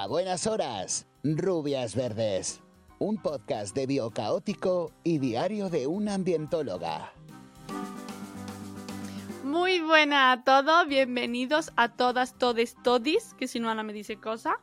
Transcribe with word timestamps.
A 0.00 0.06
buenas 0.06 0.46
horas, 0.46 1.06
rubias 1.22 1.94
verdes. 1.94 2.62
Un 2.98 3.20
podcast 3.20 3.76
de 3.76 3.86
biocaótico 3.86 4.92
y 5.04 5.18
diario 5.18 5.68
de 5.68 5.86
una 5.86 6.14
ambientóloga. 6.14 7.12
Muy 9.44 9.80
buena 9.80 10.32
a 10.32 10.42
todos, 10.42 10.88
bienvenidos 10.88 11.70
a 11.76 11.90
todas, 11.90 12.38
todes, 12.38 12.76
todis, 12.82 13.34
que 13.34 13.46
si 13.46 13.60
no 13.60 13.68
Ana 13.68 13.82
me 13.82 13.92
dice 13.92 14.16
cosas, 14.16 14.54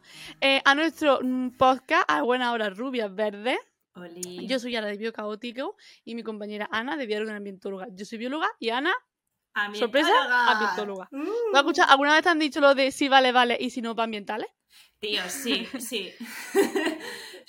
eh, 0.41 0.63
a 0.65 0.73
nuestro 0.73 1.19
mm, 1.21 1.51
podcast 1.51 2.09
A 2.09 2.23
Buena 2.23 2.51
Hora 2.51 2.71
Rubias 2.71 3.13
Verdes. 3.13 3.59
Oli. 3.93 4.47
Yo 4.47 4.57
soy 4.57 4.75
Ana 4.75 4.87
de 4.87 4.97
Biocaótico 4.97 5.75
y 6.03 6.15
mi 6.15 6.23
compañera 6.23 6.67
Ana 6.71 6.97
de 6.97 7.05
Diario 7.05 7.27
de 7.27 7.29
una 7.33 7.37
Ambientóloga. 7.37 7.85
Yo 7.91 8.05
soy 8.05 8.17
bióloga 8.17 8.47
y 8.59 8.69
Ana, 8.69 8.91
sorpresa, 9.73 10.09
Ambientóloga. 10.51 11.07
Mm. 11.11 11.25
¿Tú 11.25 11.31
has 11.53 11.59
escuchado- 11.59 11.91
¿Alguna 11.91 12.15
vez 12.15 12.23
te 12.23 12.29
han 12.29 12.39
dicho 12.39 12.59
lo 12.59 12.73
de 12.73 12.91
si 12.91 13.07
vale, 13.07 13.31
vale 13.31 13.55
y 13.59 13.69
si 13.69 13.83
no, 13.83 13.95
para 13.95 14.05
ambientales? 14.05 14.47
Tío, 14.99 15.21
sí, 15.29 15.67
sí. 15.79 16.13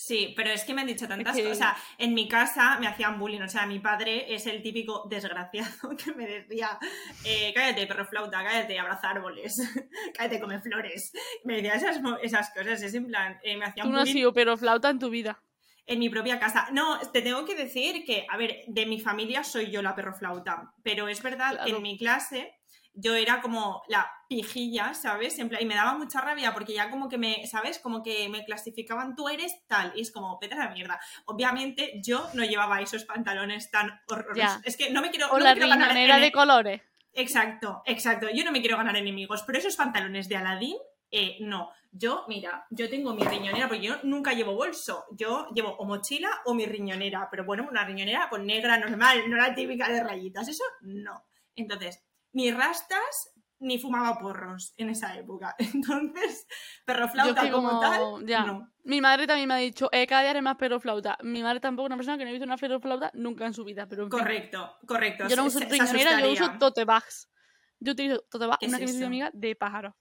Sí, 0.00 0.32
pero 0.36 0.50
es 0.50 0.62
que 0.62 0.72
me 0.74 0.82
han 0.82 0.86
dicho 0.86 1.08
tantas 1.08 1.36
cosas. 1.36 1.50
O 1.50 1.54
sea, 1.56 1.76
en 1.98 2.14
mi 2.14 2.28
casa 2.28 2.78
me 2.78 2.86
hacían 2.86 3.18
bullying. 3.18 3.40
O 3.40 3.48
sea, 3.48 3.66
mi 3.66 3.80
padre 3.80 4.32
es 4.32 4.46
el 4.46 4.62
típico 4.62 5.08
desgraciado 5.10 5.96
que 6.02 6.12
me 6.14 6.24
decía: 6.24 6.78
eh, 7.24 7.52
Cállate, 7.52 7.86
perro 7.88 8.06
flauta, 8.06 8.44
cállate, 8.44 8.78
abraza 8.78 9.10
árboles, 9.10 9.56
cállate, 10.14 10.40
come 10.40 10.60
flores. 10.60 11.12
Me 11.42 11.56
decía 11.56 11.74
esas, 11.74 12.00
esas 12.22 12.50
cosas. 12.50 12.80
Es 12.80 12.94
en 12.94 13.08
plan, 13.08 13.40
eh, 13.42 13.56
me 13.56 13.64
hacían 13.64 13.88
Tú 13.88 13.92
no 13.92 14.00
has 14.00 14.08
sido 14.08 14.32
pero 14.32 14.56
flauta 14.56 14.88
en 14.88 15.00
tu 15.00 15.10
vida. 15.10 15.42
en 15.84 15.98
mi 15.98 16.08
propia 16.08 16.38
casa. 16.38 16.68
No, 16.70 17.00
te 17.10 17.20
tengo 17.20 17.44
que 17.44 17.56
decir 17.56 18.04
que, 18.04 18.24
a 18.30 18.36
ver, 18.36 18.60
de 18.68 18.86
mi 18.86 19.00
familia 19.00 19.42
soy 19.42 19.70
yo 19.72 19.82
la 19.82 19.96
perro 19.96 20.14
flauta. 20.14 20.74
Pero 20.84 21.08
es 21.08 21.22
verdad 21.22 21.64
que 21.64 21.70
en 21.70 21.82
mi 21.82 21.98
clase 21.98 22.54
yo 22.94 23.14
era 23.14 23.40
como 23.40 23.82
la 23.88 24.10
pijilla, 24.28 24.92
¿sabes? 24.94 25.38
En 25.38 25.48
plan- 25.48 25.62
y 25.62 25.66
me 25.66 25.74
daba 25.74 25.94
mucha 25.94 26.20
rabia 26.20 26.52
porque 26.52 26.74
ya 26.74 26.90
como 26.90 27.08
que 27.08 27.18
me, 27.18 27.46
¿sabes? 27.46 27.78
Como 27.78 28.02
que 28.02 28.28
me 28.28 28.44
clasificaban, 28.44 29.14
tú 29.14 29.28
eres 29.28 29.66
tal, 29.66 29.92
y 29.94 30.02
es 30.02 30.12
como, 30.12 30.38
vete 30.40 30.54
a 30.54 30.58
la 30.58 30.70
mierda. 30.70 31.00
Obviamente 31.26 32.00
yo 32.04 32.28
no 32.34 32.44
llevaba 32.44 32.80
esos 32.80 33.04
pantalones 33.04 33.70
tan 33.70 34.00
horrorosos. 34.08 34.36
Ya. 34.36 34.60
Es 34.64 34.76
que 34.76 34.90
no 34.90 35.00
me 35.00 35.10
quiero... 35.10 35.30
O 35.30 35.38
no 35.38 35.44
la 35.44 35.54
riñonera 35.54 36.18
de 36.18 36.32
colores. 36.32 36.82
Exacto, 37.12 37.82
exacto. 37.86 38.28
Yo 38.32 38.44
no 38.44 38.52
me 38.52 38.60
quiero 38.60 38.76
ganar 38.76 38.96
enemigos, 38.96 39.42
pero 39.46 39.58
esos 39.58 39.76
pantalones 39.76 40.28
de 40.28 40.36
Aladín, 40.36 40.76
eh, 41.10 41.36
no. 41.40 41.70
Yo, 41.90 42.24
mira, 42.28 42.66
yo 42.70 42.88
tengo 42.90 43.14
mi 43.14 43.22
riñonera, 43.22 43.66
porque 43.66 43.82
yo 43.82 43.96
nunca 44.02 44.34
llevo 44.34 44.54
bolso. 44.54 45.06
Yo 45.12 45.48
llevo 45.54 45.70
o 45.78 45.84
mochila 45.86 46.28
o 46.44 46.52
mi 46.54 46.66
riñonera, 46.66 47.28
pero 47.30 47.44
bueno, 47.44 47.66
una 47.68 47.84
riñonera 47.84 48.28
pues 48.28 48.42
negra 48.42 48.76
normal, 48.78 49.28
no 49.28 49.36
la 49.36 49.54
típica 49.54 49.88
de 49.88 50.04
rayitas. 50.04 50.48
Eso 50.48 50.64
no. 50.82 51.24
Entonces, 51.56 52.04
ni 52.38 52.52
rastas 52.52 53.32
ni 53.60 53.76
fumaba 53.80 54.16
porros 54.20 54.72
en 54.76 54.88
esa 54.90 55.16
época. 55.16 55.56
Entonces, 55.58 56.46
perro 56.86 57.06
Yo 57.06 57.12
flauta 57.12 57.42
que 57.42 57.50
como, 57.50 57.68
como- 57.70 57.80
tal, 57.80 58.26
ya. 58.26 58.44
no. 58.44 58.72
Mi 58.84 59.00
madre 59.00 59.26
también 59.26 59.48
me 59.48 59.54
ha 59.54 59.58
dicho, 59.58 59.88
eh, 59.90 60.06
cada 60.06 60.22
día 60.22 60.30
eres 60.30 60.42
más 60.44 60.54
pero 60.58 60.78
flauta. 60.78 61.18
Mi 61.22 61.42
madre 61.42 61.58
tampoco 61.58 61.86
es 61.86 61.88
una 61.88 61.96
persona 61.96 62.16
que 62.16 62.24
no 62.24 62.30
ha 62.30 62.32
visto 62.32 62.46
una 62.46 62.56
pero 62.56 62.80
flauta 62.80 63.10
nunca 63.14 63.44
en 63.46 63.54
su 63.54 63.64
vida, 63.64 63.86
pero 63.88 64.04
en 64.04 64.10
fin. 64.10 64.18
Correcto, 64.20 64.76
correcto. 64.86 65.26
Yo 65.28 65.34
no 65.36 65.44
uso 65.46 65.58
riñonera, 65.58 66.20
yo 66.20 66.30
uso 66.32 66.52
tote 66.60 66.84
bags. 66.84 67.28
Yo 67.80 67.92
utilizo 67.92 68.20
tote 68.30 68.46
bag, 68.46 68.58
¿Qué 68.60 68.66
una 68.66 68.76
es 68.78 68.80
que 68.80 68.92
me 68.92 68.98
hizo 68.98 69.06
amiga 69.06 69.30
de 69.34 69.56
pájaro. 69.56 69.96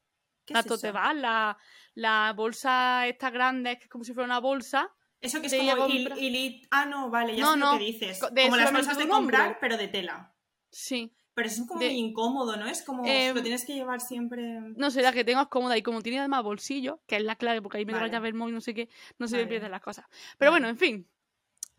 ¿Qué 0.45 0.53
La 0.53 0.59
es 0.61 0.67
tote 0.67 0.91
bag, 0.91 1.15
la, 1.15 1.57
la 1.95 2.33
bolsa 2.35 3.07
esta 3.07 3.29
grande, 3.31 3.77
que 3.79 3.85
es 3.85 3.89
como 3.89 4.03
si 4.03 4.13
fuera 4.13 4.25
una 4.25 4.39
bolsa. 4.39 4.89
Eso 5.19 5.41
que 5.41 5.47
es 5.47 5.55
como 5.55 5.87
il- 5.87 6.67
Ah, 6.69 6.85
no, 6.85 7.09
vale, 7.09 7.35
ya 7.35 7.43
No, 7.43 7.53
sé 7.53 7.57
no, 7.59 7.71
lo 7.73 7.79
que 7.79 7.85
dices. 7.85 8.19
como 8.19 8.55
las 8.55 8.71
bolsas 8.71 8.97
de 8.99 9.07
comprar, 9.09 9.57
pero 9.59 9.77
de 9.77 9.87
tela. 9.87 10.33
Sí. 10.71 11.11
Pero 11.37 11.49
es 11.49 11.61
como 11.67 11.79
De- 11.79 11.89
muy 11.89 11.99
incómodo, 11.99 12.57
¿no? 12.57 12.65
Es 12.67 12.81
como 12.81 13.05
Eh, 13.05 13.31
lo 13.31 13.43
tienes 13.43 13.63
que 13.63 13.75
llevar 13.75 14.01
siempre. 14.01 14.59
No 14.75 14.89
sé, 14.89 15.03
la 15.03 15.13
que 15.13 15.23
tengo 15.23 15.39
es 15.39 15.47
cómoda 15.49 15.77
y 15.77 15.83
como 15.83 16.01
tiene 16.01 16.17
además 16.17 16.41
bolsillo, 16.41 16.99
que 17.05 17.17
es 17.17 17.21
la 17.23 17.35
clave, 17.35 17.61
porque 17.61 17.77
ahí 17.77 17.85
me 17.85 17.93
Vale. 17.93 18.07
la 18.07 18.11
llave 18.11 18.29
el 18.29 18.33
móvil, 18.33 18.55
no 18.55 18.61
sé 18.61 18.73
qué, 18.73 18.89
no 19.19 19.27
se 19.27 19.35
me 19.35 19.43
Vale. 19.43 19.49
pierden 19.49 19.69
las 19.69 19.81
cosas. 19.83 20.05
Pero 20.39 20.49
Vale. 20.49 20.61
bueno, 20.63 20.67
en 20.69 20.77
fin. 20.79 21.07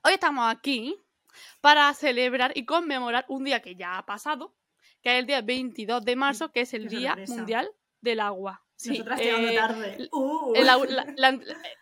Hoy 0.05 0.13
estamos 0.13 0.45
aquí 0.49 0.97
para 1.61 1.93
celebrar 1.95 2.53
y 2.55 2.65
conmemorar 2.67 3.25
un 3.29 3.43
día 3.43 3.61
que 3.61 3.75
ya 3.75 3.99
ha 3.99 4.07
pasado, 4.07 4.55
que 5.03 5.11
es 5.15 5.19
el 5.19 5.27
día 5.27 5.43
22 5.43 6.05
de 6.05 6.15
marzo, 6.15 6.53
que 6.53 6.61
es 6.61 6.73
el 6.73 6.87
Día. 6.87 7.17
Mundial 7.27 7.69
del 8.01 8.21
Agua. 8.21 8.63
Sí, 8.79 8.91
Nosotras 8.91 9.19
llegando 9.21 9.49
eh, 9.49 9.55
tarde. 9.57 10.09
Uh. 10.13 10.55
la- 10.55 10.77
la- 11.17 11.41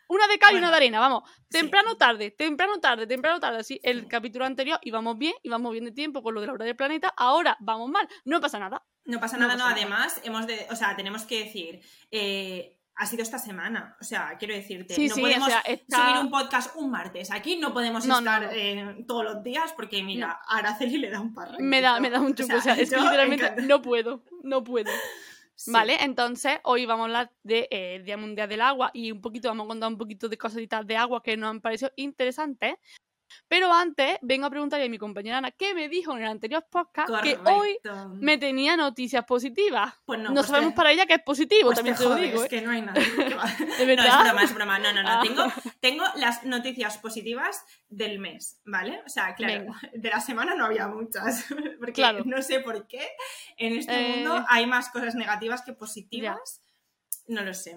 una 0.08 0.26
de 0.28 0.38
cal 0.38 0.54
y 0.54 0.56
una 0.56 0.70
de 0.70 0.76
arena, 0.76 0.98
vamos. 0.98 1.28
sí. 1.28 1.46
Temprano 1.50 1.94
tarde, 1.96 2.30
temprano 2.30 2.80
tarde, 2.80 3.06
temprano 3.06 3.38
tarde. 3.38 3.58
Así, 3.58 3.78
el 3.82 4.00
Sí. 4.02 4.08
capítulo 4.08 4.46
anterior 4.46 4.78
íbamos 4.82 5.18
bien, 5.18 5.34
íbamos 5.42 5.72
bien 5.72 5.84
de 5.84 5.92
tiempo 5.92 6.22
con 6.22 6.34
lo 6.34 6.40
de 6.40 6.46
la 6.46 6.54
hora 6.54 6.64
del 6.64 6.74
planeta. 6.74 7.12
Ahora 7.16 7.56
vamos 7.60 7.90
mal, 7.90 8.08
no 8.24 8.40
pasa 8.40 8.58
nada. 8.58 8.82
No 9.04 9.20
pasa 9.20 9.36
nada, 9.36 9.52
no. 9.56 9.58
pasa 9.64 9.70
nada. 9.74 9.80
Además, 9.82 10.20
hemos 10.24 10.46
de, 10.46 10.66
o 10.70 10.74
sea, 10.76 10.96
tenemos 10.96 11.24
que 11.24 11.44
decir, 11.44 11.80
eh, 12.10 12.80
ha 12.94 13.04
sido 13.04 13.22
esta 13.22 13.38
semana. 13.38 13.94
O 14.00 14.04
sea, 14.04 14.36
quiero 14.38 14.54
decirte, 14.54 14.94
Sí, 14.94 15.08
no 15.08 15.14
sí, 15.16 15.20
o 15.20 15.24
podemos 15.24 15.48
sea, 15.50 15.60
está- 15.66 16.06
subir 16.08 16.16
un 16.22 16.30
podcast 16.30 16.74
un 16.76 16.90
martes. 16.90 17.30
Aquí 17.30 17.56
no 17.58 17.74
podemos 17.74 18.06
No, 18.06 18.20
estar 18.20 18.42
no. 18.44 18.48
eh, 18.52 19.04
todos 19.06 19.22
los 19.22 19.42
días 19.42 19.74
porque, 19.76 20.02
mira, 20.02 20.40
a 20.48 20.56
Araceli 20.58 20.96
le 20.96 21.10
da 21.10 21.20
un 21.20 21.34
parra. 21.34 21.56
Me 21.58 21.82
da, 21.82 22.00
me 22.00 22.08
da 22.08 22.20
un 22.22 22.32
o 22.32 22.60
sea, 22.62 22.72
es 22.74 22.88
que 22.88 22.96
literalmente 22.96 23.44
encanta- 23.44 23.62
no 23.66 23.82
puedo, 23.82 24.24
no 24.42 24.64
puedo. 24.64 24.90
Vale, 25.64 25.96
entonces 26.04 26.58
hoy 26.64 26.86
vamos 26.86 27.04
a 27.04 27.06
hablar 27.06 27.32
de, 27.42 27.66
eh, 27.70 28.02
Día 28.04 28.16
Mundial 28.16 28.48
del 28.48 28.60
Agua 28.60 28.90
y 28.92 29.10
un 29.10 29.20
poquito, 29.20 29.48
vamos 29.48 29.64
a 29.64 29.68
contar 29.68 29.88
un 29.90 29.98
poquito 29.98 30.28
de 30.28 30.36
cositas 30.38 30.86
de 30.86 30.96
agua 30.96 31.22
que 31.22 31.36
nos 31.36 31.50
han 31.50 31.60
parecido 31.60 31.90
interesantes. 31.96 32.74
Pero 33.48 33.72
antes, 33.72 34.18
vengo 34.22 34.46
a 34.46 34.50
preguntarle 34.50 34.86
a 34.86 34.88
mi 34.88 34.98
compañera 34.98 35.38
Ana 35.38 35.50
qué 35.50 35.74
me 35.74 35.88
dijo 35.88 36.12
en 36.16 36.22
el 36.22 36.28
anterior 36.28 36.64
podcast 36.70 37.10
que 37.22 37.38
hoy 37.44 37.78
me 38.20 38.38
tenía 38.38 38.76
noticias 38.76 39.24
positivas. 39.24 39.94
Pues 40.04 40.18
No, 40.20 40.28
no, 40.30 40.34
pues 40.36 40.46
sabemos 40.46 40.72
te- 40.72 40.76
para 40.76 40.92
ella 40.92 41.06
que 41.06 41.14
es 41.14 41.22
positivo, 41.22 41.62
pues 41.64 41.76
también 41.76 41.96
te 41.96 42.02
te, 42.02 42.08
lo 42.08 42.14
jodes, 42.14 42.30
digo. 42.30 42.44
¿eh? 42.44 42.48
que 42.48 42.60
no 42.62 42.70
hay 42.70 42.82
nada. 42.82 42.94
que 43.00 43.34
va. 43.34 43.44
¿De 43.78 43.96
No, 43.96 44.02
es 44.02 44.18
broma, 44.24 44.42
es 44.42 44.54
broma. 44.54 44.78
No, 44.78 44.92
no, 44.92 45.02
no. 45.02 45.08
Ah. 45.10 45.20
Tengo, 45.22 45.44
tengo 45.80 46.04
las 46.16 46.44
noticias 46.44 46.98
positivas 46.98 47.64
del 47.88 48.18
mes, 48.18 48.60
¿vale? 48.64 49.00
O 49.06 49.08
sea, 49.08 49.34
claro, 49.34 49.60
Venga. 49.64 49.80
de 49.94 50.08
la 50.10 50.20
semana 50.20 50.54
no 50.54 50.64
había 50.64 50.88
muchas. 50.88 51.46
Porque 51.78 51.92
Claro. 51.92 52.22
no 52.24 52.40
sé 52.42 52.60
por 52.60 52.86
qué 52.86 53.06
en 53.56 53.76
este 53.76 53.94
Eh, 53.94 54.08
mundo 54.16 54.44
hay 54.48 54.66
más 54.66 54.88
cosas 54.90 55.14
negativas 55.14 55.62
que 55.62 55.72
positivas. 55.72 56.62
No 57.28 57.42
lo 57.42 57.54
sé. 57.54 57.76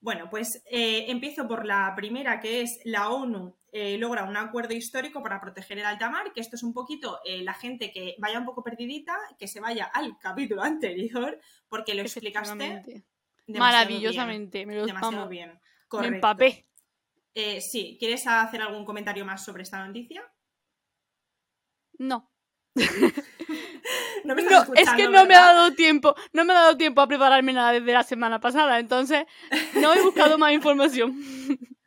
Bueno, 0.00 0.30
pues 0.30 0.62
eh, 0.70 1.06
empiezo 1.08 1.46
por 1.46 1.66
la 1.66 1.92
primera, 1.94 2.40
que 2.40 2.62
es 2.62 2.80
la 2.84 3.10
ONU 3.10 3.54
eh, 3.72 3.98
logra 3.98 4.24
un 4.24 4.36
acuerdo 4.36 4.74
histórico 4.74 5.22
para 5.22 5.40
proteger 5.40 5.78
el 5.78 5.84
alta 5.84 6.10
mar, 6.10 6.32
que 6.32 6.40
esto 6.40 6.56
es 6.56 6.62
un 6.64 6.72
poquito 6.72 7.20
eh, 7.24 7.42
la 7.42 7.54
gente 7.54 7.92
que 7.92 8.16
vaya 8.18 8.38
un 8.38 8.44
poco 8.44 8.64
perdidita, 8.64 9.16
que 9.38 9.46
se 9.46 9.60
vaya 9.60 9.84
al 9.84 10.18
capítulo 10.18 10.62
anterior, 10.62 11.38
porque 11.68 11.94
lo 11.94 12.02
explicaste 12.02 13.04
Maravillosamente. 13.46 14.66
Me, 14.66 14.76
lo, 14.76 14.86
Demasiado 14.86 15.28
bien. 15.28 15.50
me 15.50 15.60
Correcto. 15.88 16.14
empapé. 16.14 16.66
Eh, 17.34 17.60
sí, 17.60 17.96
¿quieres 17.98 18.26
hacer 18.26 18.62
algún 18.62 18.84
comentario 18.84 19.24
más 19.24 19.44
sobre 19.44 19.62
esta 19.62 19.84
noticia? 19.84 20.22
No. 21.98 22.30
No 24.24 24.34
me 24.34 24.42
No, 24.42 24.64
es 24.74 24.90
que 24.90 25.08
no 25.08 25.24
me 25.24 25.34
ha 25.34 25.52
dado 25.52 25.72
tiempo, 25.72 26.14
no 26.32 26.44
me 26.44 26.52
ha 26.52 26.56
dado 26.56 26.76
tiempo 26.76 27.00
a 27.00 27.08
prepararme 27.08 27.52
nada 27.52 27.72
desde 27.72 27.92
la 27.92 28.02
semana 28.02 28.40
pasada, 28.40 28.78
entonces 28.78 29.24
no 29.74 29.92
he 29.94 30.02
buscado 30.02 30.38
más 30.38 30.52
información. 30.52 31.18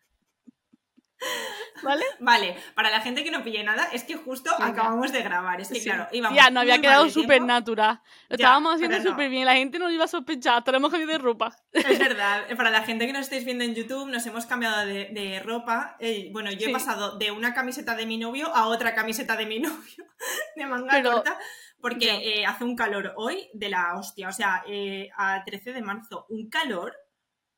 ¿Vale? 1.81 2.03
Vale, 2.19 2.55
para 2.75 2.89
la 2.89 3.01
gente 3.01 3.23
que 3.23 3.31
no 3.31 3.43
pille 3.43 3.63
nada, 3.63 3.89
es 3.91 4.03
que 4.03 4.15
justo 4.15 4.49
acabamos 4.57 5.11
de 5.11 5.21
grabar. 5.21 5.59
Es 5.59 5.67
que, 5.69 5.75
Sí. 5.79 5.85
claro, 5.85 6.07
íbamos. 6.11 6.35
Ya, 6.37 6.49
no 6.49 6.61
había 6.61 6.79
quedado 6.79 7.09
súper 7.09 7.41
natural. 7.41 7.99
Lo 8.29 8.37
Ya, 8.37 8.45
estábamos 8.45 8.75
haciendo 8.75 8.97
no. 8.99 9.03
súper 9.03 9.29
bien, 9.29 9.45
la 9.45 9.55
gente 9.55 9.79
no 9.79 9.89
iba 9.89 10.05
a 10.05 10.07
sospechar, 10.07 10.63
lo 10.65 10.77
hemos 10.77 10.91
cambiado 10.91 11.11
de 11.13 11.17
ropa. 11.17 11.55
Es 11.71 11.83
verdad, 12.17 12.43
para 12.55 12.69
la 12.69 12.83
gente 12.83 13.05
que 13.05 13.13
nos 13.13 13.21
estáis 13.23 13.43
viendo 13.45 13.63
en 13.63 13.75
YouTube, 13.75 14.09
nos 14.09 14.25
hemos 14.25 14.45
cambiado 14.45 14.85
de, 14.85 15.09
de 15.11 15.41
ropa. 15.43 15.97
Eh, 15.99 16.29
bueno, 16.31 16.51
yo 16.51 16.59
Sí. 16.59 16.69
he 16.69 16.73
pasado 16.73 17.17
de 17.17 17.31
una 17.31 17.53
camiseta 17.53 17.95
de 17.95 18.05
mi 18.05 18.17
novio 18.17 18.47
a 18.55 18.67
otra 18.67 18.93
camiseta 18.95 19.35
de 19.35 19.45
mi 19.45 19.59
novio, 19.59 20.05
de 20.55 20.65
manga 20.65 20.91
Pero- 20.91 21.11
corta, 21.13 21.37
porque 21.81 22.39
eh, 22.39 22.45
hace 22.45 22.63
un 22.63 22.75
calor 22.77 23.13
hoy 23.17 23.49
de 23.53 23.67
la 23.69 23.95
hostia. 23.97 24.29
O 24.29 24.31
sea, 24.31 24.63
eh, 24.67 25.09
a 25.17 25.43
13 25.43 25.73
de 25.73 25.81
marzo, 25.81 26.25
un 26.29 26.49
calor. 26.49 26.95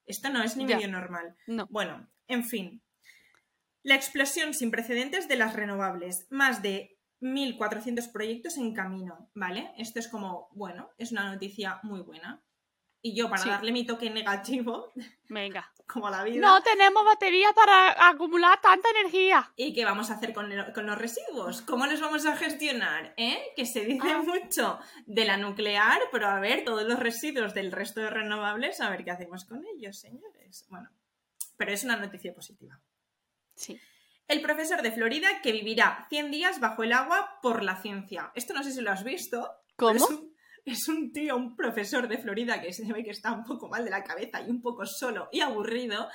Esto 0.08 0.30
no 0.30 0.42
es 0.42 0.56
ni 0.58 0.66
Ya. 0.66 0.78
medio 0.78 0.88
normal. 0.90 1.36
No. 1.48 1.68
Bueno, 1.70 2.08
en 2.28 2.44
fin. 2.44 2.82
La 3.86 3.94
explosión 3.94 4.56
sin 4.56 4.72
precedentes 4.72 5.28
de 5.28 5.36
las 5.36 5.54
renovables. 5.56 6.26
Más 6.32 6.64
de 6.64 6.98
1.400 7.22 8.12
proyectos 8.12 8.58
en 8.58 8.74
camino, 8.74 9.30
¿vale? 9.36 9.72
Esto 9.78 10.00
es 10.00 10.08
como, 10.08 10.50
bueno, 10.54 10.90
es 10.98 11.12
una 11.12 11.32
noticia 11.32 11.80
muy 11.84 12.02
buena. 12.02 12.44
Y 13.04 13.16
yo, 13.16 13.30
para 13.30 13.44
Sí. 13.44 13.50
darle 13.50 13.72
mi 13.72 13.86
toque 13.86 14.10
negativo, 14.10 14.92
Venga. 15.30 15.72
como 15.88 16.10
la 16.10 16.24
vida, 16.24 16.42
No 16.42 16.64
tenemos 16.64 17.06
batería 17.06 17.54
para 17.54 18.10
acumular 18.10 18.60
tanta 18.60 18.90
energía. 18.90 19.54
¿y 19.56 19.72
qué 19.76 19.86
vamos 19.86 20.10
a 20.10 20.16
hacer 20.16 20.34
con, 20.34 20.52
el- 20.52 20.74
con 20.74 20.88
los 20.88 20.98
residuos? 20.98 21.62
¿Cómo 21.62 21.86
los 21.86 22.02
vamos 22.02 22.26
a 22.26 22.36
gestionar? 22.36 23.14
¿Eh? 23.18 23.38
Que 23.56 23.68
se 23.68 23.86
dice 23.86 24.10
Ah. 24.12 24.24
mucho 24.26 24.80
de 25.06 25.26
la 25.26 25.38
nuclear, 25.38 26.00
pero 26.12 26.28
a 26.28 26.40
ver, 26.40 26.64
todos 26.66 26.86
los 26.88 26.98
residuos 26.98 27.54
del 27.54 27.72
resto 27.72 28.02
de 28.02 28.10
renovables, 28.10 28.82
a 28.82 28.90
ver 28.90 29.04
qué 29.06 29.12
hacemos 29.12 29.46
con 29.46 29.64
ellos, 29.76 30.00
señores. 30.00 30.66
Bueno, 30.70 30.90
pero 31.56 31.72
es 31.72 31.84
una 31.84 31.98
noticia 31.98 32.34
positiva. 32.34 32.82
Sí. 33.56 33.80
El 34.28 34.42
profesor 34.42 34.82
de 34.82 34.92
Florida 34.92 35.42
que 35.44 35.52
vivirá 35.52 36.08
100 36.10 36.32
días 36.32 36.60
bajo 36.60 36.84
el 36.84 36.94
agua 36.94 37.40
por 37.42 37.64
la 37.64 37.82
ciencia. 37.82 38.32
Esto 38.36 38.54
no 38.54 38.64
sé 38.64 38.72
si 38.72 38.82
lo 38.82 38.92
has 38.92 39.04
visto. 39.04 39.50
¿Cómo? 39.76 39.94
Es 39.96 40.10
un, 40.10 40.34
es 40.66 40.88
un 40.88 41.12
tío, 41.14 41.36
un 41.36 41.56
profesor 41.56 42.08
de 42.08 42.18
Florida 42.18 42.62
que 42.62 42.74
se 42.74 42.92
ve 42.92 43.04
que 43.04 43.12
está 43.12 43.32
un 43.32 43.44
poco 43.44 43.70
mal 43.70 43.84
de 43.86 43.92
la 43.92 44.04
cabeza 44.04 44.42
y 44.42 44.50
un 44.50 44.62
poco 44.62 44.86
solo 44.86 45.30
y 45.32 45.42
aburrido. 45.42 46.08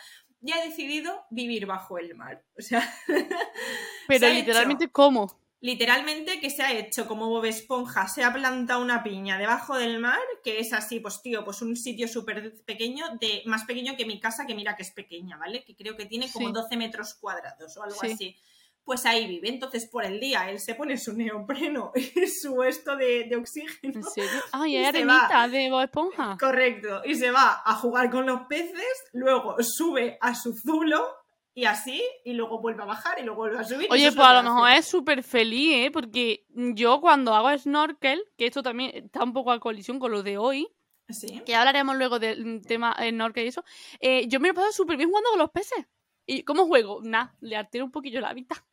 y 0.42 0.52
ha 0.52 0.64
decidido 0.64 1.24
vivir 1.30 1.66
bajo 1.66 1.98
el 1.98 2.14
mar. 2.16 2.42
O 2.58 2.62
sea, 2.62 2.82
Pero 4.08 4.26
se 4.26 4.34
literalmente, 4.34 4.84
hecho- 4.84 4.92
¿cómo? 4.92 5.39
Literalmente 5.60 6.40
que 6.40 6.50
se 6.50 6.62
ha 6.62 6.72
hecho 6.72 7.06
como 7.06 7.28
Bob 7.28 7.44
Esponja, 7.44 8.08
se 8.08 8.24
ha 8.24 8.32
plantado 8.32 8.82
una 8.82 9.02
piña 9.02 9.38
debajo 9.38 9.76
del 9.76 9.98
mar, 9.98 10.18
que 10.42 10.58
es 10.58 10.72
así, 10.72 11.00
pues 11.00 11.20
tío, 11.22 11.44
pues 11.44 11.60
un 11.62 11.76
sitio 11.76 12.08
súper 12.08 12.54
pequeño, 12.64 13.04
de, 13.20 13.42
más 13.46 13.64
pequeño 13.64 13.96
que 13.96 14.06
mi 14.06 14.18
casa, 14.20 14.46
que 14.46 14.54
mira 14.54 14.74
que 14.76 14.82
es 14.82 14.90
pequeña, 14.92 15.36
¿vale? 15.36 15.62
Que 15.64 15.76
creo 15.76 15.96
que 15.96 16.06
tiene 16.06 16.30
como 16.32 16.48
Sí. 16.48 16.54
12 16.54 16.76
metros 16.76 17.14
cuadrados 17.14 17.76
o 17.76 17.82
algo 17.82 18.00
Sí. 18.00 18.12
así. 18.12 18.36
Pues 18.82 19.04
ahí 19.04 19.26
vive. 19.28 19.50
Entonces, 19.50 19.86
por 19.86 20.04
el 20.04 20.18
día, 20.18 20.50
él 20.50 20.58
se 20.58 20.74
pone 20.74 20.96
su 20.96 21.12
neopreno 21.12 21.92
y 21.94 22.26
su 22.26 22.62
esto 22.62 22.96
de, 22.96 23.24
de 23.24 23.36
oxígeno. 23.36 23.94
¿En 23.94 24.02
serio? 24.02 24.30
Y 24.66 24.76
arenita 24.78 25.46
de 25.46 25.70
Bob 25.70 25.82
Esponja. 25.82 26.36
Correcto. 26.40 27.02
Y 27.04 27.14
se 27.14 27.30
va 27.30 27.62
a 27.64 27.74
jugar 27.74 28.10
con 28.10 28.24
los 28.24 28.40
peces, 28.48 29.04
luego 29.12 29.56
sube 29.60 30.16
a 30.22 30.34
su 30.34 30.54
zulo 30.56 31.06
y 31.54 31.64
así, 31.64 32.02
y 32.24 32.32
luego 32.34 32.60
vuelve 32.60 32.82
a 32.82 32.86
bajar 32.86 33.18
y 33.18 33.22
luego 33.22 33.40
vuelve 33.42 33.58
a 33.58 33.64
subir. 33.64 33.88
Oye, 33.90 34.12
pues 34.12 34.26
a 34.26 34.34
lo 34.34 34.42
mejor 34.42 34.70
es 34.70 34.86
súper 34.86 35.22
feliz, 35.22 35.86
¿eh? 35.86 35.90
Porque 35.90 36.44
yo 36.48 37.00
cuando 37.00 37.34
hago 37.34 37.56
snorkel, 37.58 38.22
que 38.38 38.46
esto 38.46 38.62
también 38.62 38.92
está 38.94 39.24
un 39.24 39.32
poco 39.32 39.50
a 39.52 39.60
colisión 39.60 39.98
con 39.98 40.12
lo 40.12 40.22
de 40.22 40.38
hoy, 40.38 40.68
Sí. 41.08 41.42
que 41.44 41.56
hablaremos 41.56 41.96
luego 41.96 42.20
del 42.20 42.62
tema 42.64 42.96
snorkel 43.08 43.44
y 43.44 43.48
eso, 43.48 43.64
eh, 43.98 44.28
yo 44.28 44.38
me 44.38 44.48
lo 44.48 44.54
paso 44.54 44.70
súper 44.72 44.96
bien 44.96 45.08
jugando 45.08 45.30
con 45.30 45.38
los 45.40 45.50
peces. 45.50 45.86
¿Y 46.26 46.44
cómo 46.44 46.66
juego? 46.66 47.00
Nada, 47.02 47.34
le 47.40 47.56
altero 47.56 47.84
un 47.84 47.90
poquillo 47.90 48.20
la 48.20 48.32
vista. 48.32 48.54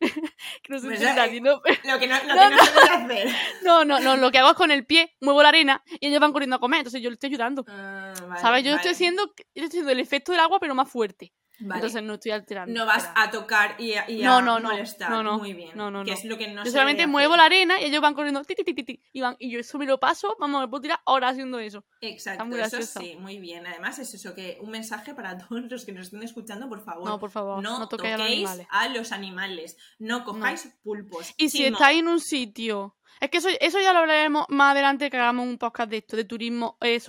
que 0.62 0.68
no 0.72 0.78
sé 0.78 0.96
si 0.96 1.04
está 1.04 1.24
eh, 1.24 1.28
haciendo- 1.28 1.60
Lo 1.84 1.98
que 1.98 2.06
no, 2.06 2.14
lo 2.24 2.34
No, 2.36 2.48
que 2.50 2.54
no 2.54 2.64
se 2.64 2.72
debe 2.72 3.22
hacer. 3.22 3.36
No, 3.64 3.84
no, 3.84 3.98
no, 3.98 4.16
lo 4.16 4.30
que 4.30 4.38
hago 4.38 4.50
es 4.50 4.54
con 4.56 4.70
el 4.70 4.86
pie, 4.86 5.16
muevo 5.20 5.42
la 5.42 5.48
arena 5.48 5.82
y 5.98 6.06
ellos 6.06 6.20
van 6.20 6.32
corriendo 6.32 6.54
a 6.54 6.60
comer, 6.60 6.80
entonces 6.80 7.02
yo 7.02 7.10
le 7.10 7.14
estoy 7.14 7.30
ayudando. 7.30 7.64
Ah, 7.66 8.12
vale, 8.28 8.40
¿Sabes? 8.40 8.62
Yo 8.62 8.70
vale, 8.70 8.76
estoy 8.76 8.92
haciendo, 8.92 9.26
yo 9.26 9.34
estoy 9.64 9.64
haciendo 9.66 9.90
el 9.90 9.98
efecto 9.98 10.30
del 10.30 10.40
agua, 10.42 10.60
pero 10.60 10.76
más 10.76 10.88
fuerte. 10.88 11.32
Vale. 11.60 11.74
Entonces 11.80 12.02
no 12.02 12.14
estoy 12.14 12.32
alterando. 12.32 12.72
no 12.72 12.86
vas 12.86 13.10
a 13.14 13.30
tocar 13.30 13.80
y 13.80 13.94
a, 13.94 14.10
y 14.10 14.22
a 14.22 14.26
No, 14.26 14.42
no, 14.42 14.60
no, 14.60 14.70
molestar. 14.70 15.10
no, 15.10 15.22
no, 15.22 15.38
Muy 15.38 15.52
bien. 15.52 15.72
no, 15.74 15.90
no, 15.90 16.04
Que 16.04 16.12
es 16.12 16.24
lo 16.24 16.36
que 16.38 16.48
no 16.48 16.64
yo 16.64 16.70
solamente 16.70 17.06
muevo 17.06 17.34
hacer. 17.34 17.38
la 17.40 17.46
arena 17.46 17.80
y 17.80 17.84
ellos 17.84 18.00
van 18.00 18.14
corriendo 18.14 18.42
ti, 18.44 18.54
ti, 18.54 18.74
ti, 18.74 19.02
y, 19.12 19.20
van, 19.20 19.36
y 19.38 19.50
yo 19.50 19.60
eso 19.60 19.78
me 19.78 19.86
lo 19.86 19.98
paso, 19.98 20.36
vamos, 20.38 20.60
me 20.60 20.68
puedo 20.68 20.82
tirar 20.82 21.00
horas 21.04 21.32
haciendo 21.32 21.58
eso. 21.58 21.84
Exacto, 22.00 22.44
muy 22.44 22.60
eso 22.60 22.82
sí, 22.82 23.16
muy 23.18 23.38
bien. 23.38 23.66
Además, 23.66 23.98
es 23.98 24.14
eso 24.14 24.34
que 24.34 24.58
un 24.60 24.70
mensaje 24.70 25.14
para 25.14 25.38
todos 25.38 25.62
los 25.70 25.84
que 25.84 25.92
nos 25.92 26.06
estén 26.06 26.22
escuchando, 26.22 26.68
por 26.68 26.80
favor. 26.82 27.04
No, 27.04 27.18
por 27.18 27.30
favor, 27.30 27.62
no, 27.62 27.88
toquéis 27.88 28.48
a 28.70 28.88
los 28.88 29.12
animales. 29.12 29.76
a. 29.76 29.94
No 29.98 30.24
cojáis 30.24 30.68
pulpos. 30.82 31.32
Y 31.36 31.48
si 31.48 31.64
estáis 31.64 32.00
en 32.00 32.08
un 32.08 32.20
sitio... 32.20 32.94
Es 33.20 33.30
que 33.30 33.38
eso, 33.38 33.48
eso 33.60 33.80
ya 33.80 33.92
lo 33.92 34.00
hablaremos 34.00 34.46
más 34.48 34.72
adelante 34.72 35.10
que 35.10 35.16
hagamos 35.16 35.46
un 35.46 35.58
podcast 35.58 35.90
de 35.90 35.98
esto, 35.98 36.16
de 36.16 36.24
turismo 36.24 36.76
eh, 36.80 37.00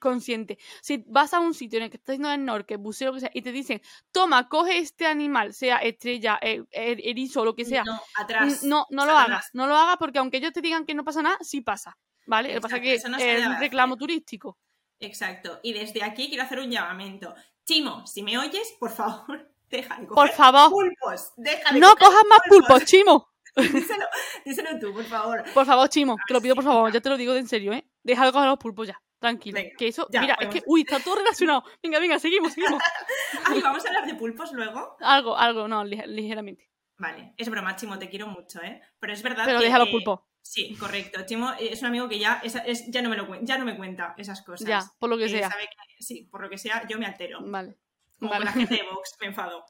consciente. 0.00 0.58
Si 0.82 1.04
vas 1.06 1.32
a 1.34 1.40
un 1.40 1.54
sitio 1.54 1.78
en 1.78 1.84
el 1.84 1.90
que 1.90 1.96
estás 1.96 2.14
haciendo 2.14 2.34
snorkel, 2.34 2.78
buceo, 2.78 3.08
lo 3.08 3.14
que 3.14 3.20
sea, 3.20 3.30
y 3.32 3.42
te 3.42 3.52
dicen, 3.52 3.80
toma, 4.12 4.48
coge 4.48 4.78
este 4.78 5.06
animal, 5.06 5.54
sea 5.54 5.78
estrella, 5.78 6.38
eh, 6.42 6.62
er- 6.72 7.00
erizo, 7.04 7.44
lo 7.44 7.54
que 7.54 7.64
sea, 7.64 7.84
No, 7.84 8.00
atrás. 8.16 8.62
N- 8.62 8.68
No, 8.70 8.86
no 8.90 9.06
lo 9.06 9.12
Atrás. 9.12 9.28
hagas, 9.28 9.50
no 9.52 9.66
lo 9.66 9.76
hagas 9.76 9.96
porque 9.98 10.18
aunque 10.18 10.38
ellos 10.38 10.52
te 10.52 10.60
digan 10.60 10.84
que 10.84 10.94
no 10.94 11.04
pasa 11.04 11.22
nada, 11.22 11.38
sí 11.40 11.60
pasa, 11.60 11.96
¿vale? 12.26 12.48
Lo 12.48 12.54
que 12.56 12.60
pasa 12.62 12.76
es 12.78 12.82
que 13.02 13.08
no 13.08 13.16
es 13.18 13.46
un 13.46 13.58
reclamo 13.58 13.94
hacer. 13.94 13.98
turístico. 14.00 14.58
Exacto. 15.00 15.60
Y 15.62 15.72
desde 15.74 16.02
aquí 16.02 16.28
quiero 16.28 16.44
hacer 16.44 16.58
un 16.60 16.70
llamamiento. 16.70 17.34
Chimo, 17.64 18.06
si 18.06 18.22
me 18.22 18.38
oyes, 18.38 18.74
por 18.78 18.90
favor, 18.90 19.50
deja 19.70 19.96
de 19.96 20.06
Por 20.06 20.14
coger 20.16 20.32
favor, 20.34 20.70
pulpos. 20.70 21.32
Deja 21.36 21.72
de 21.72 21.80
no 21.80 21.88
coger 21.96 22.06
cojas 22.08 22.22
más 22.28 22.38
pulpos, 22.48 22.84
Chimo. 22.84 23.28
díselo, 23.72 24.04
díselo 24.44 24.78
tú, 24.78 24.92
por 24.92 25.04
favor. 25.04 25.44
Por 25.54 25.66
favor, 25.66 25.88
Chimo, 25.88 26.16
te 26.26 26.34
lo 26.34 26.40
pido 26.40 26.54
por 26.54 26.64
favor, 26.64 26.92
ya 26.92 27.00
te 27.00 27.08
lo 27.08 27.16
digo 27.16 27.32
de 27.32 27.40
en 27.40 27.48
serio, 27.48 27.72
¿eh? 27.72 27.86
Deja 28.02 28.24
de 28.26 28.32
coger 28.32 28.48
los 28.48 28.58
pulpos 28.58 28.86
ya, 28.88 29.00
tranquilo. 29.18 29.56
Venga, 29.56 29.70
que 29.78 29.88
eso, 29.88 30.06
ya, 30.10 30.20
mira, 30.20 30.36
es 30.40 30.48
que, 30.48 30.62
uy, 30.66 30.82
está 30.82 31.00
todo 31.00 31.16
relacionado. 31.16 31.64
Venga, 31.82 31.98
venga, 31.98 32.18
seguimos, 32.18 32.52
seguimos. 32.52 32.82
Ay, 33.46 33.60
vamos 33.62 33.84
a 33.84 33.88
hablar 33.88 34.06
de 34.06 34.14
pulpos 34.14 34.52
luego. 34.52 34.96
algo, 35.00 35.36
algo, 35.36 35.66
no, 35.68 35.84
lige- 35.84 36.06
ligeramente. 36.06 36.70
Vale, 36.98 37.34
es 37.36 37.48
broma, 37.50 37.76
Chimo, 37.76 37.98
te 37.98 38.08
quiero 38.08 38.26
mucho, 38.26 38.62
¿eh? 38.62 38.80
Pero 38.98 39.12
es 39.12 39.22
verdad 39.22 39.44
Pero 39.44 39.58
que... 39.58 39.64
deja 39.66 39.78
los 39.78 39.88
pulpos, 39.88 40.20
Sí, 40.40 40.76
correcto. 40.76 41.22
Chimo 41.26 41.52
es 41.58 41.80
un 41.82 41.88
amigo 41.88 42.08
que 42.08 42.18
ya, 42.20 42.40
es- 42.44 42.54
es- 42.66 42.86
ya, 42.90 43.02
no 43.02 43.08
me 43.10 43.16
lo, 43.16 43.26
ya 43.42 43.58
no 43.58 43.64
me 43.64 43.76
cuenta 43.76 44.14
esas 44.16 44.42
cosas. 44.42 44.68
ya, 44.68 44.80
por 45.00 45.10
lo 45.10 45.18
que 45.18 45.24
Eh, 45.24 45.28
sea. 45.28 45.50
sabe 45.50 45.64
que- 45.64 46.02
sí, 46.02 46.28
por 46.30 46.40
lo 46.40 46.48
que 46.48 46.56
sea, 46.56 46.86
yo 46.88 46.98
me 46.98 47.06
altero. 47.06 47.40
Vale. 47.42 47.76
Como 48.18 48.30
vale. 48.30 48.44
la 48.44 48.52
gente 48.52 48.74
de 48.76 48.82
Vox, 48.90 49.16
me 49.20 49.26
enfado. 49.26 49.64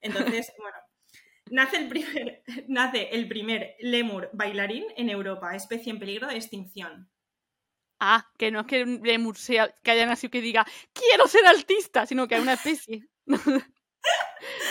Entonces, 0.00 0.52
bueno. 0.58 0.76
Nace 1.50 1.76
el, 1.78 1.88
primer, 1.88 2.42
nace 2.68 3.08
el 3.12 3.28
primer 3.28 3.76
lemur 3.80 4.30
bailarín 4.32 4.84
en 4.96 5.10
Europa, 5.10 5.54
especie 5.54 5.90
en 5.92 5.98
peligro 5.98 6.26
de 6.28 6.36
extinción. 6.36 7.10
Ah, 8.00 8.28
que 8.38 8.50
no 8.52 8.60
es 8.60 8.66
que 8.66 8.82
un 8.84 9.00
lemur 9.02 9.36
sea, 9.36 9.74
que 9.82 9.90
haya 9.90 10.06
nacido 10.06 10.30
que 10.30 10.40
diga, 10.40 10.64
quiero 10.92 11.26
ser 11.26 11.44
artista, 11.46 12.06
sino 12.06 12.28
que 12.28 12.36
hay 12.36 12.42
una 12.42 12.52
especie. 12.52 13.08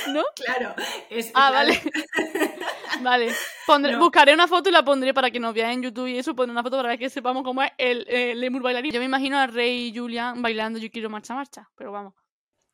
¿No? 0.07 0.23
Claro, 0.35 0.73
es. 1.09 1.31
Ah, 1.33 1.49
claro. 1.51 1.53
vale. 1.53 1.81
Vale. 3.01 3.31
Pondré- 3.67 3.91
No. 3.91 3.99
Buscaré 3.99 4.33
una 4.33 4.47
foto 4.47 4.69
y 4.69 4.71
la 4.71 4.83
pondré 4.83 5.13
para 5.13 5.29
que 5.29 5.39
nos 5.39 5.53
vean 5.53 5.71
en 5.71 5.83
YouTube 5.83 6.07
y 6.07 6.17
eso. 6.17 6.33
Pondré 6.35 6.51
una 6.53 6.63
foto 6.63 6.77
para 6.77 6.97
que 6.97 7.09
sepamos 7.09 7.43
cómo 7.43 7.61
es 7.61 7.71
el, 7.77 8.05
eh, 8.09 8.33
lemur 8.33 8.61
bailarín. 8.63 8.91
Yo 8.93 8.99
me 8.99 9.05
imagino 9.05 9.37
al 9.37 9.53
rey 9.53 9.93
Julian 9.95 10.41
bailando 10.41 10.79
Yo 10.79 10.89
quiero 10.89 11.09
marcha, 11.09 11.35
marcha. 11.35 11.69
Pero 11.75 11.91
vamos. 11.91 12.13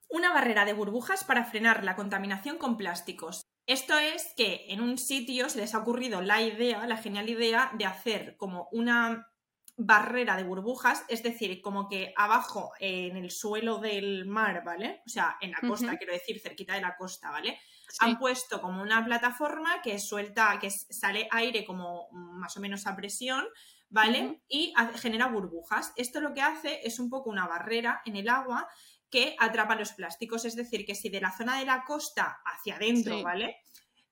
Una 0.09 0.31
barrera 0.31 0.63
de 0.63 0.73
burbujas 0.73 1.23
para 1.23 1.43
frenar 1.43 1.83
la 1.83 1.95
contaminación 1.95 2.57
con 2.57 2.77
plásticos. 2.77 3.41
Esto 3.65 3.97
es 3.97 4.33
que 4.35 4.65
en 4.69 4.81
un 4.81 4.97
sitio 4.97 5.49
se 5.49 5.59
les 5.59 5.73
ha 5.73 5.79
ocurrido 5.79 6.21
la 6.21 6.41
idea, 6.41 6.85
la 6.85 6.97
genial 6.97 7.29
idea 7.29 7.71
de 7.77 7.85
hacer 7.85 8.35
como 8.37 8.67
una 8.71 9.27
barrera 9.75 10.37
de 10.37 10.43
burbujas, 10.43 11.03
es 11.07 11.23
decir, 11.23 11.61
como 11.61 11.87
que 11.87 12.13
abajo 12.15 12.73
eh, 12.79 13.07
en 13.07 13.17
el 13.17 13.31
suelo 13.31 13.79
del 13.79 14.25
mar, 14.25 14.63
¿vale? 14.63 15.01
O 15.05 15.09
sea, 15.09 15.37
en 15.41 15.51
la 15.51 15.67
costa, 15.67 15.97
quiero 15.97 16.13
decir, 16.13 16.39
cerquita 16.39 16.75
de 16.75 16.81
la 16.81 16.95
costa, 16.95 17.31
¿vale? 17.31 17.59
Sí. 17.89 17.97
Han 18.01 18.19
puesto 18.19 18.61
como 18.61 18.81
una 18.81 19.03
plataforma 19.03 19.81
que 19.81 19.97
suelta, 19.99 20.59
que 20.59 20.69
sale 20.69 21.27
aire 21.31 21.65
como 21.65 22.09
más 22.11 22.55
o 22.57 22.59
menos 22.59 22.85
a 22.85 22.95
presión, 22.95 23.45
¿vale? 23.89 24.41
Y 24.47 24.73
genera 24.95 25.27
burbujas. 25.27 25.93
Esto 25.95 26.19
lo 26.19 26.33
que 26.33 26.41
hace 26.41 26.81
es 26.83 26.99
un 26.99 27.09
poco 27.09 27.29
una 27.29 27.47
barrera 27.47 28.01
en 28.05 28.15
el 28.15 28.29
agua 28.29 28.67
que 29.13 29.35
atrapa 29.39 29.75
los 29.75 29.93
plásticos. 29.93 30.43
Es 30.45 30.55
decir, 30.55 30.85
que 30.87 30.95
si 30.95 31.09
de 31.09 31.21
la 31.21 31.31
zona 31.31 31.59
de 31.59 31.65
la 31.65 31.83
costa 31.85 32.41
hacia 32.43 32.77
adentro, 32.77 33.17
Sí. 33.17 33.23
¿vale? 33.23 33.57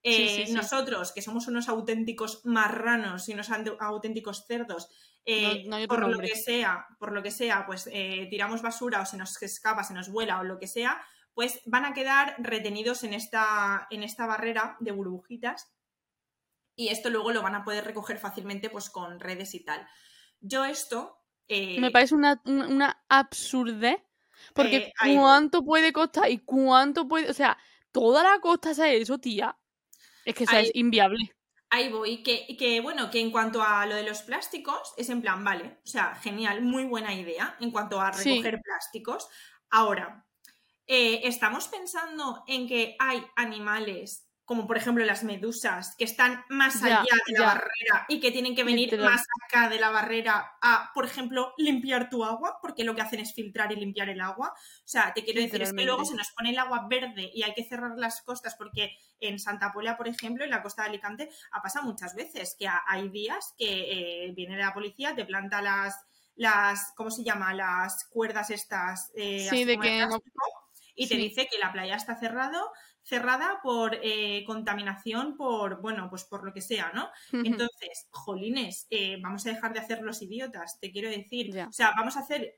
Eh, 0.03 0.35
sí, 0.35 0.45
sí. 0.47 0.53
Nosotros, 0.53 1.11
que 1.11 1.21
somos 1.23 1.47
unos 1.47 1.67
auténticos 1.69 2.41
marranos 2.45 3.27
y 3.27 3.33
unos 3.33 3.49
auténticos 3.79 4.45
cerdos, 4.47 4.89
eh, 5.25 5.63
No- 5.67 5.79
no 5.79 5.87
por 5.87 6.07
lo 6.07 6.19
que 6.19 6.35
sea, 6.35 6.85
por 6.99 7.11
lo 7.13 7.21
que 7.23 7.31
sea, 7.31 7.65
pues 7.65 7.89
eh, 7.91 8.27
tiramos 8.29 8.61
basura 8.61 9.01
o 9.01 9.05
se 9.05 9.17
nos 9.17 9.41
escapa, 9.41 9.83
se 9.83 9.93
nos 9.95 10.09
vuela 10.09 10.39
o 10.39 10.43
lo 10.43 10.57
que 10.59 10.67
sea, 10.67 11.01
pues 11.33 11.61
van 11.65 11.85
a 11.85 11.93
quedar 11.93 12.35
retenidos 12.39 13.03
en 13.03 13.13
esta, 13.13 13.87
en 13.89 14.03
esta 14.03 14.25
barrera 14.27 14.77
de 14.79 14.91
burbujitas 14.91 15.71
y 16.75 16.89
esto 16.89 17.09
luego 17.09 17.31
lo 17.31 17.41
van 17.41 17.55
a 17.55 17.63
poder 17.63 17.85
recoger 17.85 18.17
fácilmente 18.19 18.69
pues 18.69 18.89
con 18.89 19.19
redes 19.19 19.53
y 19.55 19.63
tal. 19.63 19.87
Yo 20.39 20.65
esto... 20.65 21.17
Me 21.49 21.91
parece 21.91 22.15
una, 22.15 22.41
una, 22.45 22.67
una 22.67 23.03
absurdez. 23.09 24.01
Porque 24.53 24.77
Eh, 24.77 24.93
ahí 24.99 25.15
cuánto 25.15 25.63
puede 25.63 25.91
costar 25.93 26.29
y 26.29 26.39
cuánto 26.39 27.07
puede. 27.07 27.29
O 27.29 27.33
sea, 27.33 27.57
toda 27.91 28.23
la 28.23 28.39
costa 28.39 28.71
hacer 28.71 28.95
eso, 28.95 29.17
tía. 29.17 29.57
Es 30.25 30.35
que 30.35 30.43
eso 30.45 30.55
Ahí- 30.55 30.65
es 30.65 30.71
inviable. 30.75 31.33
Ahí 31.73 31.89
voy, 31.89 32.21
que, 32.21 32.57
que 32.57 32.81
bueno, 32.81 33.09
que 33.09 33.21
en 33.21 33.31
cuanto 33.31 33.63
a 33.63 33.85
lo 33.85 33.95
de 33.95 34.03
los 34.03 34.23
plásticos, 34.23 34.93
es 34.97 35.09
en 35.09 35.21
plan, 35.21 35.41
vale, 35.43 35.79
o 35.85 35.87
sea, 35.87 36.15
genial, 36.15 36.61
muy 36.61 36.83
buena 36.83 37.13
idea 37.13 37.55
en 37.61 37.71
cuanto 37.71 38.01
a 38.01 38.11
Sí. 38.11 38.29
recoger 38.29 38.59
plásticos. 38.61 39.29
Ahora, 39.69 40.25
eh, 40.85 41.21
estamos 41.23 41.69
pensando 41.69 42.43
en 42.47 42.67
que 42.67 42.97
hay 42.99 43.23
animales, 43.37 44.27
como 44.51 44.67
por 44.67 44.75
ejemplo 44.75 45.05
las 45.05 45.23
medusas, 45.23 45.95
que 45.95 46.03
están 46.03 46.43
más 46.49 46.81
Ya, 46.81 46.99
allá 46.99 47.13
de 47.25 47.33
la 47.35 47.39
ya. 47.39 47.45
barrera 47.45 48.05
y 48.09 48.19
que 48.19 48.31
tienen 48.33 48.53
que 48.53 48.65
venir 48.65 48.91
Literal. 48.91 49.09
más 49.13 49.23
acá 49.47 49.69
de 49.69 49.79
la 49.79 49.91
barrera 49.91 50.57
a, 50.61 50.91
por 50.93 51.05
ejemplo, 51.05 51.53
limpiar 51.57 52.09
tu 52.09 52.25
agua, 52.25 52.57
porque 52.61 52.83
lo 52.83 52.93
que 52.93 52.99
hacen 53.01 53.21
es 53.21 53.33
filtrar 53.33 53.71
y 53.71 53.77
limpiar 53.77 54.09
el 54.09 54.19
agua. 54.19 54.49
O 54.49 54.87
sea, 54.87 55.13
te 55.13 55.23
quiero 55.23 55.39
decir, 55.39 55.61
es 55.61 55.71
que 55.71 55.85
luego 55.85 56.03
se 56.03 56.15
nos 56.15 56.31
pone 56.33 56.49
el 56.49 56.59
agua 56.59 56.85
verde 56.89 57.31
y 57.33 57.43
hay 57.43 57.53
que 57.53 57.63
cerrar 57.63 57.93
las 57.95 58.21
costas 58.23 58.55
porque 58.57 58.91
en 59.21 59.39
Santa 59.39 59.71
Pola, 59.71 59.95
por 59.95 60.09
ejemplo, 60.09 60.43
en 60.43 60.49
la 60.49 60.61
costa 60.61 60.81
de 60.83 60.89
Alicante, 60.89 61.29
ha 61.53 61.61
pasado 61.61 61.85
muchas 61.85 62.13
veces 62.13 62.53
que 62.59 62.67
ha- 62.67 62.83
hay 62.87 63.07
días 63.07 63.53
que 63.57 64.25
eh, 64.25 64.33
viene 64.35 64.57
la 64.57 64.73
policía, 64.73 65.15
te 65.15 65.23
planta 65.23 65.61
las, 65.61 65.95
las 66.35 66.91
¿cómo 66.97 67.09
se 67.09 67.23
llama? 67.23 67.53
Las 67.53 68.03
cuerdas 68.09 68.49
estas 68.49 69.13
eh, 69.15 69.47
Sí, 69.49 69.63
de 69.63 69.77
que 69.79 70.05
y 70.93 71.07
te 71.07 71.15
sí. 71.15 71.21
dice 71.29 71.47
que 71.49 71.57
la 71.57 71.71
playa 71.71 71.95
está 71.95 72.15
cerrado, 72.19 72.71
cerrada 73.03 73.59
por 73.63 73.97
eh, 74.01 74.43
contaminación, 74.45 75.35
por, 75.37 75.81
bueno, 75.81 76.09
pues 76.09 76.23
por 76.23 76.43
lo 76.45 76.53
que 76.53 76.61
sea, 76.61 76.91
¿no? 76.93 77.09
Entonces, 77.31 78.07
jolines, 78.11 78.87
eh, 78.89 79.17
vamos 79.21 79.45
a 79.45 79.49
dejar 79.49 79.73
de 79.73 79.79
hacer 79.79 80.01
los 80.01 80.21
idiotas, 80.21 80.79
te 80.79 80.91
quiero 80.91 81.09
decir. 81.09 81.57
O 81.67 81.71
sea, 81.71 81.91
vamos 81.97 82.15
a 82.17 82.21
hacer 82.21 82.55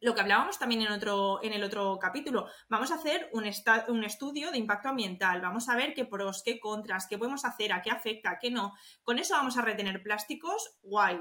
lo 0.00 0.14
que 0.14 0.20
hablábamos 0.20 0.58
también 0.58 0.82
en, 0.82 0.92
otro, 0.92 1.40
en 1.42 1.52
el 1.54 1.64
otro 1.64 1.98
capítulo. 1.98 2.46
Vamos 2.68 2.90
a 2.92 2.96
hacer 2.96 3.30
un, 3.32 3.46
esta- 3.46 3.86
un 3.88 4.04
estudio 4.04 4.50
de 4.50 4.58
impacto 4.58 4.90
ambiental. 4.90 5.40
Vamos 5.40 5.68
a 5.70 5.74
ver 5.76 5.94
qué 5.94 6.04
pros, 6.04 6.42
qué 6.44 6.60
contras, 6.60 7.06
qué 7.08 7.16
podemos 7.18 7.44
hacer, 7.46 7.72
a 7.72 7.80
qué 7.82 7.90
afecta, 7.90 8.30
a 8.32 8.38
qué 8.38 8.50
no. 8.50 8.74
Con 9.02 9.18
eso 9.18 9.34
vamos 9.34 9.56
a 9.56 9.62
retener 9.62 10.02
plásticos, 10.02 10.76
guay. 10.82 11.18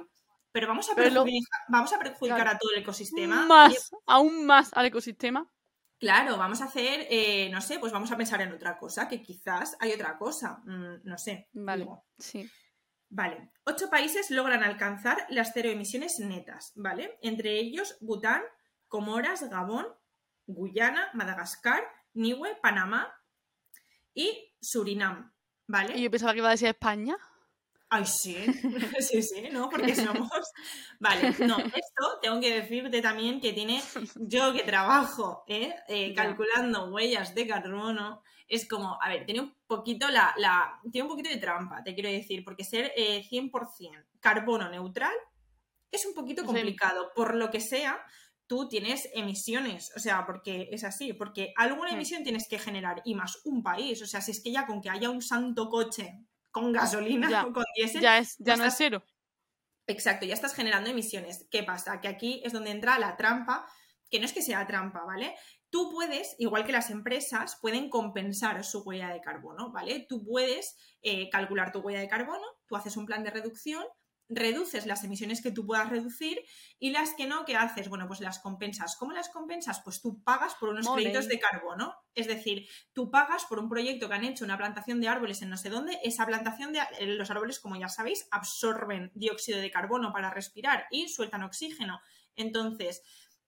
Pero 0.51 0.67
vamos 0.67 0.89
a 0.89 0.95
Pero 0.95 1.09
lo- 1.09 1.23
perjudicar, 1.23 1.59
vamos 1.69 1.93
a 1.93 1.99
perjudicar 1.99 2.41
Claro. 2.41 2.55
a 2.55 2.59
todo 2.59 2.71
el 2.75 2.81
ecosistema. 2.81 3.45
más, 3.45 3.91
aún 4.05 4.45
más 4.45 4.71
al 4.73 4.85
ecosistema. 4.85 5.49
Claro, 5.97 6.37
vamos 6.37 6.61
a 6.61 6.65
hacer, 6.65 7.07
eh, 7.09 7.49
no 7.49 7.61
sé, 7.61 7.79
pues 7.79 7.93
vamos 7.93 8.11
a 8.11 8.17
pensar 8.17 8.41
en 8.41 8.51
otra 8.51 8.77
cosa, 8.77 9.07
que 9.07 9.21
quizás 9.21 9.77
hay 9.79 9.93
otra 9.93 10.17
cosa, 10.17 10.61
mm, 10.65 11.01
no 11.03 11.17
sé. 11.17 11.49
Vale, 11.53 11.83
digo. 11.83 12.05
sí. 12.17 12.49
Vale, 13.07 13.51
ocho 13.65 13.89
países 13.89 14.31
logran 14.31 14.63
alcanzar 14.63 15.25
las 15.29 15.51
cero 15.53 15.69
emisiones 15.69 16.19
netas, 16.19 16.73
¿vale? 16.75 17.17
Entre 17.21 17.59
ellos 17.59 17.97
Bután, 18.01 18.41
Comoras, 18.87 19.47
Gabón, 19.49 19.85
Guyana, 20.47 21.11
Madagascar, 21.13 21.83
Niue, 22.13 22.55
Panamá 22.61 23.13
y 24.13 24.55
Surinam, 24.59 25.33
¿vale? 25.67 25.97
Y 25.97 26.03
yo 26.03 26.11
pensaba 26.11 26.33
que 26.33 26.39
iba 26.39 26.49
a 26.49 26.51
decir 26.51 26.67
España. 26.67 27.15
Ay, 27.89 28.05
sí, 28.05 28.35
sí, 28.99 29.21
sí, 29.21 29.49
¿no? 29.51 29.69
Porque 29.69 29.95
somos... 29.95 30.29
Vale, 30.99 31.35
no, 31.43 31.65
esto 31.65 32.19
tengo 32.21 32.39
que 32.41 32.61
decirte 32.61 33.01
también 33.01 33.39
que 33.39 33.53
tiene, 33.53 33.81
yo 34.15 34.53
que 34.53 34.63
trabajo 34.63 35.43
¿eh? 35.47 35.73
Eh, 35.87 36.13
calculando 36.13 36.91
huellas 36.91 37.35
de 37.35 37.47
carbono, 37.47 38.23
es 38.47 38.67
como, 38.67 38.97
a 39.01 39.09
ver, 39.09 39.25
tiene 39.25 39.41
un 39.41 39.55
poquito 39.67 40.09
la, 40.09 40.33
la- 40.37 40.79
tiene 40.91 41.03
un 41.03 41.09
poquito 41.11 41.29
de 41.29 41.37
trampa, 41.37 41.83
te 41.83 41.93
quiero 41.93 42.09
decir, 42.09 42.43
porque 42.43 42.63
ser 42.63 42.91
eh, 42.95 43.23
100% 43.23 44.07
carbono 44.19 44.67
neutral 44.69 45.13
es 45.91 46.05
un 46.05 46.13
poquito 46.13 46.45
complicado, 46.45 47.11
por 47.15 47.35
lo 47.35 47.49
que 47.51 47.61
sea, 47.61 47.99
tú 48.47 48.67
tienes 48.67 49.09
emisiones, 49.13 49.91
o 49.95 49.99
sea, 49.99 50.25
porque 50.25 50.69
es 50.71 50.83
así, 50.83 51.13
porque 51.13 51.53
alguna 51.57 51.91
emisión 51.91 52.23
tienes 52.23 52.47
que 52.49 52.59
generar 52.59 53.01
y 53.05 53.15
más 53.15 53.39
un 53.45 53.63
país, 53.63 54.01
o 54.01 54.07
sea, 54.07 54.21
si 54.21 54.31
es 54.31 54.41
que 54.43 54.51
ya 54.51 54.65
con 54.67 54.81
que 54.81 54.89
haya 54.89 55.09
un 55.09 55.21
santo 55.21 55.69
coche 55.69 56.19
con 56.55 56.71
gasolina 56.71 57.29
Ya. 57.29 57.45
o 57.45 57.51
con 57.53 57.65
diésel, 57.75 58.01
Ya, 58.01 58.17
es, 58.17 58.37
ya 58.39 58.53
ya 58.53 58.55
no 58.57 58.65
es 58.65 58.75
cero. 58.77 59.03
Exacto, 59.87 60.25
ya 60.25 60.33
estás 60.33 60.55
generando 60.55 60.89
emisiones. 60.89 61.47
¿Qué 61.51 61.61
pasa? 61.63 61.99
Que 62.01 62.07
aquí 62.07 62.41
es 62.45 62.53
donde 62.53 62.71
entra 62.71 62.97
la 62.97 63.17
trampa, 63.17 63.67
que 64.09 64.19
no 64.19 64.25
es 64.25 64.33
que 64.33 64.41
sea 64.41 64.65
trampa, 64.65 65.03
¿vale? 65.03 65.35
Tú 65.69 65.91
puedes, 65.91 66.35
igual 66.39 66.65
que 66.65 66.71
las 66.71 66.89
empresas, 66.89 67.57
pueden 67.61 67.89
compensar 67.89 68.63
su 68.63 68.81
huella 68.83 69.09
de 69.09 69.19
carbono, 69.21 69.71
¿vale? 69.71 70.05
Tú 70.07 70.23
puedes 70.25 70.77
eh, 71.01 71.29
calcular 71.29 71.71
tu 71.71 71.79
huella 71.79 71.99
de 71.99 72.07
carbono, 72.07 72.45
tú 72.67 72.75
haces 72.77 72.95
un 72.97 73.05
plan 73.05 73.23
de 73.23 73.31
reducción, 73.31 73.83
reduces 74.29 74.85
las 74.85 75.03
emisiones 75.03 75.41
que 75.41 75.51
tú 75.51 75.65
puedas 75.65 75.89
reducir 75.89 76.41
y 76.79 76.91
las 76.91 77.13
que 77.13 77.27
no, 77.27 77.45
¿qué 77.45 77.55
haces? 77.55 77.89
Bueno, 77.89 78.07
pues 78.07 78.19
las 78.19 78.39
compensas. 78.39 78.95
¿Cómo 78.97 79.11
las 79.11 79.29
compensas? 79.29 79.81
Pues 79.83 80.01
tú 80.01 80.23
pagas 80.23 80.55
por 80.55 80.69
unos 80.69 80.87
créditos 80.89 81.27
de 81.27 81.39
carbono. 81.39 81.95
Es 82.13 82.27
decir, 82.27 82.67
tú 82.93 83.11
pagas 83.11 83.45
por 83.45 83.59
un 83.59 83.69
proyecto 83.69 84.07
que 84.07 84.15
han 84.15 84.23
hecho 84.23 84.45
una 84.45 84.57
plantación 84.57 85.01
de 85.01 85.07
árboles 85.07 85.41
en 85.41 85.49
no 85.49 85.57
sé 85.57 85.69
dónde. 85.69 85.99
Esa 86.03 86.25
plantación 86.25 86.73
de 86.73 86.79
eh, 86.99 87.05
los 87.07 87.29
árboles, 87.29 87.59
como 87.59 87.75
ya 87.75 87.89
sabéis, 87.89 88.27
absorben 88.31 89.11
dióxido 89.13 89.59
de 89.59 89.71
carbono 89.71 90.11
para 90.11 90.31
respirar 90.31 90.85
y 90.89 91.07
sueltan 91.09 91.43
oxígeno. 91.43 91.99
Entonces, 92.35 93.01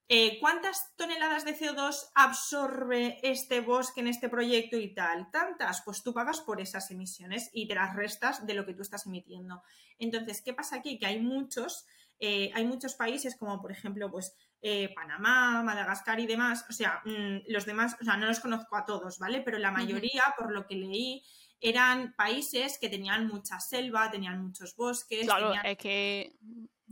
eh, 0.10 0.38
¿cuántas 0.40 0.96
toneladas 0.96 1.44
de 1.44 1.54
CO2 1.58 2.12
absorbe 2.16 3.20
este 3.24 3.60
bosque 3.62 4.00
en 4.00 4.08
este 4.08 4.30
proyecto 4.30 4.78
y 4.78 4.94
tal? 4.94 5.30
¿Tantas? 5.32 5.82
Pues 5.84 6.02
tú 6.04 6.14
pagas 6.14 6.40
por 6.42 6.62
esas 6.62 6.90
emisiones 6.92 7.50
y 7.54 7.68
te 7.68 7.76
las 7.76 7.96
restas 7.96 8.46
de 8.46 8.54
lo 8.54 8.66
que 8.66 8.74
tú 8.74 8.82
estás 8.84 9.06
emitiendo. 9.06 9.62
Entonces, 10.00 10.42
¿qué 10.42 10.54
pasa 10.54 10.78
aquí? 10.78 10.98
Que 10.98 11.08
hay 11.08 11.20
muchos, 11.20 11.86
eh, 12.20 12.52
hay 12.54 12.66
muchos 12.66 12.96
países 12.96 13.36
como 13.38 13.62
por 13.62 13.72
ejemplo, 13.72 14.10
pues 14.10 14.34
eh, 14.62 14.94
Panamá, 14.96 15.62
Madagascar 15.64 16.20
y 16.20 16.26
demás, 16.26 16.66
o 16.70 16.74
sea, 16.74 17.02
mm, 17.06 17.44
los 17.50 17.66
demás, 17.66 17.96
o 18.02 18.04
sea, 18.06 18.18
no 18.18 18.26
los 18.28 18.40
conozco 18.40 18.76
a 18.76 18.86
todos, 18.86 19.20
¿vale? 19.20 19.42
Pero 19.42 19.60
la 19.60 19.72
mayoría, 19.72 20.24
por 20.38 20.52
lo 20.52 20.66
que 20.66 20.76
leí, 20.76 21.24
eran 21.60 22.14
países 22.16 22.78
que 22.80 22.90
tenían 22.90 23.28
mucha 23.28 23.60
selva, 23.60 24.10
tenían 24.10 24.42
muchos 24.42 24.76
bosques, 24.76 25.26
Claro, 25.26 25.48
tenían- 25.48 25.66
es 25.66 25.78
que. 25.78 26.36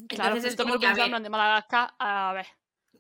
Claro, 0.10 0.36
Entonces 0.36 0.52
es 0.54 0.58
como 0.58 0.78
que, 0.78 0.88
a 0.88 0.94
ver, 0.94 1.08
plan 1.08 1.24
de 1.24 1.30
Madagascar. 1.30 1.94
A 1.98 2.34
ver. 2.34 2.48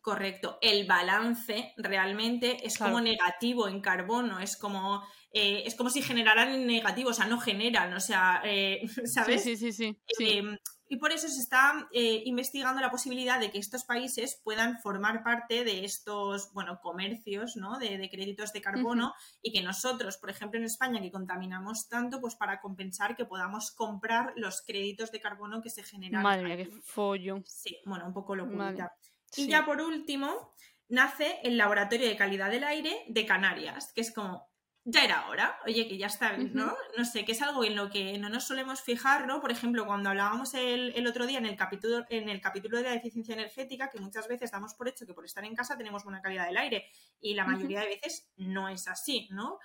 Correcto. 0.05 0.59
El 0.61 0.85
balance 0.85 1.73
realmente 1.77 2.63
es 2.63 2.77
Claro. 2.77 2.91
como 2.91 3.03
negativo 3.03 3.67
en 3.67 3.81
carbono, 3.81 4.39
es 4.39 4.55
como, 4.55 5.03
eh, 5.31 5.63
es 5.65 5.73
como 5.73 5.89
si 5.89 6.03
generaran 6.03 6.49
en 6.49 6.67
negativo, 6.67 7.09
o 7.09 7.13
sea, 7.13 7.25
no 7.25 7.39
generan, 7.39 7.91
o 7.91 7.99
sea, 7.99 8.39
eh, 8.45 8.81
¿sabes? 9.07 9.41
Sí, 9.41 9.57
sí, 9.57 9.71
sí, 9.71 9.97
sí. 10.05 10.23
Eh, 10.23 10.59
y 10.87 10.97
por 10.97 11.11
eso 11.11 11.27
se 11.27 11.39
está 11.39 11.87
eh, 11.91 12.21
investigando 12.25 12.81
la 12.81 12.91
posibilidad 12.91 13.39
de 13.39 13.49
que 13.49 13.57
estos 13.57 13.83
países 13.83 14.39
puedan 14.43 14.77
formar 14.77 15.23
parte 15.23 15.63
de 15.63 15.83
estos, 15.85 16.53
bueno, 16.53 16.79
comercios, 16.83 17.55
¿no? 17.55 17.79
De, 17.79 17.97
de 17.97 18.07
créditos 18.07 18.53
de 18.53 18.61
carbono 18.61 19.15
y 19.41 19.51
que 19.51 19.63
nosotros, 19.63 20.17
por 20.17 20.29
ejemplo, 20.29 20.59
en 20.59 20.65
España, 20.65 21.01
que 21.01 21.09
contaminamos 21.09 21.89
tanto, 21.89 22.21
pues 22.21 22.35
para 22.35 22.61
compensar 22.61 23.15
que 23.15 23.25
podamos 23.25 23.71
comprar 23.71 24.33
los 24.35 24.61
créditos 24.61 25.11
de 25.11 25.19
carbono 25.19 25.63
que 25.63 25.71
se 25.71 25.81
generan. 25.81 26.21
Madre 26.21 26.43
mía, 26.43 26.57
qué 26.57 26.69
follón. 26.83 27.43
Sí, 27.47 27.81
bueno, 27.87 28.05
un 28.05 28.13
poco 28.13 28.35
locurita. 28.35 28.63
Vale. 28.71 29.14
Y 29.37 29.47
ya 29.47 29.65
por 29.65 29.81
último, 29.81 30.53
nace 30.87 31.39
el 31.43 31.57
Laboratorio 31.57 32.07
de 32.07 32.15
Calidad 32.15 32.49
del 32.49 32.63
Aire 32.63 33.03
de 33.07 33.25
Canarias, 33.25 33.91
que 33.93 34.01
es 34.01 34.11
como, 34.11 34.49
ya 34.87 35.03
era 35.03 35.27
hora, 35.27 35.57
oye, 35.65 35.87
que 35.87 35.97
ya 35.97 36.05
está 36.05 36.37
¿no? 36.37 36.75
No 36.95 37.05
sé, 37.05 37.25
que 37.25 37.31
es 37.31 37.41
algo 37.41 37.63
en 37.63 37.75
lo 37.75 37.89
que 37.89 38.19
no 38.19 38.29
nos 38.29 38.43
solemos 38.43 38.81
fijar, 38.81 39.25
¿no? 39.25 39.41
Por 39.41 39.51
ejemplo, 39.51 39.85
cuando 39.87 40.09
hablábamos 40.09 40.53
el, 40.53 40.93
el 40.95 41.07
otro 41.07 41.25
día 41.25 41.39
en 41.39 41.47
el, 41.47 41.55
capítulo, 41.55 42.05
en 42.09 42.29
el 42.29 42.39
capítulo 42.39 42.77
de 42.77 42.83
la 42.83 42.93
eficiencia 42.93 43.33
energética, 43.33 43.89
que 43.89 43.99
muchas 43.99 44.27
veces 44.27 44.51
damos 44.51 44.75
por 44.75 44.87
hecho 44.87 45.07
que 45.07 45.15
por 45.15 45.25
estar 45.25 45.43
en 45.43 45.55
casa 45.55 45.75
tenemos 45.75 46.03
buena 46.03 46.21
calidad 46.21 46.45
del 46.45 46.57
aire, 46.57 46.85
y 47.19 47.33
la 47.33 47.45
mayoría 47.45 47.79
de 47.79 47.87
veces 47.87 48.29
no 48.37 48.69
es 48.69 48.87
así, 48.87 49.27
¿no? 49.31 49.57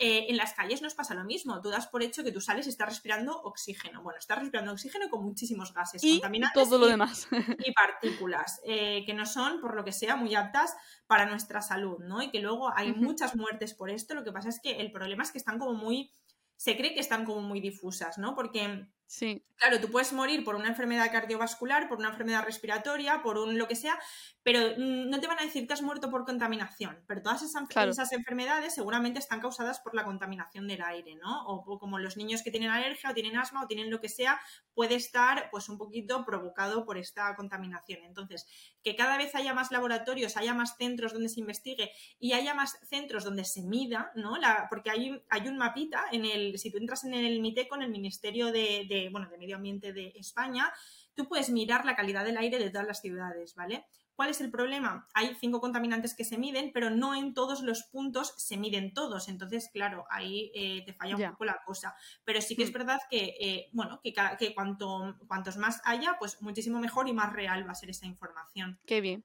Eh, 0.00 0.26
en 0.28 0.36
las 0.36 0.52
calles 0.54 0.80
nos 0.80 0.94
pasa 0.94 1.14
lo 1.14 1.24
mismo. 1.24 1.60
Tú 1.60 1.70
das 1.70 1.88
por 1.88 2.04
hecho 2.04 2.22
que 2.22 2.30
tú 2.30 2.40
sales 2.40 2.66
y 2.66 2.70
estás 2.70 2.88
respirando 2.88 3.36
oxígeno. 3.42 4.00
Bueno, 4.02 4.18
estás 4.20 4.38
respirando 4.38 4.70
oxígeno 4.72 5.10
con 5.10 5.24
muchísimos 5.24 5.74
gases 5.74 6.04
Y 6.04 6.20
contaminantes 6.20 6.54
todo 6.62 6.78
lo 6.78 6.86
y- 6.86 6.90
demás. 6.90 7.26
y 7.66 7.72
partículas 7.72 8.60
eh, 8.64 9.04
que 9.04 9.12
no 9.14 9.26
son, 9.26 9.60
por 9.60 9.74
lo 9.74 9.84
que 9.84 9.92
sea, 9.92 10.14
muy 10.14 10.34
aptas 10.36 10.76
para 11.08 11.26
nuestra 11.26 11.60
salud, 11.62 11.98
¿no? 11.98 12.22
Y 12.22 12.30
que 12.30 12.38
luego 12.40 12.70
hay 12.76 12.92
muchas 12.94 13.34
muertes 13.34 13.74
por 13.74 13.90
esto. 13.90 14.14
Lo 14.14 14.22
que 14.22 14.30
pasa 14.32 14.48
es 14.50 14.60
que 14.62 14.80
el 14.80 14.92
problema 14.92 15.24
es 15.24 15.32
que 15.32 15.38
están 15.38 15.58
como 15.58 15.72
muy. 15.74 16.12
Se 16.56 16.76
cree 16.76 16.94
que 16.94 17.00
están 17.00 17.24
como 17.24 17.40
muy 17.40 17.60
difusas, 17.60 18.18
¿no? 18.18 18.34
Porque 18.36 18.86
Sí. 19.10 19.42
Claro, 19.56 19.80
tú 19.80 19.90
puedes 19.90 20.12
morir 20.12 20.44
por 20.44 20.54
una 20.54 20.68
enfermedad 20.68 21.10
cardiovascular, 21.10 21.88
por 21.88 21.98
una 21.98 22.10
enfermedad 22.10 22.44
respiratoria, 22.44 23.22
por 23.22 23.38
un 23.38 23.56
lo 23.56 23.66
que 23.66 23.74
sea, 23.74 23.98
pero 24.42 24.60
mm, 24.76 25.08
no 25.08 25.18
te 25.18 25.26
van 25.26 25.38
a 25.40 25.44
decir 25.44 25.66
que 25.66 25.72
has 25.72 25.80
muerto 25.80 26.10
por 26.10 26.26
contaminación. 26.26 27.02
Pero 27.08 27.22
todas 27.22 27.42
esas, 27.42 27.66
Claro. 27.68 27.90
esas 27.90 28.12
enfermedades 28.12 28.74
seguramente 28.74 29.18
están 29.18 29.40
causadas 29.40 29.80
por 29.80 29.94
la 29.94 30.04
contaminación 30.04 30.68
del 30.68 30.82
aire, 30.82 31.16
¿no? 31.16 31.46
O, 31.46 31.54
o 31.66 31.78
como 31.78 31.98
los 31.98 32.18
niños 32.18 32.42
que 32.42 32.50
tienen 32.50 32.68
alergia 32.70 33.10
o 33.10 33.14
tienen 33.14 33.36
asma 33.38 33.64
o 33.64 33.66
tienen 33.66 33.90
lo 33.90 33.98
que 34.00 34.10
sea, 34.10 34.38
puede 34.74 34.94
estar 34.96 35.48
pues 35.50 35.70
un 35.70 35.78
poquito 35.78 36.26
provocado 36.26 36.84
por 36.84 36.98
esta 36.98 37.34
contaminación. 37.34 38.04
Entonces, 38.04 38.46
que 38.88 38.96
cada 38.96 39.18
vez 39.18 39.34
haya 39.34 39.52
más 39.52 39.70
laboratorios, 39.70 40.38
haya 40.38 40.54
más 40.54 40.78
centros 40.78 41.12
donde 41.12 41.28
se 41.28 41.40
investigue 41.40 41.92
y 42.18 42.32
haya 42.32 42.54
más 42.54 42.78
centros 42.88 43.22
donde 43.22 43.44
se 43.44 43.60
mida, 43.60 44.12
¿no? 44.14 44.36
Porque 44.70 44.88
hay, 44.88 45.22
hay 45.28 45.46
un 45.46 45.58
mapita 45.58 46.06
en 46.10 46.24
el, 46.24 46.58
si 46.58 46.70
tú 46.70 46.78
entras 46.78 47.04
en 47.04 47.12
el 47.12 47.40
MITECO, 47.40 47.76
en 47.76 47.82
el 47.82 47.90
Ministerio 47.90 48.46
de, 48.46 48.86
de, 48.88 49.10
bueno, 49.10 49.28
de 49.28 49.36
Medio 49.36 49.56
Ambiente 49.56 49.92
de 49.92 50.14
España, 50.16 50.72
tú 51.14 51.28
puedes 51.28 51.50
mirar 51.50 51.84
la 51.84 51.96
calidad 51.96 52.24
del 52.24 52.38
aire 52.38 52.58
de 52.58 52.70
todas 52.70 52.86
las 52.86 53.02
ciudades, 53.02 53.54
¿vale? 53.54 53.84
¿Cuál 54.18 54.30
es 54.30 54.40
el 54.40 54.50
problema? 54.50 55.06
Hay 55.14 55.36
cinco 55.38 55.60
contaminantes 55.60 56.12
que 56.12 56.24
se 56.24 56.38
miden, 56.38 56.72
pero 56.74 56.90
no 56.90 57.14
en 57.14 57.34
todos 57.34 57.60
los 57.62 57.84
puntos 57.84 58.34
se 58.36 58.56
miden 58.56 58.92
todos. 58.92 59.28
Entonces, 59.28 59.70
claro, 59.72 60.06
ahí 60.10 60.50
eh, 60.56 60.82
te 60.84 60.92
falla 60.92 61.14
un 61.14 61.30
poco 61.30 61.44
la 61.44 61.60
cosa. 61.64 61.94
Pero 62.24 62.40
sí 62.40 62.56
que 62.56 62.64
es 62.64 62.70
Mm. 62.70 62.72
verdad 62.72 62.98
que, 63.08 63.36
eh, 63.40 63.68
bueno, 63.72 64.00
que, 64.02 64.12
que 64.36 64.54
cuanto, 64.56 65.14
cuantos 65.28 65.56
más 65.56 65.80
haya, 65.84 66.16
pues 66.18 66.42
muchísimo 66.42 66.80
mejor 66.80 67.08
y 67.08 67.12
más 67.12 67.32
real 67.32 67.64
va 67.64 67.70
a 67.70 67.74
ser 67.76 67.90
esa 67.90 68.06
información. 68.06 68.80
Qué 68.86 69.00
bien. 69.00 69.24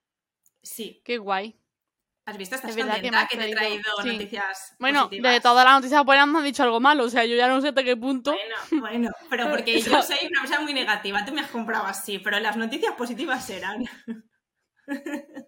Sí. 0.61 1.01
Qué 1.03 1.17
guay. 1.17 1.59
¿Has 2.27 2.37
visto? 2.37 2.53
¿Estás 2.55 2.69
Es 2.69 2.75
verdad 2.75 3.01
que 3.01 3.09
me 3.09 3.17
contenta 3.17 3.21
has 3.23 3.29
que, 3.31 3.37
te 3.37 3.49
he 3.49 3.55
traído- 3.55 4.01
sí. 4.03 4.07
noticias 4.11 4.75
Bueno, 4.77 4.99
positivas? 5.05 5.33
de 5.33 5.41
todas 5.41 5.65
las 5.65 5.73
noticias 5.73 6.05
buenas 6.05 6.27
me 6.27 6.37
has 6.37 6.45
dicho 6.45 6.61
algo 6.61 6.79
malo. 6.79 7.05
O 7.05 7.09
sea, 7.09 7.25
yo 7.25 7.35
ya 7.35 7.47
no 7.47 7.59
sé 7.61 7.69
hasta 7.69 7.83
qué 7.83 7.97
punto. 7.97 8.31
Bueno, 8.31 8.55
bueno, 8.79 9.09
pero 9.27 9.49
porque 9.49 9.73
yo 10.01 10.03
soy 10.03 10.17
una 10.29 10.41
persona 10.41 10.61
muy 10.61 10.73
negativa, 10.75 11.25
tú 11.25 11.33
me 11.33 11.41
has 11.41 11.49
comprado 11.49 11.85
así, 11.87 12.19
pero 12.19 12.39
las 12.39 12.57
noticias 12.57 12.93
positivas 12.93 13.43
serán. 13.43 13.83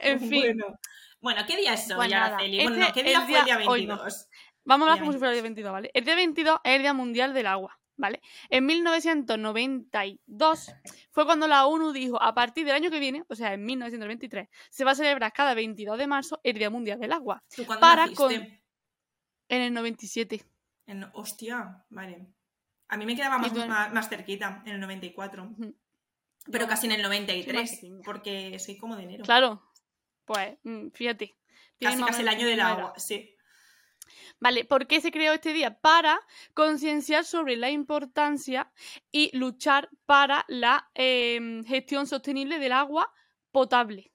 En 0.00 0.20
fin, 0.20 0.30
Bueno, 0.40 0.78
bueno 1.20 1.42
¿qué 1.46 1.56
día 1.56 1.74
es 1.74 1.90
hoy, 1.90 1.96
Pues 1.96 2.10
nada, 2.10 2.26
Araceli? 2.36 2.58
este- 2.60 2.68
bueno, 2.70 2.86
no, 2.86 2.92
¿qué 2.94 3.02
día 3.02 3.20
fue 3.22 3.38
el 3.38 3.44
día 3.44 3.56
día- 3.56 3.68
hoy 3.68 3.86
no. 3.86 3.96
22? 3.96 4.28
vamos 4.64 4.86
a 4.86 4.90
hablar 4.92 5.00
como 5.00 5.12
si 5.12 5.18
fuera 5.18 5.30
el 5.32 5.36
día 5.36 5.42
22, 5.42 5.72
¿vale? 5.72 5.90
El 5.94 6.04
día 6.04 6.14
22 6.14 6.60
es 6.64 6.72
el 6.76 6.82
Día 6.82 6.94
Mundial 6.94 7.34
del 7.34 7.46
Agua, 7.48 7.78
¿vale? 7.96 8.20
En 8.48 8.64
1992 8.66 10.72
fue 11.10 11.24
cuando 11.24 11.48
la 11.48 11.66
ONU 11.66 11.92
dijo, 11.92 12.20
a 12.22 12.32
partir 12.34 12.64
del 12.64 12.74
año 12.74 12.90
que 12.90 13.00
viene, 13.00 13.24
o 13.28 13.34
sea, 13.34 13.52
en 13.54 13.64
1923, 13.64 14.48
se 14.70 14.84
va 14.84 14.92
a 14.92 14.94
celebrar 14.94 15.32
cada 15.32 15.54
22 15.54 15.98
de 15.98 16.06
marzo 16.06 16.40
el 16.44 16.58
Día 16.58 16.70
Mundial 16.70 17.00
del 17.00 17.12
Agua. 17.12 17.42
¿Tú 17.54 17.64
cuándo 17.66 17.80
para 17.80 18.02
naciste? 18.06 18.22
con- 18.22 18.32
En 19.48 19.60
el 19.62 19.72
97. 19.74 20.44
En- 20.86 21.10
hostia, 21.14 21.84
vale. 21.90 22.26
A 22.88 22.96
mí 22.96 23.04
me 23.06 23.16
quedaba 23.16 23.38
más, 23.38 23.50
¿Y 23.50 23.54
tú 23.54 23.62
en- 23.62 23.68
más, 23.68 23.92
más 23.92 24.08
cerquita, 24.08 24.62
en 24.66 24.74
el 24.74 24.80
94. 24.80 25.44
Ujú. 25.44 25.74
Pero 26.50 26.66
casi 26.66 26.86
en 26.86 26.92
el 26.92 26.98
soy 27.02 27.08
más 27.08 27.18
93, 27.20 27.70
pequeña. 27.70 28.02
porque 28.04 28.58
soy 28.58 28.76
como 28.76 28.96
de 28.96 29.04
enero. 29.04 29.24
Claro, 29.24 29.62
pues 30.24 30.58
mm, 30.64 30.88
fíjate. 30.90 31.36
Casi, 31.78 32.02
casi 32.02 32.22
el 32.22 32.28
año 32.28 32.46
del 32.46 32.60
agua, 32.60 32.94
sí. 32.96 33.34
Vale, 34.40 34.64
¿por 34.64 34.86
qué 34.86 35.00
se 35.00 35.12
creó 35.12 35.32
este 35.32 35.52
día? 35.52 35.80
Para 35.80 36.20
concienciar 36.54 37.24
sobre 37.24 37.56
la 37.56 37.70
importancia 37.70 38.72
y 39.10 39.36
luchar 39.36 39.88
para 40.06 40.44
la 40.48 40.90
em, 40.94 41.64
gestión 41.64 42.06
sostenible 42.06 42.58
del 42.58 42.72
agua 42.72 43.12
potable. 43.52 44.12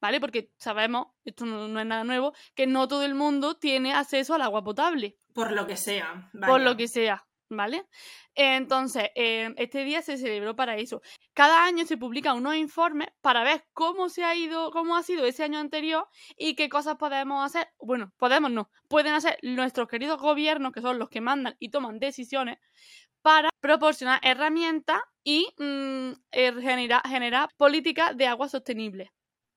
¿vale? 0.00 0.20
Porque 0.20 0.52
sabemos, 0.58 1.08
esto 1.24 1.46
no, 1.46 1.68
no 1.68 1.80
es 1.80 1.86
nada 1.86 2.04
nuevo, 2.04 2.32
que 2.54 2.66
no 2.66 2.86
todo 2.86 3.02
el 3.02 3.14
mundo 3.14 3.56
tiene 3.56 3.92
acceso 3.92 4.34
al 4.34 4.42
agua 4.42 4.62
potable, 4.62 5.16
Por 5.34 5.52
lo 5.52 5.66
que 5.66 5.76
sea. 5.76 6.30
por 6.32 6.40
vaya. 6.40 6.64
lo 6.64 6.76
que 6.76 6.86
sea, 6.86 7.26
¿vale? 7.48 7.86
Entonces, 8.34 9.10
eh, 9.14 9.54
este 9.56 9.84
día 9.84 10.02
se 10.02 10.16
celebró 10.16 10.56
para 10.56 10.76
eso. 10.76 11.02
Cada 11.34 11.64
año 11.64 11.86
se 11.86 11.96
publican 11.96 12.36
unos 12.36 12.56
informes 12.56 13.08
para 13.20 13.44
ver 13.44 13.64
cómo 13.72 14.08
se 14.08 14.24
ha 14.24 14.34
ido, 14.34 14.70
cómo 14.70 14.96
ha 14.96 15.02
sido 15.02 15.24
ese 15.24 15.44
año 15.44 15.58
anterior 15.58 16.08
y 16.36 16.54
qué 16.54 16.68
cosas 16.68 16.96
podemos 16.96 17.44
hacer. 17.44 17.68
Bueno, 17.78 18.12
podemos 18.16 18.50
no, 18.50 18.70
pueden 18.88 19.14
hacer 19.14 19.38
nuestros 19.42 19.88
queridos 19.88 20.20
gobiernos, 20.20 20.72
que 20.72 20.80
son 20.80 20.98
los 20.98 21.08
que 21.08 21.20
mandan 21.20 21.56
y 21.58 21.70
toman 21.70 21.98
decisiones, 21.98 22.58
para 23.22 23.48
proporcionar 23.60 24.20
herramientas 24.22 25.00
y 25.24 25.52
mm, 25.58 26.12
eh, 26.30 26.52
generar, 26.60 27.02
generar 27.08 27.48
políticas 27.56 28.16
de 28.16 28.26
agua 28.26 28.48
sostenibles. 28.48 29.08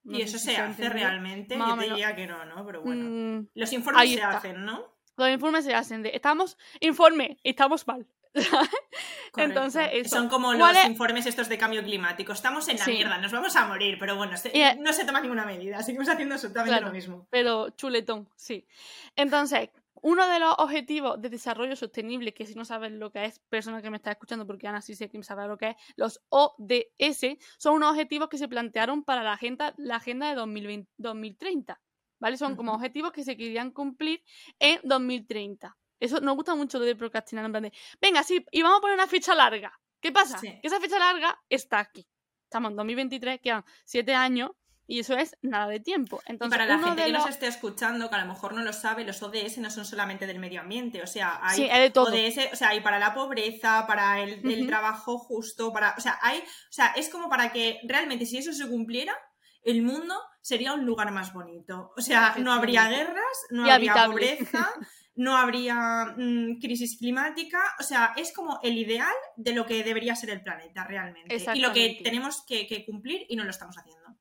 No 0.04 0.18
Y 0.18 0.22
eso 0.24 0.40
se 0.40 0.58
ha 0.58 0.68
hace 0.68 0.90
realmente. 0.90 1.58
Más 1.58 1.76
Yo 1.76 1.90
diría 1.90 2.16
que 2.16 2.26
no, 2.26 2.46
¿no? 2.46 2.66
Pero 2.66 2.82
bueno. 2.82 3.42
Mm, 3.42 3.50
Los 3.54 3.74
informes 3.74 4.10
se 4.10 4.16
está. 4.16 4.38
hacen, 4.38 4.66
¿no? 4.66 4.99
Los 5.20 5.30
informes 5.30 5.66
se 5.66 5.74
hacen 5.76 6.02
de 6.04 6.12
estamos 6.16 6.58
informe 6.80 7.38
estamos 7.44 7.86
mal 7.88 8.06
Entonces, 9.38 9.90
eso. 9.94 10.16
Son 10.18 10.30
como 10.30 10.48
¿Cuál 10.50 10.60
los 10.60 10.78
es? 10.84 10.86
informes 10.86 11.26
estos 11.26 11.50
de 11.50 11.58
cambio 11.58 11.84
climático. 11.84 12.32
Estamos 12.34 12.68
en 12.68 12.78
la 12.78 12.86
Sí. 12.86 12.92
mierda, 12.92 13.18
nos 13.18 13.32
vamos 13.32 13.56
a 13.56 13.66
morir, 13.68 13.98
pero 14.00 14.16
bueno, 14.16 14.38
se- 14.38 14.76
no 14.80 14.94
se 14.94 15.06
toma 15.06 15.22
ninguna 15.22 15.46
medida. 15.46 15.82
Seguimos 15.84 16.10
haciendo 16.10 16.36
absolutamente 16.36 16.72
Claro. 16.72 16.88
lo 16.88 16.94
mismo. 16.94 17.28
pero 17.30 17.70
chuletón, 17.72 18.30
sí. 18.36 18.68
Entonces, 19.16 19.70
uno 20.02 20.28
de 20.28 20.40
los 20.40 20.56
objetivos 20.60 21.22
de 21.22 21.30
desarrollo 21.30 21.76
sostenible, 21.76 22.34
que 22.34 22.46
si 22.46 22.56
no 22.56 22.66
sabes 22.66 22.92
lo 22.92 23.12
que 23.12 23.26
es, 23.26 23.40
persona 23.50 23.82
que 23.82 23.90
me 23.90 23.98
está 23.98 24.12
escuchando, 24.12 24.48
porque 24.48 24.68
Ana 24.68 24.82
sí 24.82 24.96
sé 24.96 25.10
que 25.10 25.22
sabe 25.24 25.48
lo 25.48 25.58
que 25.58 25.70
es, 25.72 25.76
los 25.96 26.22
ODS, 26.30 27.38
son 27.58 27.76
unos 27.76 27.92
objetivos 27.92 28.30
que 28.30 28.38
se 28.38 28.48
plantearon 28.48 29.04
para 29.04 29.24
la 29.24 29.34
agenda, 29.34 29.74
la 29.78 29.98
agenda 29.98 30.30
de 30.30 30.36
2020 30.36 30.90
2030, 30.98 31.82
¿vale? 32.20 32.38
Son 32.38 32.56
como 32.56 32.74
objetivos 32.74 33.12
que 33.12 33.24
se 33.24 33.36
querían 33.38 33.72
cumplir 33.72 34.24
en 34.60 34.80
2030. 34.84 35.76
Eso 36.00 36.22
nos 36.22 36.36
gusta 36.36 36.56
mucho 36.56 36.80
de 36.80 36.96
procrastinar, 36.96 37.46
en 37.46 37.52
plan 37.52 37.64
de, 37.64 37.74
venga, 38.02 38.24
sí, 38.24 38.46
y 38.52 38.62
vamos 38.62 38.78
a 38.78 38.82
poner 38.82 38.96
una 38.96 39.08
fecha 39.08 39.36
larga. 39.36 39.78
¿Qué 40.00 40.12
pasa? 40.12 40.38
Sí. 40.38 40.48
Que 40.62 40.68
esa 40.68 40.80
fecha 40.80 40.98
larga 40.98 41.38
está 41.50 41.80
aquí. 41.80 42.08
Estamos 42.46 42.72
en 42.72 42.78
2023, 42.78 43.42
quedan 43.42 43.66
siete 43.86 44.16
años, 44.16 44.52
y 44.88 45.02
eso 45.02 45.16
es 45.16 45.38
nada 45.44 45.68
de 45.68 45.80
tiempo. 45.82 46.20
Y 46.28 46.32
Entonces, 46.32 46.58
para 46.58 46.66
la 46.66 46.80
gente 46.84 47.04
que 47.04 47.10
los- 47.12 47.22
nos 47.22 47.30
esté 47.30 47.46
escuchando, 47.48 48.10
que 48.10 48.16
a 48.16 48.22
lo 48.26 48.34
mejor 48.34 48.54
no 48.56 48.64
lo 48.64 48.74
sabe, 48.74 49.04
los 49.04 49.22
ODS 49.22 49.60
no 49.60 49.70
son 49.70 49.86
solamente 49.86 50.26
del 50.26 50.40
medio 50.40 50.62
ambiente, 50.62 51.04
o 51.04 51.06
sea, 51.08 51.38
hay 51.44 51.58
Sí, 51.58 51.68
de 51.70 51.90
todo. 51.92 52.08
ODS, 52.08 52.50
o 52.52 52.56
sea, 52.56 52.70
hay 52.70 52.80
para 52.80 52.98
la 52.98 53.14
pobreza, 53.14 53.86
para 53.86 54.20
el, 54.22 54.66
trabajo 54.68 55.20
justo, 55.20 55.72
para, 55.72 55.94
o 55.96 56.02
sea, 56.02 56.18
hay, 56.24 56.40
o 56.40 56.72
sea, 56.72 56.88
es 56.96 57.10
como 57.10 57.30
para 57.30 57.52
que 57.52 57.80
realmente 57.84 58.26
si 58.26 58.38
eso 58.40 58.52
se 58.52 58.68
cumpliera, 58.68 59.14
el 59.62 59.84
mundo 59.84 60.20
sería 60.42 60.74
un 60.74 60.86
lugar 60.86 61.12
más 61.12 61.34
bonito. 61.34 61.92
O 61.98 62.02
sea, 62.02 62.36
no 62.38 62.52
habría 62.52 62.88
guerras, 62.90 63.46
no 63.50 63.68
Y 63.68 63.70
habría 63.70 63.92
habitable. 63.94 64.38
pobreza, 64.38 64.70
no 65.16 65.36
habría 65.36 66.14
mm, 66.18 66.60
crisis 66.60 66.98
climática, 66.98 67.60
o 67.80 67.84
sea, 67.84 68.14
es 68.16 68.32
como 68.34 68.60
el 68.64 68.78
ideal 68.78 69.14
de 69.36 69.54
lo 69.54 69.66
que 69.66 69.84
debería 69.84 70.16
ser 70.16 70.30
el 70.30 70.42
planeta 70.44 70.86
realmente. 70.86 71.36
Y 71.54 71.60
lo 71.60 71.74
que 71.74 72.00
tenemos 72.04 72.44
que, 72.46 72.68
que 72.68 72.86
cumplir 72.86 73.26
y 73.30 73.36
no 73.36 73.44
lo 73.44 73.52
estamos 73.52 73.78
haciendo. 73.78 74.16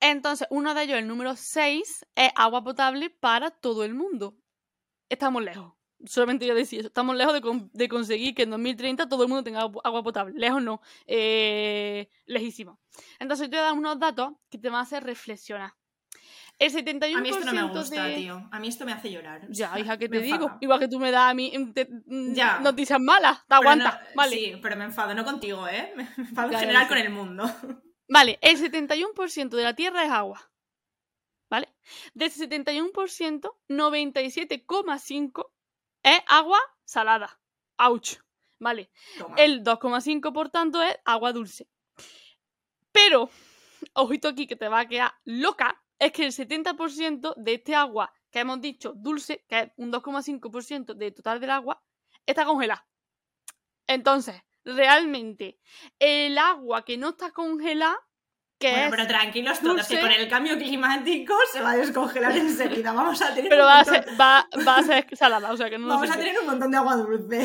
Entonces, 0.00 0.46
uno 0.50 0.74
de 0.74 0.82
ellos, 0.82 0.98
el 0.98 1.08
número 1.08 1.34
6, 1.36 2.06
es 2.14 2.30
agua 2.34 2.62
potable 2.62 3.10
para 3.10 3.50
todo 3.50 3.84
el 3.84 3.94
mundo. 3.94 4.36
Estamos 5.08 5.42
lejos. 5.42 5.72
Solamente 6.06 6.46
yo 6.46 6.54
decía 6.54 6.80
eso. 6.80 6.88
Estamos 6.88 7.16
lejos 7.16 7.32
de, 7.34 7.40
con- 7.40 7.70
de 7.72 7.88
conseguir 7.88 8.34
que 8.34 8.42
en 8.42 8.50
2030 8.50 9.08
todo 9.08 9.22
el 9.22 9.28
mundo 9.28 9.42
tenga 9.44 9.62
agu- 9.62 9.80
agua 9.84 10.02
potable. 10.02 10.34
Lejos 10.38 10.62
no. 10.62 10.80
Eh, 11.06 12.08
lejísimo. 12.26 12.78
Entonces, 13.18 13.48
te 13.50 13.56
voy 13.56 13.60
a 13.60 13.68
dar 13.68 13.72
unos 13.74 13.98
datos 13.98 14.32
que 14.50 14.58
te 14.58 14.68
van 14.70 14.80
a 14.80 14.82
hacer 14.82 15.02
reflexionar. 15.04 15.72
El 16.58 16.72
71% 16.72 17.16
A 17.16 17.20
mí 17.20 17.28
esto 17.30 17.44
no 17.46 17.52
me 17.52 17.62
gusta, 17.76 18.04
de... 18.04 18.14
tío. 18.14 18.48
A 18.52 18.60
mí 18.60 18.68
esto 18.68 18.84
me 18.86 18.92
hace 18.92 19.10
llorar. 19.10 19.46
Ya, 19.48 19.76
hija, 19.78 19.96
me 20.00 20.08
te 20.08 20.20
digo. 20.20 20.56
Igual 20.60 20.78
que 20.78 20.86
tú 20.88 21.00
me 21.00 21.10
das 21.10 21.30
a 21.30 21.34
mí 21.34 21.52
mm, 21.56 21.72
te- 21.72 21.88
mm, 22.06 22.32
Ya. 22.34 22.60
noticias 22.60 23.00
malas. 23.00 23.38
Te 23.38 23.44
Pero 23.48 23.60
aguanta. 23.62 23.90
no- 23.90 24.16
vale. 24.16 24.36
Sí, 24.36 24.52
pero 24.62 24.76
me 24.76 24.84
enfado, 24.84 25.14
no 25.14 25.24
contigo, 25.24 25.66
¿eh? 25.66 25.92
Me 25.96 26.04
enfado 26.16 26.50
Ya, 26.52 26.58
en 26.58 26.60
general 26.60 26.86
con 26.88 26.98
el 26.98 27.10
mundo. 27.10 27.44
Vale, 28.08 28.38
el 28.42 28.56
71% 28.58 29.48
de 29.56 29.62
la 29.64 29.74
Tierra 29.74 30.04
es 30.04 30.10
agua. 30.10 30.50
¿Vale? 31.50 31.74
De 32.12 32.26
ese 32.26 32.48
71%, 32.48 33.50
97,5% 33.68 35.46
es 36.04 36.20
agua 36.28 36.60
salada. 36.84 37.40
Ouch. 37.78 38.18
Vale. 38.60 38.90
Toma. 39.18 39.34
El 39.36 39.64
2,5% 39.64 40.32
por 40.32 40.50
tanto 40.50 40.80
es 40.80 40.96
agua 41.04 41.32
dulce. 41.32 41.68
Pero, 42.92 43.28
ojito 43.94 44.28
aquí 44.28 44.46
que 44.46 44.54
te 44.54 44.68
va 44.68 44.80
a 44.80 44.88
quedar 44.88 45.12
loca, 45.24 45.82
es 45.98 46.12
que 46.12 46.24
el 46.24 46.32
70% 46.32 47.34
de 47.36 47.54
este 47.54 47.74
agua 47.74 48.12
que 48.30 48.40
hemos 48.40 48.60
dicho 48.60 48.92
dulce, 48.94 49.44
que 49.48 49.60
es 49.60 49.72
un 49.76 49.92
2,5% 49.92 50.94
del 50.94 51.14
total 51.14 51.40
del 51.40 51.50
agua, 51.50 51.82
está 52.26 52.44
congelada. 52.44 52.86
Entonces, 53.86 54.42
realmente, 54.64 55.58
el 55.98 56.38
agua 56.38 56.84
que 56.84 56.96
no 56.96 57.10
está 57.10 57.32
congelada, 57.32 57.98
Bueno, 58.60 58.84
es 58.84 58.90
pero 58.90 59.06
tranquilos 59.06 59.60
todos, 59.60 59.76
dulce. 59.76 59.94
que 59.96 60.00
con 60.00 60.10
el 60.10 60.28
cambio 60.28 60.56
climático 60.56 61.34
se 61.52 61.60
va 61.60 61.72
a 61.72 61.76
descongelar 61.76 62.36
enseguida. 62.36 62.92
Vamos 62.92 63.20
a 63.22 63.34
tener, 63.34 63.50
pero 63.50 63.64
un 63.64 63.68
va 63.68 63.74
a, 63.80 63.84
montón, 63.84 63.94
ser, 63.94 64.20
va, 64.20 64.48
va 64.66 64.76
a 64.78 64.82
ser 64.82 65.06
salada, 65.16 65.52
o 65.52 65.56
sea 65.56 65.68
que 65.70 65.78
no 65.78 65.88
vamos 65.88 66.10
a 66.10 66.16
tener 66.16 66.38
un 66.40 66.46
montón 66.46 66.70
de 66.70 66.76
agua 66.78 66.96
dulce. 66.96 67.40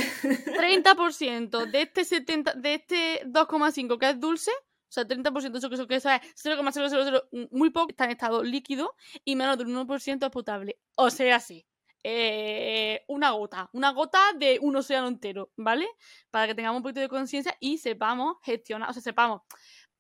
30% 0.56 1.66
de 1.66 1.82
este 1.82 2.06
70 2.06 2.54
de 2.54 2.74
este 2.76 3.22
2,5 3.26 3.98
que 4.00 4.10
es 4.10 4.20
dulce, 4.20 4.52
o 4.52 4.92
sea, 4.92 5.06
30% 5.08 5.58
eso 5.58 5.70
que 5.70 5.76
eso, 5.76 5.88
que 5.88 5.96
eso 5.96 6.10
es 6.10 6.22
0,000 6.36 7.22
mm, 7.32 7.58
muy 7.58 7.70
poco 7.70 7.90
está 7.90 8.06
en 8.06 8.12
estado 8.12 8.44
líquido 8.44 8.96
y 9.26 9.36
menos 9.36 9.58
del 9.58 9.68
1% 9.68 10.24
es 10.26 10.30
potable. 10.32 10.80
O 10.96 11.10
sea, 11.10 11.40
sí. 11.40 11.66
eh, 12.04 13.04
una 13.08 13.32
gota, 13.32 13.70
una 13.74 13.92
gota 13.92 14.20
de 14.38 14.58
un 14.62 14.76
océano 14.76 15.08
entero, 15.08 15.52
¿vale? 15.58 15.88
Para 16.32 16.48
que 16.48 16.56
tengamos 16.56 16.78
un 16.78 16.84
poquito 16.84 17.02
de 17.02 17.10
conciencia 17.10 17.56
y 17.60 17.78
sepamos 17.78 18.38
gestionar, 18.42 18.90
o 18.90 18.94
sea, 18.94 19.02
sepamos, 19.02 19.42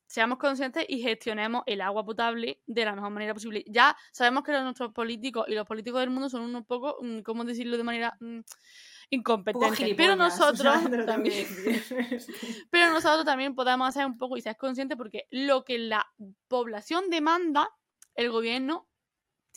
seamos 0.09 0.39
conscientes 0.39 0.85
y 0.89 1.01
gestionemos 1.03 1.61
el 1.67 1.81
agua 1.81 2.03
potable 2.03 2.63
de 2.65 2.83
la 2.83 2.95
mejor 2.95 3.11
manera 3.11 3.35
posible. 3.35 3.63
Ya 3.67 3.95
sabemos 4.11 4.43
que 4.43 4.51
los- 4.51 4.63
nuestros 4.63 4.91
políticos 4.91 5.45
y 5.47 5.53
los 5.53 5.67
políticos 5.67 5.99
del 5.99 6.09
mundo 6.09 6.29
son 6.29 6.41
unos 6.41 6.65
poco, 6.65 6.97
mm, 6.99 7.19
¿cómo 7.19 7.45
decirlo 7.45 7.77
de 7.77 7.83
manera 7.83 8.17
mm, 8.19 8.25
Un 8.25 8.43
poco 8.43 8.47
incompetentes? 9.11 9.93
Pero 9.95 10.15
nosotros 10.17 10.77
o 10.83 10.89
sea, 10.89 11.05
también. 11.05 11.47
Pero 12.71 12.89
nosotros 12.91 13.23
también 13.23 13.53
podemos 13.53 13.87
hacer 13.87 14.07
un 14.07 14.17
poco 14.17 14.35
y 14.35 14.41
ser 14.41 14.57
conscientes 14.57 14.97
porque 14.97 15.27
lo 15.29 15.63
que 15.63 15.77
la 15.77 16.03
población 16.47 17.11
demanda, 17.11 17.69
el 18.15 18.31
gobierno 18.31 18.88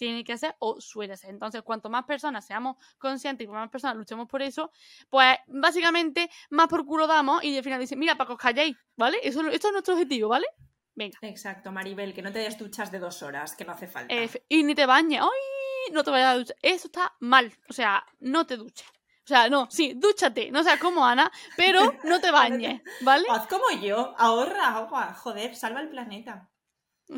tiene 0.02 0.24
que 0.24 0.32
hacer 0.32 0.56
o 0.58 0.80
suele 0.80 1.12
hacer. 1.12 1.30
Entonces, 1.30 1.62
cuanto 1.62 1.88
más 1.88 2.04
personas 2.04 2.44
seamos 2.44 2.76
conscientes 2.98 3.44
y 3.44 3.46
cuanto 3.46 3.60
más 3.60 3.70
personas 3.70 3.96
luchemos 3.96 4.28
por 4.28 4.42
eso, 4.42 4.72
pues 5.08 5.36
básicamente 5.46 6.28
más 6.50 6.66
por 6.66 6.84
culo 6.84 7.06
damos 7.06 7.44
y 7.44 7.56
al 7.56 7.62
final 7.62 7.78
dicen, 7.78 8.00
mira, 8.00 8.16
para 8.16 8.26
que 8.26 8.32
os 8.32 8.38
calléis, 8.40 8.76
¿vale? 8.96 9.18
Eso, 9.22 9.46
esto 9.48 9.68
es 9.68 9.72
nuestro 9.72 9.94
objetivo, 9.94 10.28
¿vale? 10.28 10.48
Venga. 10.96 11.18
Exacto, 11.22 11.70
Maribel, 11.70 12.12
que 12.12 12.20
no 12.20 12.32
te 12.32 12.40
des 12.40 12.58
duchas 12.58 12.90
de 12.90 12.98
dos 12.98 13.22
horas, 13.22 13.54
que 13.54 13.64
no 13.64 13.70
hace 13.70 13.86
falta. 13.86 14.12
Eh, 14.12 14.28
y 14.48 14.64
ni 14.64 14.74
te 14.74 14.86
bañes. 14.86 15.20
¡Ay! 15.22 15.92
No 15.92 16.02
te 16.02 16.10
vayas 16.10 16.28
a 16.30 16.38
duchar. 16.38 16.56
Eso 16.62 16.88
está 16.88 17.14
mal. 17.20 17.52
O 17.68 17.72
sea, 17.72 18.04
no 18.18 18.44
te 18.44 18.56
duches. 18.56 18.88
O 18.88 19.28
sea, 19.28 19.48
no, 19.48 19.70
sí, 19.70 19.92
dúchate. 19.94 20.50
No 20.50 20.64
seas 20.64 20.80
como 20.80 21.06
Ana, 21.06 21.30
pero 21.56 21.94
no 22.02 22.20
te 22.20 22.30
bañes, 22.32 22.82
¿vale? 23.02 23.26
Haz 23.30 23.46
como 23.46 23.70
yo, 23.80 24.16
ahorra 24.18 24.78
agua, 24.78 25.14
joder, 25.14 25.54
salva 25.54 25.80
el 25.80 25.90
planeta. 25.90 26.50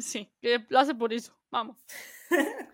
Sí, 0.00 0.30
que 0.42 0.66
lo 0.68 0.80
hace 0.80 0.94
por 0.94 1.14
eso, 1.14 1.34
vamos. 1.50 1.78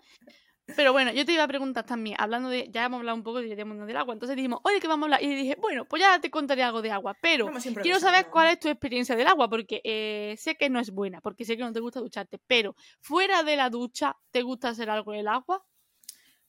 Pero 0.77 0.93
bueno, 0.93 1.13
yo 1.13 1.25
te 1.25 1.33
iba 1.33 1.45
a 1.45 1.49
preguntar 1.49 1.85
también, 1.85 2.17
hablando 2.19 2.49
de, 2.49 2.69
ya 2.71 2.85
hemos 2.85 2.99
hablado 2.99 3.17
un 3.17 3.23
poco 3.23 3.41
de 3.41 3.65
Mundial 3.65 3.87
del 3.87 3.97
Agua, 3.97 4.15
entonces 4.15 4.37
dijimos, 4.37 4.61
oye, 4.65 4.81
que 4.81 4.89
vamos 4.89 5.05
a 5.05 5.07
hablar, 5.07 5.23
y 5.23 5.35
dije, 5.35 5.57
bueno, 5.61 5.85
pues 5.85 6.03
ya 6.03 6.19
te 6.21 6.31
contaré 6.31 6.63
algo 6.63 6.83
de 6.83 6.91
agua, 6.91 7.17
pero 7.21 7.51
quiero 7.83 8.01
saber 8.01 8.29
cuál 8.31 8.49
es 8.49 8.61
tu 8.61 8.69
experiencia 8.69 9.17
del 9.17 9.27
agua, 9.27 9.49
porque 9.49 9.81
eh, 9.85 10.35
sé 10.39 10.57
que 10.57 10.71
no 10.71 10.81
es 10.81 10.91
buena, 10.91 11.21
porque 11.21 11.45
sé 11.45 11.57
que 11.57 11.63
no 11.63 11.73
te 11.73 11.81
gusta 11.81 12.01
ducharte, 12.01 12.41
pero 12.47 12.75
fuera 13.01 13.43
de 13.43 13.57
la 13.57 13.71
ducha, 13.71 14.17
¿te 14.31 14.43
gusta 14.43 14.71
hacer 14.71 14.91
algo 14.91 15.13
en 15.13 15.21
el 15.21 15.29
agua? 15.29 15.65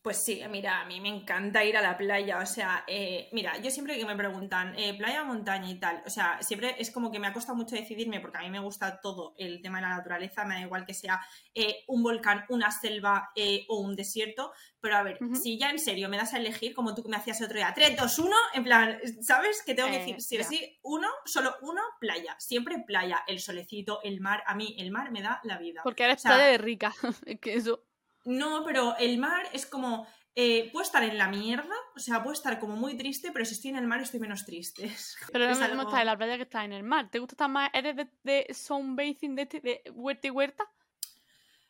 Pues 0.04 0.18
sí, 0.24 0.42
mira, 0.50 0.82
a 0.82 0.86
mí 0.86 1.00
me 1.00 1.10
encanta 1.10 1.64
ir 1.64 1.78
a 1.78 1.82
la 1.82 1.96
playa, 1.96 2.40
o 2.40 2.46
sea, 2.48 2.84
eh, 2.88 3.30
mira, 3.34 3.58
yo 3.62 3.70
siempre 3.70 4.00
que 4.00 4.06
me 4.06 4.16
preguntan 4.16 4.74
eh, 4.76 4.96
playa 4.98 5.24
montaña 5.24 5.70
y 5.70 5.76
tal, 5.80 6.02
o 6.08 6.10
sea, 6.10 6.42
siempre 6.42 6.76
es 6.80 6.90
como 6.90 7.12
que 7.12 7.20
me 7.20 7.28
ha 7.28 7.34
costado 7.34 7.56
mucho 7.56 7.76
decidirme 7.76 8.20
porque 8.20 8.40
a 8.40 8.42
mí 8.42 8.50
me 8.50 8.58
gusta 8.60 9.00
todo 9.00 9.36
el 9.38 9.62
tema 9.62 9.78
de 9.78 9.84
la 9.84 9.96
naturaleza, 9.98 10.44
me 10.44 10.56
da 10.56 10.62
igual 10.62 10.88
que 10.88 10.96
sea 10.96 11.22
eh, 11.54 11.84
un 11.88 12.02
volcán, 12.02 12.46
una 12.50 12.72
selva 12.72 13.30
eh, 13.36 13.64
o 13.70 13.80
un 13.82 13.96
desierto, 13.96 14.52
pero 14.80 14.98
a 14.98 15.04
ver, 15.04 15.20
si 15.40 15.60
ya 15.60 15.70
en 15.70 15.78
serio 15.78 16.10
me 16.10 16.18
das 16.18 16.34
a 16.34 16.38
elegir, 16.40 16.74
como 16.74 16.96
tú 16.96 17.04
que 17.04 17.10
me 17.10 17.18
hacías 17.18 17.40
otro 17.44 17.58
día, 17.58 17.72
3, 17.76 17.96
2, 17.96 18.20
1, 18.20 18.36
en 18.56 18.64
plan, 18.64 19.00
¿sabes? 19.22 19.62
Que 19.64 19.76
tengo 19.76 19.90
que 19.90 19.98
Eh, 19.98 20.00
decir, 20.00 20.20
sí 20.20 20.38
o 20.38 20.40
ya. 20.40 20.46
sí, 20.46 20.80
uno, 20.82 21.10
solo 21.26 21.54
uno, 21.62 21.82
playa, 22.00 22.36
siempre 22.40 22.80
playa, 22.88 23.24
el 23.28 23.40
solecito, 23.40 24.00
el 24.04 24.20
mar, 24.20 24.42
a 24.48 24.56
mí 24.56 24.76
el 24.80 24.90
mar 24.90 25.12
me 25.12 25.22
da 25.22 25.42
la 25.44 25.60
vida. 25.60 25.82
Porque 25.84 26.06
eres 26.06 26.18
O 26.18 26.20
sea, 26.22 26.32
playa 26.32 26.46
de 26.46 26.58
rica, 26.58 26.92
que 27.40 27.54
eso... 27.54 27.84
no, 28.26 28.64
pero 28.66 28.96
el 28.98 29.18
mar 29.18 29.48
es 29.54 29.66
como. 29.66 30.08
Eh, 30.34 30.70
puedo 30.72 30.84
estar 30.84 31.04
en 31.04 31.18
la 31.18 31.28
mierda, 31.28 31.76
o 31.94 32.00
sea, 32.00 32.24
puedo 32.24 32.32
estar 32.34 32.58
como 32.58 32.78
muy 32.78 32.96
triste, 32.96 33.32
pero 33.34 33.44
si 33.44 33.54
estoy 33.54 33.72
en 33.72 33.76
el 33.78 33.88
mar 33.88 34.00
estoy 34.02 34.22
menos 34.22 34.46
triste. 34.46 34.84
Pero 35.34 35.46
no 35.46 35.52
Es 35.52 35.60
lo 35.60 35.68
mismo 35.68 35.82
algo- 35.82 35.98
en 35.98 36.06
la 36.06 36.18
playa 36.18 36.38
que 36.38 36.44
estar 36.44 36.64
en 36.64 36.72
el 36.72 36.84
mar. 36.84 37.10
¿Te 37.12 37.20
gusta 37.20 37.34
estar 37.34 37.50
más? 37.50 37.70
¿Eres 37.74 37.98
de, 37.98 38.08
de 38.24 38.48
sunbathing, 38.54 39.36
de, 39.36 39.42
este, 39.42 39.60
de 39.60 39.84
huerta 39.92 40.28
y 40.28 40.30
huerta? 40.30 40.72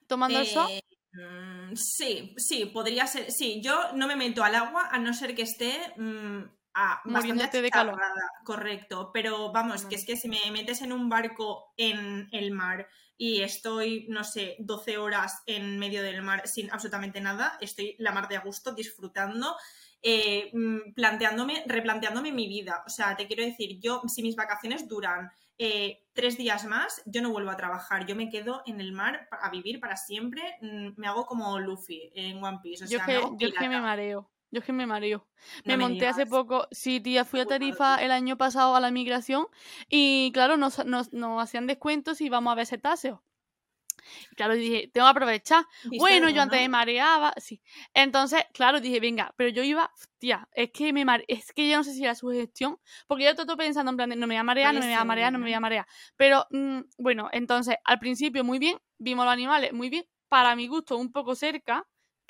tomando 0.07 0.39
el 0.39 0.47
sol. 0.47 0.67
Eh, 0.69 0.81
mm, 1.13 1.75
sí, 1.75 2.33
sí, 2.37 2.65
podría 2.67 3.07
ser. 3.07 3.31
Sí, 3.31 3.61
yo 3.63 3.93
no 3.93 4.07
me 4.07 4.15
meto 4.15 4.43
al 4.43 4.55
agua 4.55 4.89
a 4.91 4.99
no 4.99 5.13
ser 5.13 5.35
que 5.35 5.43
esté 5.43 5.73
mm, 5.97 6.41
a 6.73 7.01
bastante 7.05 7.61
de 7.61 7.71
calor. 7.71 7.99
correcto. 8.45 9.11
Pero 9.13 9.51
vamos, 9.51 9.85
que 9.85 9.95
es 9.95 10.05
que 10.05 10.17
si 10.17 10.27
me 10.27 10.39
metes 10.51 10.81
en 10.81 10.91
un 10.93 11.09
barco 11.09 11.73
en 11.77 12.27
el 12.31 12.51
mar 12.51 12.87
y 13.21 13.43
estoy, 13.43 14.07
no 14.09 14.23
sé, 14.23 14.55
12 14.57 14.97
horas 14.97 15.43
en 15.45 15.77
medio 15.77 16.01
del 16.01 16.23
mar 16.23 16.47
sin 16.47 16.71
absolutamente 16.71 17.21
nada, 17.21 17.55
estoy 17.61 17.95
la 17.99 18.11
mar 18.11 18.27
de 18.27 18.35
a 18.35 18.41
gusto 18.41 18.71
disfrutando. 18.71 19.55
eh, 20.01 20.49
mm, 20.51 20.93
planteándome, 20.95 21.63
replanteándome 21.67 22.31
mi 22.31 22.47
vida. 22.47 22.83
O 22.87 22.89
sea, 22.89 23.15
te 23.15 23.27
quiero 23.27 23.43
decir, 23.43 23.79
yo, 23.79 24.01
si 24.07 24.23
mis 24.23 24.35
vacaciones 24.35 24.87
duran 24.87 25.29
eh, 25.59 26.07
tres 26.13 26.35
días 26.39 26.65
más, 26.65 27.03
yo 27.05 27.21
no 27.21 27.29
vuelvo 27.29 27.51
a 27.51 27.55
trabajar, 27.55 28.07
yo 28.07 28.15
me 28.15 28.27
quedo 28.27 28.63
en 28.65 28.81
el 28.81 28.91
mar 28.91 29.27
a 29.29 29.51
vivir 29.51 29.79
para 29.79 29.97
siempre, 29.97 30.41
mm, 30.61 30.93
me 30.95 31.05
hago 31.05 31.27
como 31.27 31.59
Luffy 31.59 32.11
en 32.15 32.43
One 32.43 32.57
Piece, 32.63 32.85
o 32.85 32.87
yo 32.87 32.97
que, 33.05 33.05
me 33.05 33.17
hago 33.17 33.37
yo 33.37 33.51
que 33.51 33.69
me 33.69 33.81
mareo. 33.81 34.27
Yo 34.51 34.59
es 34.59 34.65
que 34.65 34.73
me 34.73 34.85
mareo. 34.85 35.27
No 35.63 35.71
Me 35.71 35.77
me 35.77 35.83
monté 35.87 36.07
hace 36.07 36.25
poco, 36.25 36.67
sí, 36.71 36.99
tía, 36.99 37.25
fui 37.25 37.39
a 37.39 37.45
Tarifa 37.45 37.95
el 38.03 38.11
año 38.11 38.37
pasado 38.37 38.75
a 38.75 38.79
la 38.81 38.91
migración 38.91 39.47
y 39.89 40.31
claro, 40.33 40.57
nos, 40.57 40.85
nos, 40.85 41.13
nos 41.13 41.41
hacían 41.41 41.67
descuentos 41.67 42.19
y 42.21 42.25
íbamos 42.25 42.51
a 42.51 42.55
ver 42.55 42.67
cetáceos. 42.67 43.19
Y 44.31 44.35
claro, 44.35 44.55
dije, 44.55 44.89
tengo 44.93 45.07
que 45.07 45.11
aprovechar. 45.11 45.65
¿Viste 45.83 45.97
Bueno, 45.99 46.29
yo 46.29 46.41
antes 46.41 46.59
me 46.59 46.69
mareaba, 46.69 47.33
sí. 47.37 47.61
Entonces, 47.93 48.43
claro, 48.53 48.79
dije, 48.81 48.99
venga, 48.99 49.33
pero 49.37 49.49
yo 49.49 49.63
iba, 49.63 49.91
tía, 50.17 50.47
es 50.53 50.71
que 50.71 50.93
me 50.93 51.05
mare... 51.05 51.23
es 51.27 51.51
que 51.53 51.69
yo 51.69 51.77
no 51.77 51.83
sé 51.83 51.93
si 51.93 52.03
era 52.03 52.15
su 52.15 52.29
gestión, 52.29 52.79
porque 53.07 53.25
yo 53.25 53.35
todo 53.35 53.57
pensando 53.57 53.91
en 53.91 53.97
plan 53.97 54.09
de 54.09 54.15
no 54.15 54.27
me 54.27 54.35
voy 54.35 54.39
a 54.39 54.43
marear, 54.43 54.73
no 54.73 54.79
me 54.79 54.87
voy 54.87 54.95
a 54.95 55.03
marear, 55.03 55.31
no 55.31 55.39
me 55.39 55.45
voy 55.45 55.53
a 55.53 55.59
marear. 55.59 55.87
Pero 56.15 56.45
mm, 56.49 56.79
bueno, 56.97 57.29
entonces, 57.31 57.75
al 57.83 57.99
principio 57.99 58.43
muy 58.43 58.59
bien, 58.59 58.77
vimos 58.97 59.25
los 59.25 59.33
animales 59.33 59.73
muy 59.73 59.89
bien, 59.89 60.05
para 60.27 60.55
mi 60.55 60.67
gusto 60.67 60.97
un 60.97 61.11
poco 61.11 61.35
cerca, 61.35 61.87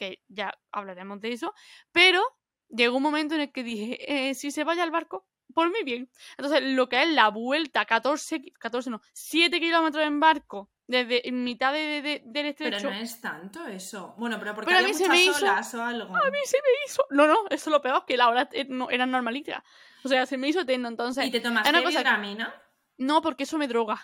que 0.10 0.24
ya 0.30 0.52
hablaremos 0.72 1.20
de 1.22 1.32
eso, 1.34 1.54
pero 1.92 2.24
llegó 2.70 2.98
un 2.98 3.04
momento 3.04 3.36
en 3.36 3.42
el 3.42 3.52
que 3.52 3.64
dije, 3.64 4.30
eh, 4.30 4.34
si 4.34 4.50
se 4.50 4.64
vaya 4.64 4.82
al 4.82 4.90
barco, 4.90 5.28
por 5.54 5.70
mí 5.70 5.84
bien. 5.84 6.10
Entonces, 6.38 6.62
lo 6.64 6.90
que 6.90 7.04
es 7.04 7.10
la 7.10 7.28
vuelta, 7.30 7.86
14, 7.86 8.42
ki- 8.42 8.52
14 8.54 8.90
no, 8.90 9.02
7 9.14 9.60
kilómetros 9.60 10.04
en 10.04 10.20
barco, 10.20 10.72
desde 10.88 11.28
en 11.28 11.44
mitad 11.44 11.72
de, 11.72 11.80
de- 11.80 12.02
de- 12.02 12.22
del 12.26 12.32
Pero 12.34 12.48
estrecho. 12.50 12.90
no 12.90 12.96
es 12.96 13.22
tanto 13.22 13.68
eso. 13.68 14.16
Bueno, 14.18 14.38
pero 14.40 14.56
porque 14.56 14.68
Pero 14.74 14.80
a 14.80 14.88
mí 14.88 14.94
se 14.94 15.04
muchas 15.08 15.16
me 15.18 15.24
hizo- 15.24 15.46
olas 15.46 15.74
o 15.76 15.84
algo. 15.84 16.16
A 16.16 16.32
mí 16.32 16.38
se 16.46 16.58
me 16.58 16.70
hizo. 16.88 17.06
No, 17.12 17.28
no, 17.28 17.36
eso 17.50 17.70
es 17.70 17.74
lo 17.74 17.82
peor, 17.82 18.06
que 18.08 18.18
la 18.18 18.28
hora 18.30 18.50
eh, 18.54 18.68
era 18.90 19.06
normalita. 19.06 19.64
O 20.04 20.08
sea, 20.10 20.26
se 20.26 20.38
me 20.38 20.48
hizo 20.48 20.66
tendo, 20.66 20.88
entonces. 20.90 21.26
¿Y 21.26 21.32
te 21.32 21.40
tomaste 21.42 21.70
una 21.70 21.84
cosa- 21.84 22.00
Dramina? 22.00 22.56
No, 23.02 23.22
porque 23.24 23.44
eso 23.46 23.58
me 23.58 23.68
droga. 23.68 24.00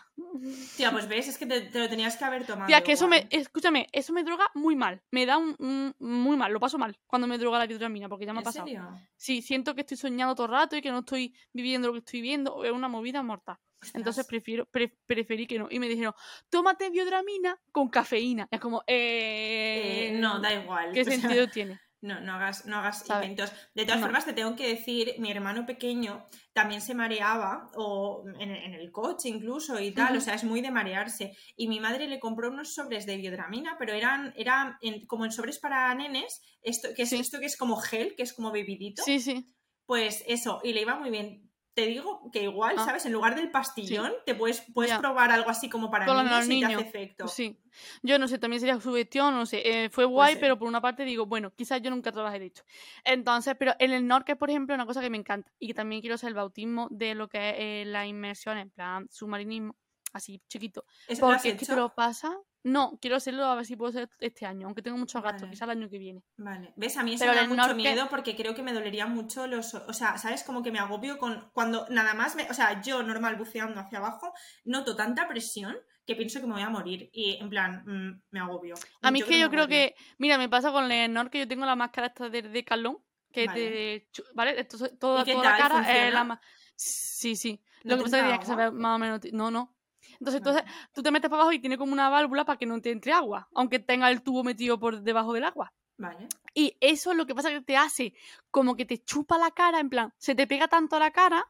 Tía, 0.75 0.91
pues 0.91 1.07
ves, 1.07 1.27
es 1.27 1.37
que 1.37 1.45
te, 1.45 1.61
te 1.61 1.77
lo 1.79 1.87
tenías 1.87 2.17
que 2.17 2.25
haber 2.25 2.45
tomado. 2.47 2.65
Tía, 2.65 2.81
que 2.81 2.93
eso 2.93 3.07
me. 3.07 3.27
Escúchame, 3.29 3.85
eso 3.91 4.11
me 4.11 4.23
droga 4.23 4.49
muy 4.55 4.75
mal. 4.75 5.03
Me 5.11 5.25
da 5.27 5.37
un, 5.37 5.55
un- 5.59 5.95
muy 5.99 6.35
mal, 6.35 6.51
lo 6.51 6.59
paso 6.59 6.79
mal 6.79 6.97
cuando 7.05 7.27
me 7.27 7.37
droga 7.37 7.59
la 7.59 7.67
vitramina, 7.67 8.09
porque 8.09 8.25
ya 8.25 8.33
me 8.33 8.39
ha 8.39 8.41
¿En 8.41 8.45
pasado. 8.45 8.65
serio? 8.65 8.89
Sí, 9.15 9.43
siento 9.43 9.75
que 9.75 9.81
estoy 9.81 9.97
soñando 9.97 10.33
todo 10.33 10.47
el 10.47 10.53
rato 10.53 10.75
y 10.75 10.81
que 10.81 10.89
no 10.89 10.99
estoy 10.99 11.35
viviendo 11.53 11.87
lo 11.89 11.93
que 11.93 11.99
estoy 11.99 12.21
viendo. 12.21 12.63
Es 12.63 12.71
una 12.71 12.87
movida 12.87 13.21
mortal. 13.21 13.57
Entonces 13.93 14.25
prefiero, 14.25 14.65
pre- 14.65 14.97
preferí 15.05 15.45
que 15.45 15.59
no. 15.59 15.67
Y 15.69 15.77
me 15.77 15.87
dijeron, 15.87 16.13
tómate 16.49 16.89
biodramina 16.89 17.61
con 17.71 17.89
cafeína. 17.89 18.47
Es 18.49 18.59
como, 18.59 18.81
eh. 18.87 20.09
Eh, 20.15 20.17
no, 20.19 20.39
da 20.39 20.51
igual. 20.53 20.91
¿Qué 20.91 21.01
o 21.01 21.03
sea, 21.05 21.13
sentido 21.19 21.47
tiene? 21.47 21.79
No, 22.01 22.19
no 22.21 22.33
hagas, 22.33 22.65
no 22.67 22.77
hagas 22.77 23.05
¿Sabe? 23.05 23.25
inventos. 23.25 23.51
De 23.73 23.83
todas 23.83 23.99
No. 23.99 24.05
formas, 24.05 24.25
te 24.25 24.33
tengo 24.33 24.55
que 24.55 24.67
decir, 24.67 25.15
mi 25.17 25.31
hermano 25.31 25.65
pequeño 25.65 26.27
también 26.53 26.79
se 26.81 26.93
mareaba, 26.93 27.71
o 27.75 28.23
en, 28.39 28.51
en 28.51 28.73
el 28.75 28.91
coche 28.91 29.29
incluso 29.29 29.79
y 29.79 29.91
tal, 29.91 30.15
o 30.15 30.21
sea, 30.21 30.35
es 30.35 30.43
muy 30.43 30.61
de 30.61 30.69
marearse. 30.69 31.35
Y 31.55 31.67
mi 31.67 31.79
madre 31.79 32.07
le 32.07 32.19
compró 32.19 32.49
unos 32.49 32.75
sobres 32.75 33.07
de 33.07 33.17
biodramina, 33.17 33.77
pero 33.79 33.93
eran, 33.93 34.31
eran 34.37 34.75
en- 34.81 35.07
como 35.07 35.25
en 35.25 35.31
sobres 35.31 35.57
para 35.59 35.93
nenes, 35.95 36.39
esto 36.61 36.89
que 36.95 37.03
es 37.03 37.09
Sí. 37.09 37.17
esto 37.19 37.39
que 37.39 37.47
es 37.47 37.57
como 37.57 37.77
gel, 37.77 38.13
que 38.15 38.23
es 38.23 38.33
como 38.33 38.51
bebidito. 38.51 39.01
Sí, 39.03 39.19
sí. 39.19 39.45
Pues 39.87 40.23
eso, 40.27 40.59
y 40.63 40.73
le 40.73 40.81
iba 40.81 40.99
muy 40.99 41.09
bien. 41.09 41.46
Te 41.77 41.85
digo 41.85 42.31
que 42.33 42.41
igual, 42.41 42.73
Ah. 42.75 42.85
¿sabes? 42.85 43.05
En 43.05 43.13
lugar 43.13 43.35
del 43.35 43.51
pastillón, 43.51 44.11
te 44.25 44.33
puedes, 44.33 44.61
puedes 44.73 44.97
probar 44.97 45.29
algo 45.29 45.51
así 45.51 45.69
como 45.69 45.91
para 45.91 46.07
Con 46.07 46.25
niños 46.25 46.47
y 46.49 46.59
te 46.59 46.65
hace 46.65 46.87
efecto. 46.87 47.27
Sí. 47.27 47.61
Yo 48.01 48.17
no 48.17 48.27
sé, 48.27 48.39
también 48.39 48.59
sería 48.59 48.81
su 48.81 48.91
gestión, 48.95 49.35
no 49.35 49.45
sé. 49.45 49.61
eh, 49.63 49.89
fue 49.91 50.05
guay, 50.05 50.37
pero 50.39 50.57
por 50.57 50.67
una 50.67 50.81
parte 50.81 51.05
digo, 51.05 51.27
bueno, 51.27 51.53
quizás 51.55 51.79
yo 51.83 51.91
nunca 51.91 52.11
trabajé 52.11 52.39
de 52.39 52.47
hecho. 52.47 52.63
Entonces, 53.03 53.55
pero 53.59 53.75
en 53.77 53.91
el 53.91 54.07
norte, 54.07 54.35
por 54.35 54.49
ejemplo, 54.49 54.73
una 54.73 54.87
cosa 54.87 55.01
que 55.01 55.11
me 55.11 55.17
encanta 55.19 55.51
y 55.59 55.67
que 55.67 55.75
también 55.75 56.01
quiero 56.01 56.15
hacer 56.15 56.29
el 56.29 56.33
bautismo 56.33 56.87
de 56.89 57.13
lo 57.13 57.27
que 57.29 57.49
es 57.49 57.55
eh, 57.59 57.83
la 57.85 58.07
inmersión 58.07 58.57
en 58.57 58.71
plan 58.71 59.07
submarinismo, 59.11 59.75
así 60.13 60.41
chiquito. 60.49 60.83
¿Eso 61.07 61.27
lo 61.27 61.33
has 61.33 61.43
Porque 61.43 61.49
es 61.49 61.59
que 61.59 61.65
te 61.67 61.75
lo 61.75 61.93
pasa. 61.93 62.35
No, 62.63 62.97
quiero 63.01 63.15
hacerlo 63.15 63.45
a 63.45 63.55
ver 63.55 63.65
si 63.65 63.75
puedo 63.75 63.89
hacer 63.89 64.09
este 64.19 64.45
año, 64.45 64.67
aunque 64.67 64.81
tengo 64.81 64.97
muchos 64.97 65.21
gastos, 65.23 65.43
Vale. 65.43 65.51
quizás 65.53 65.69
el 65.69 65.77
año 65.77 65.89
que 65.89 65.97
viene. 65.97 66.23
Vale, 66.37 66.73
ves, 66.75 66.97
a 66.97 67.03
mí 67.03 67.13
eso 67.13 67.23
Pero 67.23 67.33
me 67.33 67.37
da 67.41 67.47
mucho 67.47 67.61
norte- 67.61 67.75
miedo 67.75 68.07
porque 68.09 68.35
creo 68.35 68.53
que 68.55 68.63
me 68.63 68.73
dolería 68.73 69.05
mucho 69.07 69.47
los... 69.47 69.73
O 69.73 69.93
sea, 69.93 70.17
¿sabes? 70.17 70.43
Como 70.43 70.61
que 70.63 70.71
me 70.71 70.79
agobio 70.79 71.17
con... 71.17 71.49
Cuando 71.53 71.85
nada 71.89 72.13
más 72.13 72.35
me... 72.35 72.49
O 72.49 72.53
sea, 72.53 72.81
yo 72.81 73.03
normal 73.03 73.35
buceando 73.37 73.79
hacia 73.79 73.99
abajo, 73.99 74.33
noto 74.65 74.95
tanta 74.95 75.27
presión 75.27 75.77
que 76.05 76.15
pienso 76.15 76.39
que 76.41 76.47
me 76.47 76.53
voy 76.53 76.61
a 76.63 76.69
morir 76.69 77.09
y 77.13 77.35
en 77.39 77.49
plan, 77.49 77.83
mm, 77.85 78.21
me 78.31 78.39
agobio. 78.39 78.75
A 79.01 79.11
mí 79.11 79.19
es 79.19 79.25
que 79.25 79.39
yo 79.39 79.49
creo 79.49 79.67
que, 79.67 79.93
mira, 80.17 80.37
me 80.37 80.49
pasa 80.49 80.71
con 80.71 80.91
el 80.91 81.13
Nor 81.13 81.29
que 81.29 81.39
yo 81.39 81.47
tengo 81.47 81.65
la 81.65 81.75
máscara 81.75 82.07
esta 82.07 82.29
de 82.29 82.41
Decathlon, 82.41 82.97
que 83.31 83.45
Vale. 83.45 84.09
chu- 84.11 84.23
¿vale? 84.33 84.59
Entonces, 84.59 84.97
toda, 84.97 85.21
¿Y 85.21 85.25
qué 85.25 85.33
toda 85.33 85.51
la 85.51 85.57
cara 85.57 85.79
es 85.81 85.85
¿Funciona? 85.87 86.23
la 86.23 86.41
Sí, 86.75 87.35
sí. 87.35 87.61
¿No 87.83 87.91
Lo 87.91 87.97
que 87.97 88.03
pasa 88.09 88.25
es 88.27 88.33
que 88.33 88.39
que 88.39 88.45
saber 88.45 88.71
más 88.71 88.95
o 88.95 88.99
menos. 88.99 89.19
No, 89.33 89.51
no. 89.51 89.76
Entonces, 90.19 90.37
entonces 90.39 90.63
tú 90.93 91.01
te 91.03 91.11
metes 91.11 91.29
para 91.29 91.41
abajo 91.43 91.53
y 91.53 91.59
tiene 91.59 91.77
como 91.77 91.93
una 91.93 92.09
válvula 92.09 92.45
para 92.45 92.57
que 92.57 92.65
no 92.65 92.81
te 92.81 92.91
entre 92.91 93.11
agua, 93.13 93.47
aunque 93.55 93.79
tenga 93.79 94.09
el 94.09 94.21
tubo 94.21 94.43
metido 94.43 94.79
por 94.79 95.01
debajo 95.01 95.33
del 95.33 95.43
agua. 95.45 95.73
Vale. 95.97 96.27
Y 96.53 96.77
eso 96.79 97.13
lo 97.13 97.25
que 97.25 97.35
pasa 97.35 97.49
que 97.49 97.61
te 97.61 97.77
hace 97.77 98.13
como 98.51 98.75
que 98.75 98.85
te 98.85 98.97
chupa 99.03 99.37
la 99.37 99.51
cara, 99.51 99.79
en 99.79 99.89
plan, 99.89 100.13
se 100.17 100.35
te 100.35 100.47
pega 100.47 100.67
tanto 100.67 100.95
a 100.95 100.99
la 100.99 101.11
cara, 101.11 101.45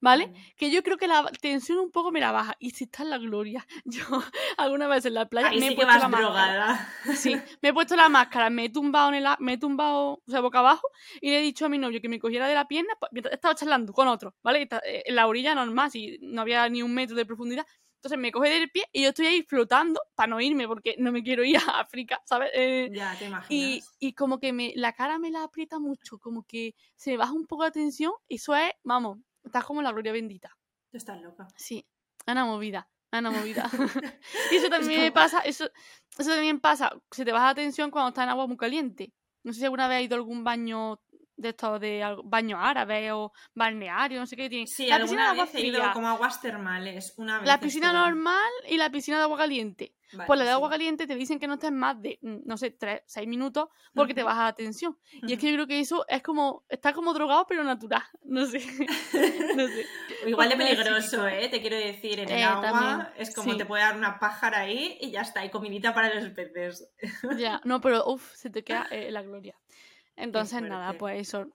¿vale? 0.00 0.26
vale. 0.26 0.54
Que 0.56 0.70
yo 0.70 0.82
creo 0.82 0.96
que 0.98 1.06
la 1.06 1.24
tensión 1.40 1.78
un 1.78 1.90
poco 1.90 2.10
me 2.10 2.20
la 2.20 2.32
baja. 2.32 2.54
Y 2.58 2.70
si 2.70 2.84
está 2.84 3.02
en 3.02 3.10
la 3.10 3.18
gloria. 3.18 3.66
Yo 3.84 4.04
alguna 4.56 4.88
vez 4.88 5.04
en 5.06 5.14
la 5.14 5.26
playa 5.26 5.48
Ahí 5.48 5.60
me 5.60 5.66
he 5.66 5.70
sí 5.70 5.74
puesto 5.76 5.98
la 5.98 6.08
máscara. 6.08 6.26
drogada. 6.26 6.88
Sí, 7.14 7.34
me 7.62 7.68
he 7.68 7.72
puesto 7.72 7.96
la 7.96 8.08
máscara, 8.08 8.50
me 8.50 8.64
he 8.66 8.68
tumbado 8.70 9.10
en 9.12 9.14
el, 9.24 9.26
me 9.38 9.54
he 9.54 9.58
tumbado, 9.58 10.22
o 10.26 10.30
sea, 10.30 10.40
boca 10.40 10.58
abajo, 10.58 10.88
y 11.20 11.30
le 11.30 11.38
he 11.38 11.42
dicho 11.42 11.66
a 11.66 11.68
mi 11.68 11.78
novio 11.78 12.00
que 12.00 12.08
me 12.08 12.18
cogiera 12.18 12.48
de 12.48 12.54
la 12.54 12.66
pierna 12.66 12.94
pa- 12.98 13.08
mientras 13.12 13.34
estaba 13.34 13.54
charlando 13.54 13.92
con 13.92 14.08
otro, 14.08 14.34
¿vale? 14.42 14.62
Eh, 14.84 15.02
En 15.06 15.14
la 15.16 15.26
orilla 15.26 15.54
normal, 15.54 15.90
si 15.90 16.18
no 16.22 16.40
había 16.42 16.68
ni 16.68 16.82
un 16.82 16.92
metro 16.94 17.14
de 17.16 17.24
profundidad. 17.26 17.66
Entonces 18.02 18.18
me 18.18 18.32
coge 18.32 18.50
del 18.50 18.68
pie 18.68 18.84
y 18.92 19.02
yo 19.04 19.10
estoy 19.10 19.26
ahí 19.26 19.42
flotando 19.44 20.00
para 20.16 20.26
no 20.26 20.40
irme 20.40 20.66
porque 20.66 20.96
no 20.98 21.12
me 21.12 21.22
quiero 21.22 21.44
ir 21.44 21.56
a 21.58 21.78
África, 21.78 22.20
¿sabes? 22.24 22.50
Eh, 22.52 22.90
Ya, 22.92 23.14
te 23.16 23.26
y, 23.26 23.28
imaginas. 23.28 23.96
y 24.00 24.12
como 24.14 24.40
que 24.40 24.52
me, 24.52 24.72
la 24.74 24.92
cara 24.92 25.20
me 25.20 25.30
la 25.30 25.44
aprieta 25.44 25.78
mucho, 25.78 26.18
como 26.18 26.42
que 26.44 26.74
se 26.96 27.12
me 27.12 27.16
baja 27.18 27.32
un 27.32 27.46
poco 27.46 27.62
la 27.62 27.70
tensión, 27.70 28.10
y 28.26 28.34
eso 28.36 28.56
es, 28.56 28.72
vamos, 28.82 29.18
estás 29.44 29.64
como 29.64 29.82
la 29.82 29.92
gloria 29.92 30.10
bendita. 30.10 30.50
Tú 30.90 30.96
estás 30.96 31.22
loca. 31.22 31.46
Sí, 31.54 31.86
una 32.26 32.44
movida, 32.44 32.88
una 33.12 33.30
movida. 33.30 33.70
y 34.50 34.56
eso 34.56 34.68
también 34.68 35.02
como- 35.02 35.14
pasa, 35.14 35.38
eso, 35.42 35.70
eso 36.18 36.30
también 36.30 36.58
pasa, 36.58 36.92
se 37.12 37.24
te 37.24 37.30
baja 37.30 37.46
la 37.46 37.54
tensión 37.54 37.92
cuando 37.92 38.08
estás 38.08 38.24
en 38.24 38.30
agua 38.30 38.48
muy 38.48 38.56
caliente. 38.56 39.12
No 39.44 39.52
sé 39.52 39.60
si 39.60 39.64
alguna 39.64 39.86
vez 39.86 39.98
has 39.98 40.04
ido 40.06 40.16
a 40.16 40.18
algún 40.18 40.42
baño 40.42 41.00
de 41.36 41.48
estos 41.50 41.80
de 41.80 42.02
algo- 42.02 42.22
baño 42.24 42.58
árabe 42.60 43.12
o 43.12 43.32
balneario, 43.54 44.20
no 44.20 44.26
sé 44.26 44.36
qué 44.36 44.48
tiene. 44.48 44.66
Sí, 44.66 44.86
la 44.88 45.00
piscina 45.00 45.22
de 45.24 45.28
alguna 45.28 45.30
agua 45.30 45.44
vez 45.44 45.54
he 45.54 45.66
ido 45.66 45.92
como 45.92 46.08
aguas 46.08 46.40
termales. 46.40 47.14
Una 47.16 47.38
vez 47.38 47.46
la 47.48 47.58
piscina 47.60 47.92
normal 47.92 48.50
y 48.68 48.76
la 48.76 48.90
piscina 48.90 49.16
de 49.18 49.24
agua 49.24 49.38
caliente. 49.38 49.94
Vale, 50.14 50.26
Pues 50.26 50.38
la 50.38 50.44
de 50.44 50.50
agua 50.50 50.68
sí. 50.68 50.72
caliente 50.72 51.06
te 51.06 51.14
dicen 51.14 51.38
que 51.40 51.46
no 51.46 51.54
estés 51.54 51.72
más 51.72 52.00
de, 52.02 52.18
mm, 52.20 52.40
no 52.44 52.58
sé, 52.58 52.70
3, 52.70 53.00
6 53.06 53.26
minutos 53.26 53.68
porque 53.94 54.12
te 54.12 54.20
Ujú, 54.20 54.28
baja 54.28 54.44
la 54.44 54.52
tensión. 54.52 54.98
Y 55.10 55.32
es 55.32 55.38
que 55.38 55.48
yo 55.48 55.54
creo 55.54 55.66
que 55.66 55.80
eso 55.80 56.04
es 56.06 56.22
como, 56.22 56.64
está 56.68 56.92
como 56.92 57.14
drogado 57.14 57.46
pero 57.46 57.64
natural. 57.64 58.02
No 58.24 58.44
sé. 58.46 58.58
no 59.56 59.68
sé. 59.68 59.86
Igual 60.26 60.48
de 60.50 60.56
peligroso. 60.56 61.26
¿eh? 61.28 61.48
Te 61.48 61.60
quiero 61.62 61.76
decir, 61.76 62.20
en 62.20 62.28
el 62.30 62.38
Eh, 62.38 62.44
agua 62.44 62.62
también, 62.70 63.08
es 63.16 63.34
como 63.34 63.52
sí. 63.52 63.58
te 63.58 63.64
puede 63.64 63.82
dar 63.84 63.96
una 63.96 64.18
pájara 64.18 64.60
ahí 64.60 64.98
y 65.00 65.10
ya 65.10 65.22
está, 65.22 65.44
y 65.44 65.50
comidita 65.50 65.94
para 65.94 66.12
los 66.14 66.28
peces. 66.30 66.88
Ya, 67.38 67.60
no, 67.64 67.80
pero 67.80 68.04
uff, 68.06 68.34
se 68.34 68.50
te 68.50 68.62
queda 68.62 68.86
eh, 68.90 69.10
la 69.10 69.22
gloria. 69.22 69.56
Entonces, 70.16 70.60
nada, 70.68 70.92
pues 70.98 71.20
eso. 71.28 71.46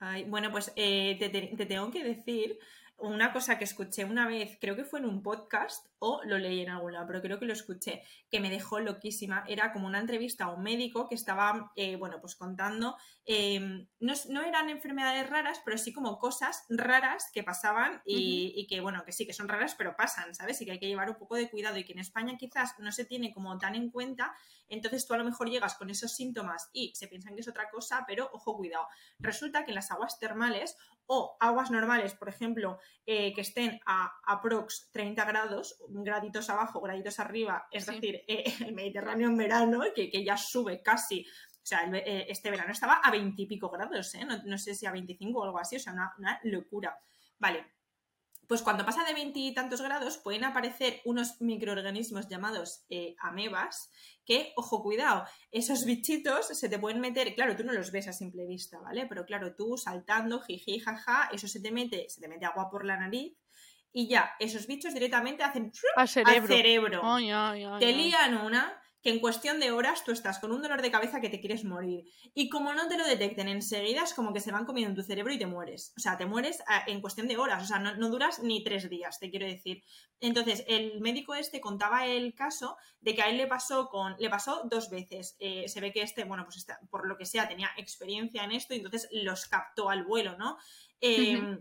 Ay, 0.00 0.24
bueno, 0.24 0.50
pues 0.50 0.72
eh, 0.76 1.16
te, 1.18 1.28
te- 1.28 1.56
te 1.56 1.66
tengo 1.66 1.90
que 1.90 2.04
decir 2.04 2.58
una 2.96 3.32
cosa 3.32 3.58
que 3.58 3.64
escuché 3.64 4.04
una 4.04 4.28
vez, 4.28 4.56
creo 4.60 4.76
que 4.76 4.84
fue 4.84 5.00
en 5.00 5.06
un 5.06 5.22
podcast 5.22 5.86
o 5.98 6.20
lo 6.24 6.38
leí 6.38 6.60
en 6.60 6.70
algún 6.70 6.92
lado, 6.92 7.06
pero 7.08 7.20
creo 7.22 7.38
que 7.40 7.46
lo 7.46 7.52
escuché, 7.52 8.02
que 8.30 8.38
me 8.40 8.50
dejó 8.50 8.78
loquísima. 8.80 9.44
Era 9.48 9.72
como 9.72 9.86
una 9.88 9.98
entrevista 9.98 10.44
a 10.44 10.50
un 10.54 10.62
médico 10.62 11.08
que 11.08 11.14
estaba, 11.16 11.72
eh, 11.76 11.96
bueno, 11.96 12.20
pues 12.20 12.36
contando, 12.36 12.96
eh, 13.26 13.86
no, 14.00 14.42
eran 14.42 14.68
enfermedades 14.68 15.28
raras, 15.30 15.60
pero 15.64 15.78
sí 15.78 15.92
como 15.92 16.18
cosas 16.18 16.64
raras 16.68 17.30
que 17.32 17.42
pasaban 17.42 18.02
y, 18.04 18.52
y 18.54 18.66
que, 18.66 18.80
bueno, 18.80 19.02
que 19.04 19.12
sí, 19.12 19.26
que 19.26 19.32
son 19.32 19.48
raras, 19.48 19.74
pero 19.76 19.96
pasan, 19.96 20.34
¿sabes? 20.34 20.60
Y 20.60 20.66
que 20.66 20.72
hay 20.72 20.78
que 20.78 20.88
llevar 20.88 21.08
un 21.08 21.16
poco 21.16 21.36
de 21.36 21.48
cuidado 21.48 21.78
y 21.78 21.84
que 21.84 21.92
en 21.92 22.00
España 22.00 22.36
quizás 22.38 22.74
no 22.78 22.92
se 22.92 23.04
tiene 23.06 23.32
como 23.32 23.56
tan 23.58 23.74
en 23.74 23.90
cuenta, 23.90 24.34
entonces 24.68 25.06
tú 25.06 25.14
a 25.14 25.18
lo 25.18 25.24
mejor 25.24 25.48
llegas 25.48 25.74
con 25.74 25.88
esos 25.90 26.14
síntomas 26.14 26.68
y 26.72 26.92
se 26.94 27.08
piensan 27.08 27.34
que 27.34 27.40
es 27.40 27.48
otra 27.48 27.70
cosa, 27.70 28.04
pero 28.06 28.28
ojo, 28.32 28.56
cuidado. 28.56 28.86
Resulta 29.18 29.64
que 29.64 29.70
en 29.70 29.76
las 29.76 29.90
aguas 29.90 30.18
termales 30.18 30.76
o 31.06 31.36
aguas 31.40 31.70
normales, 31.70 32.14
por 32.14 32.28
ejemplo, 32.28 32.78
eh, 33.06 33.32
que 33.34 33.42
estén 33.42 33.80
a 33.86 34.12
aprox 34.26 34.90
30 34.90 35.24
grados, 35.24 35.76
graditos 35.88 36.48
abajo, 36.50 36.80
graditos 36.80 37.20
arriba, 37.20 37.68
es 37.70 37.84
Sí. 37.84 37.94
decir, 37.94 38.22
eh, 38.28 38.44
el 38.70 38.74
Mediterráneo 38.74 39.28
en 39.28 39.36
verano, 39.36 39.80
que, 39.94 40.10
que 40.10 40.24
ya 40.24 40.36
sube 40.36 40.82
casi. 40.82 41.26
O 41.64 41.66
sea, 41.66 41.80
el 41.84 41.94
eh, 41.94 42.26
este 42.28 42.50
verano 42.50 42.72
estaba 42.72 42.96
a 43.02 43.10
20 43.10 43.40
y 43.40 43.46
pico 43.46 43.70
grados, 43.70 44.14
¿eh? 44.16 44.26
no, 44.26 44.36
no 44.44 44.58
sé 44.58 44.74
si 44.74 44.84
a 44.84 44.92
25 44.92 45.40
o 45.40 45.44
algo 45.44 45.58
así, 45.58 45.76
o 45.76 45.80
sea, 45.80 45.94
una, 45.94 46.12
una 46.18 46.38
locura. 46.44 46.94
Vale, 47.38 47.64
pues 48.46 48.60
cuando 48.60 48.84
pasa 48.84 49.02
de 49.04 49.14
veintitantos 49.14 49.80
grados 49.80 50.18
pueden 50.18 50.44
aparecer 50.44 51.00
unos 51.06 51.40
microorganismos 51.40 52.28
llamados 52.28 52.84
eh, 52.90 53.16
amebas 53.18 53.90
que, 54.26 54.52
ojo, 54.56 54.82
cuidado, 54.82 55.24
esos 55.50 55.86
bichitos 55.86 56.48
se 56.48 56.68
te 56.68 56.78
pueden 56.78 57.00
meter, 57.00 57.34
claro, 57.34 57.56
tú 57.56 57.64
no 57.64 57.72
los 57.72 57.90
ves 57.92 58.08
a 58.08 58.12
simple 58.12 58.46
vista, 58.46 58.78
¿vale? 58.80 59.06
Pero 59.06 59.24
claro, 59.24 59.54
tú 59.54 59.78
saltando, 59.78 60.40
jiji, 60.40 60.80
jaja, 60.80 61.30
eso 61.32 61.48
se 61.48 61.60
te 61.60 61.72
mete, 61.72 62.10
se 62.10 62.20
te 62.20 62.28
mete 62.28 62.44
agua 62.44 62.68
por 62.70 62.84
la 62.84 62.98
nariz 62.98 63.34
y 63.90 64.08
ya, 64.08 64.32
esos 64.38 64.66
bichos 64.66 64.92
directamente 64.92 65.44
hacen 65.44 65.72
Al 65.96 66.08
cerebro. 66.08 66.42
al 66.42 66.48
cerebro. 66.48 67.00
Ay, 67.04 67.30
ay, 67.30 67.64
ay, 67.64 67.78
Te 67.78 67.92
lían 67.92 68.34
una 68.38 68.78
que 69.04 69.10
en 69.10 69.20
cuestión 69.20 69.60
de 69.60 69.70
horas 69.70 70.02
tú 70.02 70.12
estás 70.12 70.38
con 70.38 70.50
un 70.50 70.62
dolor 70.62 70.80
de 70.80 70.90
cabeza 70.90 71.20
que 71.20 71.28
te 71.28 71.38
quieres 71.38 71.62
morir. 71.62 72.06
Y 72.32 72.48
como 72.48 72.72
no 72.72 72.88
te 72.88 72.96
lo 72.96 73.06
detecten 73.06 73.48
enseguida, 73.48 74.02
es 74.02 74.14
como 74.14 74.32
que 74.32 74.40
se 74.40 74.50
van 74.50 74.64
comiendo 74.64 74.88
en 74.88 74.96
tu 74.96 75.02
cerebro 75.02 75.30
y 75.30 75.38
te 75.38 75.46
mueres. 75.46 75.92
O 75.98 76.00
sea, 76.00 76.16
te 76.16 76.24
mueres 76.24 76.62
ah, 76.68 76.84
en 76.86 77.02
cuestión 77.02 77.28
de 77.28 77.36
horas. 77.36 77.62
O 77.62 77.66
sea, 77.66 77.78
no, 77.78 77.94
no 77.96 78.08
duras 78.08 78.42
ni 78.42 78.64
tres 78.64 78.88
días, 78.88 79.20
te 79.20 79.30
quiero 79.30 79.44
decir. 79.44 79.84
Entonces, 80.20 80.64
el 80.68 81.02
médico 81.02 81.34
este 81.34 81.60
contaba 81.60 82.06
el 82.06 82.34
caso 82.34 82.78
de 83.02 83.14
que 83.14 83.20
a 83.20 83.28
él 83.28 83.36
le 83.36 83.46
pasó 83.46 83.90
con. 83.90 84.16
Le 84.18 84.30
pasó 84.30 84.62
dos 84.70 84.88
veces. 84.88 85.36
Eh, 85.38 85.68
se 85.68 85.82
ve 85.82 85.92
que 85.92 86.00
este, 86.00 86.24
bueno, 86.24 86.44
pues 86.44 86.56
está- 86.56 86.80
por 86.88 87.06
lo 87.06 87.18
que 87.18 87.26
sea, 87.26 87.46
tenía 87.46 87.68
experiencia 87.76 88.42
en 88.42 88.52
esto 88.52 88.72
y 88.72 88.78
entonces 88.78 89.06
los 89.12 89.46
captó 89.46 89.90
al 89.90 90.04
vuelo, 90.04 90.38
¿no? 90.38 90.56
Eh. 91.02 91.58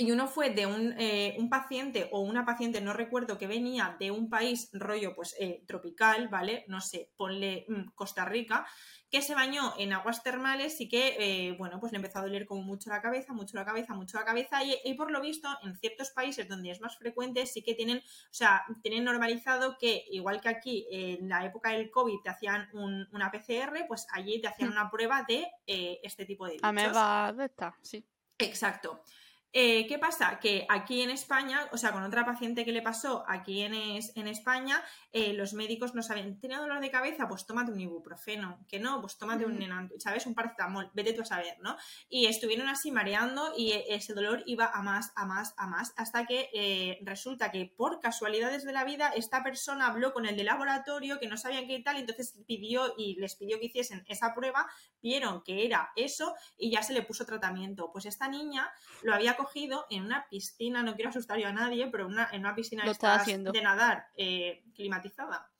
Y 0.00 0.12
uno 0.12 0.28
fue 0.28 0.48
de 0.48 0.64
un, 0.64 0.94
eh, 0.98 1.36
un 1.38 1.50
paciente 1.50 2.08
o 2.10 2.20
una 2.20 2.46
paciente, 2.46 2.80
no 2.80 2.94
recuerdo, 2.94 3.36
que 3.36 3.46
venía 3.46 3.96
de 4.00 4.10
un 4.10 4.30
país 4.30 4.70
rollo 4.72 5.14
pues 5.14 5.36
eh, 5.38 5.62
tropical, 5.66 6.28
¿vale? 6.28 6.64
No 6.68 6.80
sé, 6.80 7.12
ponle 7.18 7.66
mm, 7.68 7.90
Costa 7.94 8.24
Rica, 8.24 8.66
que 9.10 9.20
se 9.20 9.34
bañó 9.34 9.74
en 9.76 9.92
aguas 9.92 10.22
termales 10.22 10.80
y 10.80 10.88
que, 10.88 11.16
eh, 11.18 11.52
bueno, 11.58 11.78
pues 11.80 11.92
le 11.92 11.96
empezó 11.96 12.18
a 12.18 12.22
doler 12.22 12.46
como 12.46 12.62
mucho 12.62 12.88
la 12.88 13.02
cabeza, 13.02 13.34
mucho 13.34 13.58
la 13.58 13.66
cabeza, 13.66 13.92
mucho 13.92 14.16
la 14.16 14.24
cabeza 14.24 14.64
y, 14.64 14.74
y 14.86 14.94
por 14.94 15.10
lo 15.10 15.20
visto 15.20 15.50
en 15.64 15.76
ciertos 15.76 16.12
países 16.12 16.48
donde 16.48 16.70
es 16.70 16.80
más 16.80 16.96
frecuente 16.96 17.44
sí 17.44 17.62
que 17.62 17.74
tienen, 17.74 17.98
o 17.98 18.02
sea, 18.32 18.64
tienen 18.82 19.04
normalizado 19.04 19.76
que 19.78 20.06
igual 20.12 20.40
que 20.40 20.48
aquí 20.48 20.86
en 20.90 21.28
la 21.28 21.44
época 21.44 21.72
del 21.72 21.90
COVID 21.90 22.20
te 22.24 22.30
hacían 22.30 22.70
un- 22.72 23.06
una 23.12 23.30
PCR, 23.30 23.84
pues 23.86 24.06
allí 24.14 24.40
te 24.40 24.48
hacían 24.48 24.70
Hmm. 24.70 24.72
una 24.72 24.90
prueba 24.90 25.26
de 25.28 25.46
este 25.66 26.24
tipo 26.24 26.46
de 26.46 26.52
bichos. 26.52 26.66
Ameba 26.66 27.34
de 27.34 27.44
esta, 27.44 27.76
sí. 27.82 28.02
Exacto. 28.38 29.04
Eh, 29.52 29.88
¿Qué 29.88 29.98
pasa? 29.98 30.38
Que 30.38 30.64
aquí 30.68 31.02
en 31.02 31.10
España, 31.10 31.68
o 31.72 31.76
sea, 31.76 31.90
con 31.90 32.04
otra 32.04 32.24
paciente 32.24 32.64
que 32.64 32.70
le 32.70 32.82
pasó 32.82 33.24
aquí 33.26 33.62
en, 33.62 33.74
es- 33.74 34.12
en 34.16 34.28
España, 34.28 34.80
eh, 35.12 35.32
los 35.32 35.54
médicos 35.54 35.92
no 35.92 36.04
saben, 36.04 36.38
¿tiene 36.38 36.54
dolor 36.56 36.78
de 36.80 36.88
cabeza? 36.92 37.26
Pues 37.26 37.46
tómate 37.46 37.72
un 37.72 37.80
ibuprofeno, 37.80 38.64
que 38.68 38.78
no, 38.78 39.00
pues 39.00 39.18
tómate 39.18 39.44
un, 39.46 39.58
¿sabes? 39.98 40.24
Un 40.26 40.36
paracetamol, 40.36 40.92
vete 40.94 41.14
tú 41.14 41.22
a 41.22 41.24
saber, 41.24 41.56
¿no? 41.62 41.76
Y 42.08 42.26
estuvieron 42.26 42.68
así 42.68 42.92
mareando 42.92 43.52
y 43.56 43.72
eh, 43.72 43.86
ese 43.88 44.14
dolor 44.14 44.44
iba 44.46 44.66
a 44.72 44.82
más, 44.82 45.10
a 45.16 45.26
más, 45.26 45.52
a 45.56 45.66
más, 45.66 45.94
hasta 45.96 46.26
que 46.26 46.48
eh, 46.54 47.00
resulta 47.02 47.50
que 47.50 47.72
por 47.76 47.98
casualidades 47.98 48.64
de 48.64 48.72
la 48.72 48.84
vida 48.84 49.08
esta 49.16 49.42
persona 49.42 49.88
habló 49.88 50.12
con 50.12 50.26
el 50.26 50.36
de 50.36 50.44
laboratorio 50.44 51.18
que 51.18 51.26
no 51.26 51.36
sabían 51.36 51.66
qué 51.66 51.80
tal, 51.80 51.96
y 51.96 52.00
entonces 52.00 52.36
pidió 52.46 52.94
y 52.96 53.16
les 53.18 53.34
pidió 53.34 53.58
que 53.58 53.66
hiciesen 53.66 54.04
esa 54.06 54.32
prueba, 54.32 54.68
vieron 55.02 55.42
que 55.42 55.66
era 55.66 55.90
eso 55.96 56.34
y 56.56 56.70
ya 56.70 56.84
se 56.84 56.92
le 56.92 57.02
puso 57.02 57.26
tratamiento. 57.26 57.90
Pues 57.92 58.06
esta 58.06 58.28
niña 58.28 58.70
lo 59.02 59.12
había 59.12 59.36
cogido 59.40 59.86
en 59.90 60.04
una 60.04 60.28
piscina, 60.28 60.82
no 60.82 60.94
quiero 60.94 61.10
asustar 61.10 61.38
yo 61.38 61.48
a 61.48 61.52
nadie, 61.52 61.88
pero 61.88 62.06
una, 62.06 62.28
en 62.32 62.40
una 62.40 62.54
piscina 62.54 62.84
de 62.84 63.62
nadar 63.62 64.08
eh, 64.16 64.64
climatizada. 64.74 65.50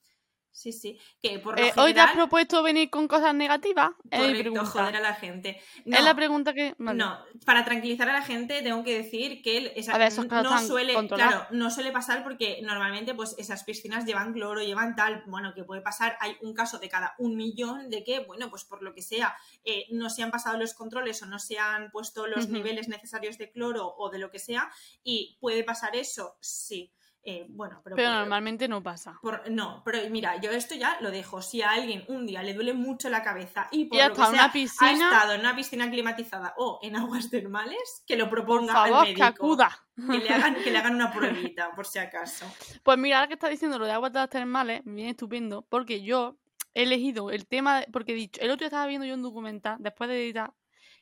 Sí, 0.53 0.73
sí. 0.73 0.99
Que 1.21 1.39
por 1.39 1.57
lo 1.57 1.65
Eh, 1.65 1.71
Hoy 1.77 1.93
te 1.93 2.01
has 2.01 2.11
propuesto 2.11 2.61
venir 2.61 2.89
con 2.89 3.07
cosas 3.07 3.33
negativas. 3.33 3.91
Correcto, 4.11 4.65
joder 4.65 4.97
a 4.97 4.99
la 4.99 5.13
gente. 5.13 5.61
No, 5.85 5.97
Es 5.97 6.03
la 6.03 6.13
pregunta 6.13 6.53
que. 6.53 6.75
vale. 6.77 6.97
no, 6.97 7.17
para 7.45 7.63
tranquilizar 7.63 8.09
a 8.09 8.13
la 8.13 8.21
gente 8.21 8.61
tengo 8.61 8.83
que 8.83 8.97
decir 8.97 9.41
que 9.41 9.71
esa- 9.75 9.97
ver, 9.97 10.11
no 10.43 10.59
suele, 10.59 10.93
claro, 11.07 11.47
no 11.51 11.71
suele 11.71 11.91
pasar 11.91 12.23
porque 12.23 12.59
normalmente 12.63 13.15
pues 13.15 13.33
esas 13.37 13.63
piscinas 13.63 14.05
llevan 14.05 14.33
cloro, 14.33 14.61
llevan 14.61 14.95
tal, 14.95 15.23
bueno, 15.27 15.53
que 15.55 15.63
puede 15.63 15.81
pasar, 15.81 16.17
hay 16.19 16.35
un 16.41 16.53
caso 16.53 16.79
de 16.79 16.89
cada 16.89 17.15
un 17.17 17.37
millón 17.37 17.89
de 17.89 18.03
que, 18.03 18.19
bueno, 18.19 18.49
pues 18.49 18.65
por 18.65 18.83
lo 18.83 18.93
que 18.93 19.01
sea, 19.01 19.35
eh, 19.63 19.85
no 19.91 20.09
se 20.09 20.21
han 20.21 20.31
pasado 20.31 20.57
los 20.57 20.73
controles 20.73 21.21
o 21.23 21.27
no 21.27 21.39
se 21.39 21.59
han 21.59 21.91
puesto 21.91 22.27
los 22.27 22.49
niveles 22.49 22.87
necesarios 22.89 23.37
de 23.37 23.51
cloro 23.51 23.87
o 23.97 24.09
de 24.09 24.19
lo 24.19 24.29
que 24.31 24.39
sea, 24.39 24.69
y 25.03 25.37
puede 25.39 25.63
pasar 25.63 25.95
eso, 25.95 26.35
sí. 26.41 26.91
Eh, 27.23 27.45
bueno, 27.49 27.79
pero, 27.83 27.95
Pero 27.95 28.09
por- 28.09 28.17
normalmente 28.17 28.67
no 28.67 28.81
pasa. 28.81 29.19
por- 29.21 29.47
no, 29.51 29.83
pero 29.85 29.99
mira, 30.09 30.41
yo 30.41 30.49
esto 30.49 30.73
ya 30.73 30.97
lo 31.01 31.11
dejo. 31.11 31.41
Si 31.43 31.61
a 31.61 31.69
alguien 31.71 32.03
un 32.07 32.25
día 32.25 32.41
le 32.41 32.55
duele 32.55 32.73
mucho 32.73 33.09
la 33.09 33.21
cabeza 33.21 33.67
y 33.71 33.85
por 33.85 33.99
Y 33.99 34.01
lo 34.01 34.09
que 34.09 34.15
sea, 34.15 34.29
una 34.29 34.51
piscina- 34.51 34.89
ha 34.89 35.13
estado 35.13 35.33
en 35.33 35.41
una 35.41 35.55
piscina 35.55 35.87
climatizada 35.91 36.55
o 36.57 36.79
en 36.81 36.95
aguas 36.95 37.29
termales, 37.29 38.03
que 38.07 38.15
lo 38.15 38.25
Por 38.27 38.39
proponga 38.39 38.73
favor, 38.73 38.97
al 38.99 39.05
que 39.05 39.09
médico. 39.11 39.23
acuda. 39.25 39.77
Que 39.95 40.17
le, 40.17 40.29
hagan, 40.29 40.55
que 40.55 40.71
le 40.71 40.77
hagan 40.79 40.95
una 40.95 41.11
pruebita, 41.53 41.75
por 41.75 41.85
si 41.85 41.99
acaso. 41.99 42.51
Pues 42.81 42.97
mira, 42.97 43.17
ahora 43.17 43.27
que 43.27 43.35
estás 43.35 43.51
diciendo 43.51 43.77
lo 43.77 43.85
de 43.85 43.91
aguas 43.91 44.11
termales, 44.29 44.83
me 44.85 44.93
viene 44.95 45.11
estupendo, 45.11 45.61
porque 45.69 46.01
yo 46.01 46.37
he 46.73 46.83
elegido 46.83 47.29
el 47.29 47.45
tema, 47.45 47.81
de- 47.81 47.87
porque 47.91 48.13
he 48.13 48.15
dicho, 48.15 48.41
el 48.41 48.49
otro 48.49 48.61
día 48.61 48.67
estaba 48.69 48.87
viendo 48.87 49.05
yo 49.05 49.13
un 49.13 49.21
documental, 49.21 49.77
después 49.79 50.09
de 50.09 50.23
editar, 50.23 50.53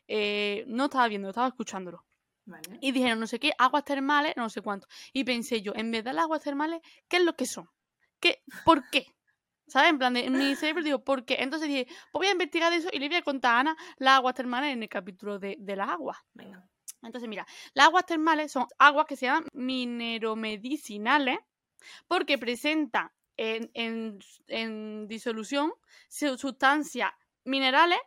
eh, 0.09 0.65
no 0.67 0.85
estaba 0.85 1.07
viendo, 1.07 1.29
estaba 1.29 1.47
escuchándolo. 1.47 2.03
Vale. 2.49 2.79
Y 2.81 2.91
dijeron, 2.91 3.19
no 3.19 3.27
sé 3.27 3.39
qué, 3.39 3.51
aguas 3.57 3.83
termales, 3.85 4.33
no 4.35 4.49
sé 4.49 4.61
cuánto. 4.61 4.87
Y 5.13 5.23
pensé 5.23 5.61
yo, 5.61 5.71
en 5.75 5.91
vez 5.91 6.03
de 6.03 6.13
las 6.13 6.23
aguas 6.23 6.41
termales, 6.43 6.81
¿qué 7.07 7.17
es 7.17 7.23
lo 7.23 7.33
que 7.33 7.45
son? 7.45 7.69
¿Qué? 8.19 8.41
¿Por 8.65 8.89
qué? 8.89 9.05
¿Sabes? 9.67 9.91
En 9.91 9.99
plan, 9.99 10.13
de, 10.15 10.25
en 10.25 10.33
mi 10.35 10.55
cerebro 10.55 10.83
digo, 10.83 11.03
¿por 11.03 11.25
qué? 11.25 11.37
Entonces 11.39 11.67
dije, 11.69 11.85
pues 12.11 12.21
voy 12.21 12.27
a 12.27 12.31
investigar 12.31 12.73
eso 12.73 12.89
y 12.91 12.97
le 12.97 13.07
voy 13.07 13.17
a 13.17 13.21
contar 13.21 13.53
a 13.55 13.59
Ana 13.59 13.77
las 13.97 14.15
aguas 14.15 14.33
termales 14.33 14.73
en 14.73 14.81
el 14.81 14.89
capítulo 14.89 15.37
de, 15.37 15.57
de 15.59 15.75
las 15.75 15.89
aguas. 15.89 16.17
Venga. 16.33 16.67
Entonces, 17.03 17.29
mira, 17.29 17.45
las 17.75 17.85
aguas 17.85 18.05
termales 18.07 18.51
son 18.51 18.65
aguas 18.79 19.05
que 19.05 19.15
se 19.15 19.27
llaman 19.27 19.45
mineromedicinales 19.53 21.37
porque 22.07 22.37
presentan 22.37 23.09
en, 23.37 23.69
en- 23.73 24.19
en 24.47 25.07
disolución 25.07 25.71
su- 26.09 26.37
sustancias 26.37 27.11
minerales 27.45 27.99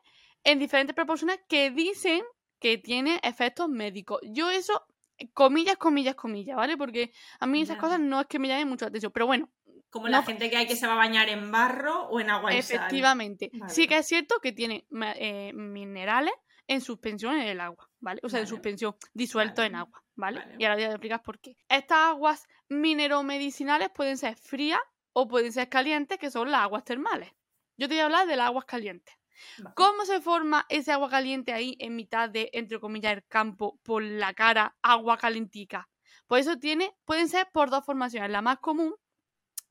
en 0.45 0.59
diferentes 0.59 0.95
proporciones 0.95 1.39
que 1.49 1.71
dicen 1.71 2.23
que 2.63 2.79
tienen 2.79 3.19
efectos 3.23 3.69
médicos. 3.69 4.21
Yo 4.23 4.49
eso, 4.51 4.87
comillas, 5.35 5.77
comillas, 5.77 6.15
comillas, 6.15 6.57
¿vale? 6.57 6.77
Porque 6.77 7.13
a 7.41 7.47
mí 7.47 7.61
esas 7.63 7.77
Ya. 7.77 7.81
cosas 7.81 8.01
no 8.01 8.21
es 8.21 8.27
que 8.29 8.39
me 8.39 8.47
llamen 8.49 8.69
mucho 8.69 8.85
la 8.85 8.91
atención, 8.91 9.13
pero 9.13 9.27
bueno, 9.27 9.51
Como 9.91 10.09
la 10.09 10.21
No. 10.21 10.27
gente 10.27 10.49
que 10.49 10.57
hay 10.57 10.67
que 10.67 10.75
se 10.77 10.87
va 10.87 10.95
a 10.95 10.97
bañar 10.97 11.29
en 11.29 11.53
barro 11.53 12.05
o 12.09 12.19
en 12.19 12.31
agua 12.31 12.55
y 12.55 12.63
sal. 12.63 12.77
efectivamente, 12.77 13.51
Vale. 13.53 13.75
sí 13.75 13.87
que 13.87 13.99
es 13.99 14.07
cierto 14.07 14.37
que 14.41 14.53
tiene 14.53 14.87
eh, 15.17 15.53
minerales 15.53 16.33
en 16.67 16.81
suspensión 16.81 17.35
en 17.37 17.47
el 17.47 17.61
agua, 17.61 17.91
¿vale? 18.01 18.19
O 18.25 18.31
sea, 18.31 18.41
en 18.41 18.47
suspensión, 18.47 18.95
disueltos 19.13 19.67
en 19.67 19.75
agua, 19.75 20.03
¿vale? 20.15 20.39
Vale. 20.41 20.55
Y 20.59 20.65
ahora 20.65 20.77
voy 20.77 20.85
a 20.85 20.89
explicar 20.93 21.23
por 21.23 21.41
qué. 21.41 21.59
Estas 21.69 21.99
aguas 22.09 22.47
mineromedicinales 22.71 23.91
pueden 23.91 24.17
ser 24.17 24.37
frías 24.37 24.81
o 25.13 25.29
pueden 25.29 25.53
ser 25.53 25.69
calientes, 25.69 26.17
que 26.19 26.31
son 26.31 26.51
las 26.51 26.63
aguas 26.63 26.85
termales. 26.85 27.31
Yo 27.77 27.87
te 27.89 27.95
voy 27.95 28.01
a 28.01 28.05
hablar 28.07 28.27
de 28.27 28.37
las 28.37 28.47
aguas 28.47 28.65
calientes. 28.65 29.15
Vale. 29.57 29.75
¿Cómo 29.75 30.05
se 30.05 30.21
forma 30.21 30.67
ese 30.69 30.93
agua 30.93 31.09
caliente 31.11 31.53
ahí 31.53 31.77
en 31.79 31.97
mitad 31.97 32.29
de, 32.29 32.51
entre 32.53 32.81
comillas, 32.81 33.13
el 33.15 33.25
campo, 33.27 33.79
por 33.83 34.03
la 34.03 34.35
cara, 34.35 34.77
agua 34.83 35.17
calentica? 35.19 35.89
Pues 36.27 36.47
eso 36.47 36.59
tiene, 36.59 36.95
pueden 37.05 37.29
ser 37.29 37.49
por 37.53 37.71
dos 37.71 37.85
formaciones. 37.85 38.31
La 38.31 38.43
más 38.43 38.59
común 38.59 38.95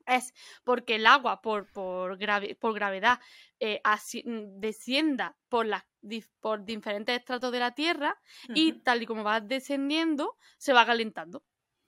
es 0.06 0.34
porque 0.64 0.96
el 0.96 1.06
agua 1.06 1.42
por, 1.42 1.72
por, 1.72 2.18
grave- 2.18 2.56
por 2.56 2.74
gravedad 2.74 3.20
eh, 3.60 3.82
mm, 4.26 4.60
descienda 4.60 5.38
por, 5.50 5.66
las 5.66 5.84
por 6.40 6.66
diferentes 6.66 7.16
estratos 7.18 7.52
de 7.52 7.60
la 7.60 7.72
Tierra 7.74 8.20
y 8.54 8.82
tal 8.84 9.04
y 9.04 9.06
como 9.06 9.24
va 9.24 9.40
descendiendo, 9.42 10.38
se 10.58 10.74
va 10.74 10.86
calentando. 10.86 11.44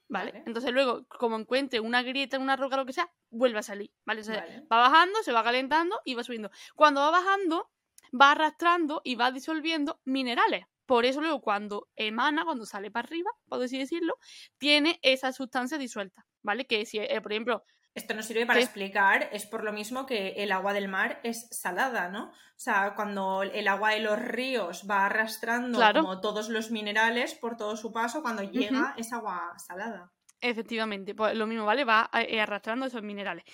¿Vale? 0.08 0.32
Vale. 0.32 0.44
Entonces 0.46 0.72
luego, 0.72 1.06
como 1.08 1.36
encuentre 1.36 1.80
una 1.80 2.02
grieta 2.02 2.36
en 2.36 2.42
una 2.42 2.56
roca, 2.56 2.76
lo 2.76 2.86
que 2.86 2.92
sea, 2.92 3.10
vuelve 3.30 3.58
a 3.58 3.62
salir. 3.62 3.90
¿Vale? 4.04 4.20
O 4.20 4.24
sea, 4.24 4.40
Vale. 4.40 4.60
va 4.70 4.78
bajando, 4.78 5.22
se 5.22 5.32
va 5.32 5.42
calentando 5.42 6.00
y 6.04 6.14
va 6.14 6.24
subiendo. 6.24 6.50
Cuando 6.74 7.00
va 7.00 7.10
bajando, 7.10 7.70
va 8.18 8.32
arrastrando 8.32 9.00
y 9.04 9.16
va 9.16 9.32
disolviendo 9.32 10.00
minerales. 10.04 10.66
Por 10.86 11.06
eso 11.06 11.20
luego 11.20 11.40
cuando 11.40 11.88
emana, 11.96 12.44
cuando 12.44 12.66
sale 12.66 12.90
para 12.90 13.06
arriba, 13.06 13.30
por 13.48 13.62
así 13.62 13.78
decirlo, 13.78 14.18
tiene 14.58 14.98
esa 15.02 15.32
sustancia 15.32 15.78
disuelta, 15.78 16.26
¿vale? 16.42 16.66
Que 16.66 16.84
si, 16.84 16.98
eh, 16.98 17.20
por 17.22 17.32
ejemplo, 17.32 17.64
Esto 17.94 18.14
nos 18.14 18.26
sirve 18.26 18.44
para 18.44 18.58
¿Qué? 18.58 18.64
explicar, 18.64 19.28
es 19.32 19.46
por 19.46 19.62
lo 19.62 19.72
mismo 19.72 20.04
que 20.04 20.30
el 20.42 20.50
agua 20.50 20.72
del 20.72 20.88
mar 20.88 21.20
es 21.22 21.46
salada, 21.50 22.08
¿no? 22.08 22.30
O 22.30 22.58
sea, 22.58 22.94
cuando 22.96 23.42
el 23.42 23.68
agua 23.68 23.90
de 23.90 24.00
los 24.00 24.18
ríos 24.18 24.84
va 24.90 25.06
arrastrando 25.06 25.78
Claro. 25.78 26.00
como 26.02 26.20
todos 26.20 26.48
los 26.48 26.70
minerales 26.72 27.34
por 27.34 27.56
todo 27.56 27.76
su 27.76 27.92
paso, 27.92 28.22
cuando 28.22 28.42
llega 28.42 28.94
es 28.96 29.12
agua 29.12 29.52
salada. 29.58 30.12
Efectivamente, 30.40 31.14
pues 31.14 31.36
lo 31.36 31.46
mismo, 31.46 31.64
¿vale? 31.64 31.84
Va 31.84 32.10
eh, 32.12 32.40
arrastrando 32.40 32.84
esos 32.86 33.02
minerales. 33.02 33.44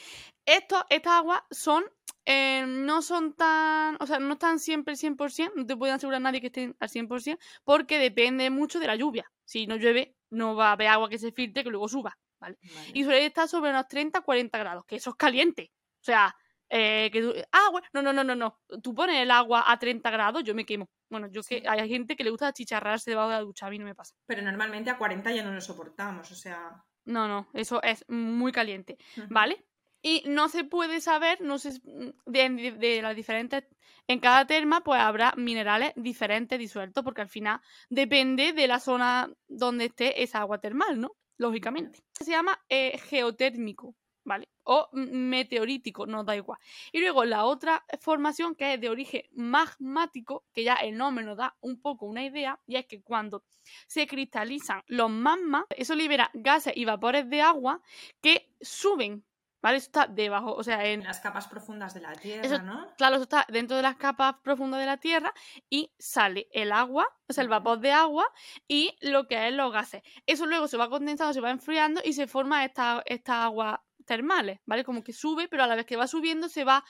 Esto, 0.44 0.84
estas 0.88 1.12
aguas 1.18 1.42
son, 1.50 1.84
eh, 2.24 2.64
no 2.66 3.02
son 3.02 3.34
tan, 3.34 3.96
o 4.00 4.06
sea, 4.06 4.18
no 4.18 4.32
están 4.32 4.58
siempre 4.58 4.96
100%, 4.96 5.52
no 5.54 5.66
te 5.66 5.76
pueden 5.76 5.94
asegurar 5.94 6.20
nadie 6.20 6.40
que 6.40 6.48
estén 6.48 6.74
al 6.80 6.88
100%, 6.88 7.38
porque 7.62 7.98
depende 7.98 8.50
mucho 8.50 8.80
de 8.80 8.86
la 8.86 8.96
lluvia. 8.96 9.30
Si 9.44 9.66
no 9.66 9.76
llueve, 9.76 10.16
no 10.30 10.56
va 10.56 10.70
a 10.70 10.72
haber 10.72 10.88
agua 10.88 11.08
que 11.08 11.18
se 11.18 11.30
filtre 11.32 11.62
que 11.62 11.70
luego 11.70 11.88
suba, 11.88 12.18
¿vale? 12.40 12.56
Vale. 12.74 12.90
Y 12.94 13.04
suele 13.04 13.26
estar 13.26 13.48
sobre 13.48 13.70
unos 13.70 13.86
30-40 13.88 14.58
grados, 14.58 14.84
que 14.86 14.96
eso 14.96 15.10
es 15.10 15.16
caliente. 15.16 15.70
O 16.00 16.04
sea, 16.04 16.34
eh, 16.68 17.10
que 17.12 17.20
tú, 17.20 17.34
ah, 17.52 17.68
bueno, 17.72 17.86
no, 17.92 18.02
no, 18.02 18.12
no, 18.12 18.24
no, 18.24 18.34
no. 18.36 18.58
Tú 18.82 18.94
pones 18.94 19.16
el 19.20 19.30
agua 19.30 19.64
a 19.66 19.78
30 19.78 20.10
grados, 20.10 20.42
yo 20.44 20.54
me 20.54 20.64
quemo. 20.64 20.88
Bueno, 21.10 21.28
yo 21.30 21.42
Sí. 21.42 21.60
que 21.60 21.68
hay 21.68 21.88
gente 21.88 22.14
que 22.16 22.22
le 22.24 22.30
gusta 22.30 22.52
chicharrarse 22.52 23.10
debajo 23.10 23.28
de 23.30 23.34
la 23.36 23.40
ducha, 23.42 23.66
a 23.66 23.70
mí 23.70 23.78
no 23.78 23.84
me 23.84 23.94
pasa. 23.94 24.14
Pero 24.26 24.42
normalmente 24.42 24.88
a 24.90 24.96
40 24.98 25.32
ya 25.32 25.42
no 25.42 25.52
lo 25.52 25.60
soportamos, 25.60 26.30
o 26.30 26.34
sea. 26.34 26.82
No, 27.04 27.26
no, 27.26 27.48
eso 27.54 27.82
es 27.82 28.04
muy 28.08 28.52
caliente. 28.52 28.98
¿vale? 29.28 29.66
Y 30.02 30.22
no 30.26 30.48
se 30.48 30.64
puede 30.64 31.00
saber, 31.00 31.40
no 31.40 31.58
sé, 31.58 31.72
de, 31.82 32.48
de- 32.50 32.72
de 32.78 33.02
las 33.02 33.16
diferentes, 33.16 33.64
en 34.06 34.20
cada 34.20 34.46
terma 34.46 34.82
pues 34.82 35.00
habrá 35.00 35.34
minerales 35.36 35.92
diferentes 35.96 36.58
disueltos, 36.58 37.02
porque 37.04 37.20
al 37.22 37.28
final 37.28 37.60
depende 37.90 38.52
de 38.52 38.66
la 38.68 38.78
zona 38.80 39.28
donde 39.48 39.86
esté 39.86 40.22
esa 40.22 40.38
agua 40.38 40.58
termal, 40.60 41.00
¿no? 41.00 41.16
Lógicamente. 41.40 42.00
Se 42.20 42.30
llama 42.32 42.60
eh, 42.68 42.98
geotérmico, 42.98 43.96
¿vale? 44.24 44.50
O 44.64 44.90
meteorítico, 44.92 46.06
no 46.06 46.22
da 46.22 46.36
igual. 46.36 46.58
Y 46.92 47.00
luego 47.00 47.24
la 47.24 47.46
otra 47.46 47.82
formación 47.98 48.54
que 48.54 48.74
es 48.74 48.80
de 48.80 48.90
origen 48.90 49.22
magmático, 49.32 50.44
que 50.52 50.64
ya 50.64 50.74
el 50.74 50.98
nombre 50.98 51.24
nos 51.24 51.38
da 51.38 51.56
un 51.62 51.80
poco 51.80 52.04
una 52.04 52.22
idea, 52.22 52.60
y 52.66 52.76
es 52.76 52.84
que 52.84 53.00
cuando 53.00 53.42
se 53.86 54.06
cristalizan 54.06 54.82
los 54.86 55.08
magmas, 55.08 55.64
eso 55.70 55.94
libera 55.94 56.30
gases 56.34 56.76
y 56.76 56.84
vapores 56.84 57.30
de 57.30 57.40
agua 57.40 57.80
que 58.20 58.52
suben, 58.60 59.24
¿vale? 59.62 59.78
Eso 59.78 59.86
está 59.86 60.06
debajo, 60.06 60.52
o 60.54 60.62
sea, 60.62 60.84
en, 60.86 61.00
En 61.00 61.06
las 61.06 61.20
capas 61.20 61.48
profundas 61.48 61.94
de 61.94 62.00
la 62.00 62.12
Tierra, 62.12 62.42
Eso- 62.46 62.62
¿no? 62.62 62.86
claro, 62.96 63.16
eso 63.16 63.24
está 63.24 63.46
dentro 63.48 63.76
de 63.76 63.82
las 63.82 63.96
capas 63.96 64.36
profundas 64.42 64.80
de 64.80 64.86
la 64.86 64.96
Tierra 64.96 65.32
y 65.68 65.92
sale 65.98 66.48
el 66.52 66.72
agua, 66.72 67.06
o 67.28 67.32
sea, 67.32 67.42
el 67.42 67.48
vapor 67.48 67.80
de 67.80 67.92
agua 67.92 68.26
y 68.68 68.96
lo 69.00 69.26
que 69.26 69.48
es 69.48 69.54
los 69.54 69.72
gases. 69.72 70.02
Eso 70.26 70.46
luego 70.46 70.68
se 70.68 70.76
va 70.76 70.88
condensando, 70.88 71.32
se 71.32 71.40
va 71.40 71.50
enfriando 71.50 72.00
y 72.04 72.12
se 72.12 72.26
forma 72.26 72.64
esta, 72.64 73.02
esta 73.06 73.44
agua 73.44 73.84
termales, 74.06 74.58
¿vale? 74.66 74.84
Como 74.84 75.04
que 75.04 75.12
sube, 75.12 75.46
pero 75.48 75.62
a 75.64 75.66
la 75.66 75.76
vez 75.76 75.86
que 75.86 75.96
va 75.96 76.06
subiendo 76.06 76.48
se 76.48 76.64
va... 76.64 76.84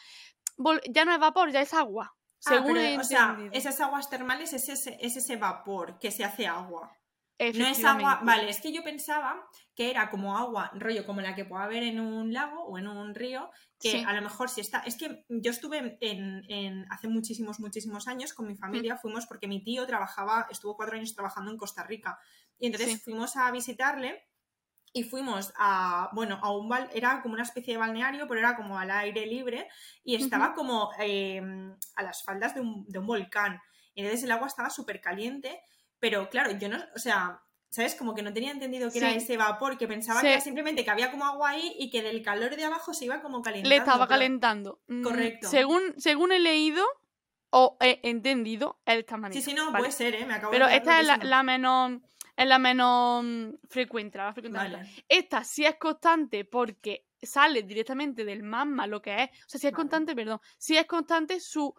Ya 0.91 1.05
no 1.05 1.13
es 1.13 1.19
vapor, 1.19 1.51
ya 1.51 1.61
es 1.61 1.73
agua. 1.75 2.13
Ah, 2.15 2.17
Según 2.39 2.75
pero, 2.75 3.01
o 3.01 3.05
sea, 3.05 3.39
esas 3.53 3.81
aguas 3.81 4.09
termales 4.09 4.53
es 4.55 4.69
ese, 4.71 4.97
es 5.01 5.17
ese 5.17 5.37
vapor 5.37 5.99
que 5.99 6.11
se 6.11 6.25
hace 6.25 6.47
agua. 6.47 6.91
No 7.55 7.67
es 7.67 7.83
agua. 7.85 8.21
Vale, 8.23 8.51
es 8.51 8.61
que 8.61 8.71
yo 8.73 8.83
pensaba 8.85 9.49
que 9.75 9.91
era 9.91 10.11
como 10.11 10.37
agua, 10.37 10.71
rollo, 10.75 11.07
como 11.07 11.21
la 11.23 11.35
que 11.35 11.45
puede 11.47 11.65
haber 11.65 11.83
en 11.83 11.99
un 11.99 12.33
lago 12.35 12.65
o 12.65 12.77
en 12.79 12.87
un 12.87 13.15
río, 13.15 13.51
que 13.81 13.93
Sí. 13.93 14.05
a 14.07 14.13
lo 14.13 14.21
mejor 14.21 14.51
si 14.51 14.61
está. 14.61 14.81
Es 14.81 14.97
que 14.97 15.25
yo 15.29 15.51
estuve 15.51 15.97
en, 16.01 16.45
en- 16.49 16.87
hace 16.93 17.09
muchísimos, 17.09 17.59
muchísimos 17.61 18.09
años 18.09 18.35
con 18.35 18.47
mi 18.47 18.55
Mm. 18.55 18.59
familia, 18.59 18.97
fuimos 18.99 19.27
porque 19.27 19.49
mi 19.49 19.65
tío 19.65 19.87
trabajaba, 19.87 20.47
estuvo 20.51 20.77
cuatro 20.77 20.97
años 20.97 21.15
trabajando 21.15 21.51
en 21.51 21.57
Costa 21.57 21.83
Rica. 21.85 22.19
Y 22.59 22.67
entonces 22.67 22.93
Sí. 22.93 22.99
fuimos 22.99 23.37
a 23.37 23.51
visitarle 23.51 24.27
y 24.93 25.05
fuimos 25.05 25.53
a, 25.57 26.11
bueno, 26.13 26.39
a 26.43 26.53
un 26.53 26.69
bal, 26.69 26.91
era 26.93 27.23
como 27.23 27.35
una 27.35 27.45
especie 27.45 27.75
de 27.75 27.79
balneario, 27.79 28.27
pero 28.29 28.41
era 28.41 28.57
como 28.57 28.79
al 28.79 28.91
aire 28.91 29.25
libre 29.25 29.67
y 30.05 30.17
estaba 30.17 30.53
como 30.53 30.91
eh, 30.99 31.41
a 31.97 32.03
las 32.03 32.23
faldas 32.25 32.55
de 32.55 32.61
un, 32.61 32.85
de 32.87 32.99
un 32.99 33.07
volcán. 33.07 33.61
Y 33.95 34.03
entonces 34.03 34.25
el 34.25 34.33
agua 34.33 34.49
estaba 34.49 34.69
súper 34.69 35.01
caliente, 35.01 35.63
pero 36.01 36.29
claro, 36.29 36.51
yo 36.59 36.69
no, 36.69 36.79
o 36.97 36.99
sea, 36.99 37.41
¿sabes? 37.71 37.95
Como 37.95 38.15
que 38.15 38.23
no 38.23 38.33
tenía 38.33 38.51
entendido 38.51 38.91
que 38.91 38.99
era 38.99 39.11
Sí. 39.11 39.19
ese 39.19 39.37
vapor, 39.37 39.79
que 39.79 39.87
pensaba 39.87 40.21
Sí. 40.21 40.27
que 40.27 40.33
era 40.33 40.41
simplemente 40.41 40.83
que 40.85 40.91
había 40.91 41.11
como 41.13 41.25
agua 41.25 41.51
ahí 41.51 41.77
y 41.79 41.89
que 41.91 42.03
del 42.03 42.23
calor 42.23 42.57
de 42.57 42.65
abajo 42.65 42.93
se 42.93 43.05
iba 43.05 43.21
como 43.23 43.43
calentando. 43.43 43.69
Le 43.69 43.77
estaba 43.77 44.07
pero- 44.07 44.19
calentando. 44.19 44.81
Mm, 44.89 45.03
Correcto. 45.05 45.49
Según, 45.49 45.83
según 45.99 46.33
he 46.33 46.41
leído 46.41 46.85
o 47.51 47.77
he 47.81 48.01
entendido, 48.03 48.81
es 48.85 48.95
de 48.95 49.01
esta 49.01 49.17
manera. 49.17 49.41
Sí, 49.41 49.51
sí, 49.51 49.55
no, 49.55 49.67
¿vale? 49.67 49.79
puede 49.79 49.93
ser, 49.93 50.15
¿eh? 50.17 50.25
Me 50.27 50.35
acabo 50.35 50.51
Pero 50.51 50.67
de 50.67 50.77
esta 50.77 51.01
es 51.01 51.07
la, 51.07 51.17
la 51.19 51.43
menos. 51.43 52.01
Es 52.37 52.47
la 52.47 52.59
menos 52.59 53.25
frecuente, 53.69 54.17
la 54.17 54.33
frecuente. 54.33 54.59
Vale. 54.59 54.91
Esta 55.09 55.45
sí 55.45 55.67
es 55.67 55.77
constante 55.77 56.47
porque 56.47 57.07
sale 57.21 57.63
directamente 57.65 58.25
del 58.25 58.43
magma, 58.43 58.87
lo 58.87 59.03
que 59.03 59.25
es. 59.25 59.31
O 59.31 59.49
sea, 59.49 59.61
sí 59.61 59.67
es 59.67 59.73
Vale. 59.73 59.75
constante, 59.75 60.15
perdón. 60.17 60.41
Sí 60.57 60.75
es 60.77 60.87
constante 60.87 61.39
su 61.39 61.75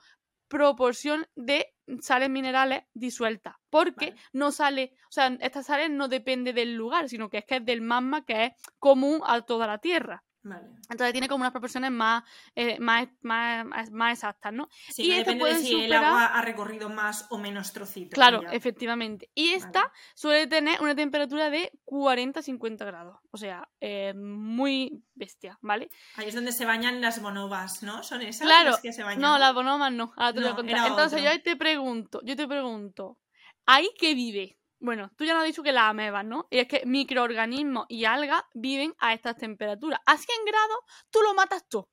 proporción 0.47 1.25
de 1.36 1.73
sales 2.01 2.30
minerales 2.30 2.84
disueltas. 2.93 3.56
Porque 3.69 4.12
Vale. 4.12 4.21
no 4.34 4.51
sale. 4.51 4.93
O 5.10 5.12
sea, 5.12 5.38
estas 5.39 5.65
sales 5.65 5.89
no 5.89 6.08
depende 6.08 6.54
del 6.54 6.75
lugar, 6.75 7.10
sino 7.10 7.30
que 7.30 7.39
es 7.39 7.45
que 7.45 7.58
es 7.58 7.65
del 7.65 7.82
magma 7.82 8.25
que 8.25 8.45
es 8.45 8.51
común 8.80 9.21
a 9.25 9.41
toda 9.41 9.67
la 9.67 9.80
Tierra. 9.80 10.23
Vale. 10.43 10.67
Entonces 10.89 11.12
tiene 11.12 11.27
como 11.27 11.43
unas 11.43 11.51
proporciones 11.51 11.91
más, 11.91 12.23
eh, 12.56 12.80
más, 12.80 13.08
más, 13.21 13.63
más- 13.65 13.91
más 13.91 14.13
exactas, 14.13 14.51
¿no? 14.51 14.67
Sí, 14.89 15.04
Y 15.04 15.15
depende 15.15 15.45
de 15.45 15.56
si 15.56 15.84
el 15.84 15.93
agua 15.93 16.25
ha 16.25 16.41
recorrido 16.41 16.89
más 16.89 17.27
o 17.30 17.38
menos 17.38 17.71
trocitos. 17.73 18.15
Claro, 18.15 18.41
ya. 18.41 18.49
efectivamente. 18.51 19.30
Y 19.36 19.54
esta 19.54 19.82
Vale. 19.82 19.91
suele 20.15 20.47
tener 20.47 20.82
una 20.82 20.95
temperatura 20.95 21.51
de 21.51 21.71
40-50 21.86 22.86
grados. 22.86 23.19
O 23.30 23.38
sea, 23.38 23.69
eh, 23.80 24.13
muy 24.15 25.04
bestia, 25.13 25.60
¿vale? 25.62 25.89
Ahí 26.15 26.27
es 26.30 26.34
donde 26.36 26.51
se 26.51 26.65
bañan 26.65 27.01
las 27.01 27.21
bonobas, 27.21 27.84
¿no? 27.84 28.01
¿Son 28.01 28.21
esas 28.23 28.47
Claro, 28.47 28.71
las 28.71 28.82
que 28.82 28.93
se 28.93 29.04
bañan? 29.04 29.21
No, 29.21 29.38
las 29.38 29.54
bonomas 29.54 29.91
no. 29.93 30.12
Ahora 30.17 30.34
te 30.34 30.39
lo 30.39 30.47
voy 30.47 30.47
a 30.47 30.51
No, 30.51 30.56
contar. 30.58 30.88
Entonces 30.88 31.13
otro. 31.19 31.23
yo 31.23 31.30
ahí 31.30 31.39
te 31.43 31.56
pregunto, 31.56 32.19
yo 32.23 32.36
te 32.36 32.47
pregunto, 32.47 33.19
¿ahí 33.67 33.88
qué 33.99 34.15
vive? 34.15 34.58
Bueno, 34.82 35.12
tú 35.15 35.24
ya 35.26 35.34
nos 35.34 35.41
has 35.44 35.48
dicho 35.48 35.63
que 35.63 35.72
las 35.72 35.84
amebas, 35.91 36.26
¿no? 36.26 36.48
Y 36.50 36.58
es 36.60 36.67
que 36.67 36.82
microorganismos 36.86 37.86
y 37.88 38.06
algas 38.06 38.41
viven 38.54 38.94
a 39.00 39.13
estas 39.13 39.38
temperaturas. 39.38 40.00
A 40.06 40.17
100 40.17 40.38
grados 40.46 40.80
tú 41.12 41.20
lo 41.22 41.34
matas 41.34 41.65
tú. 41.70 41.88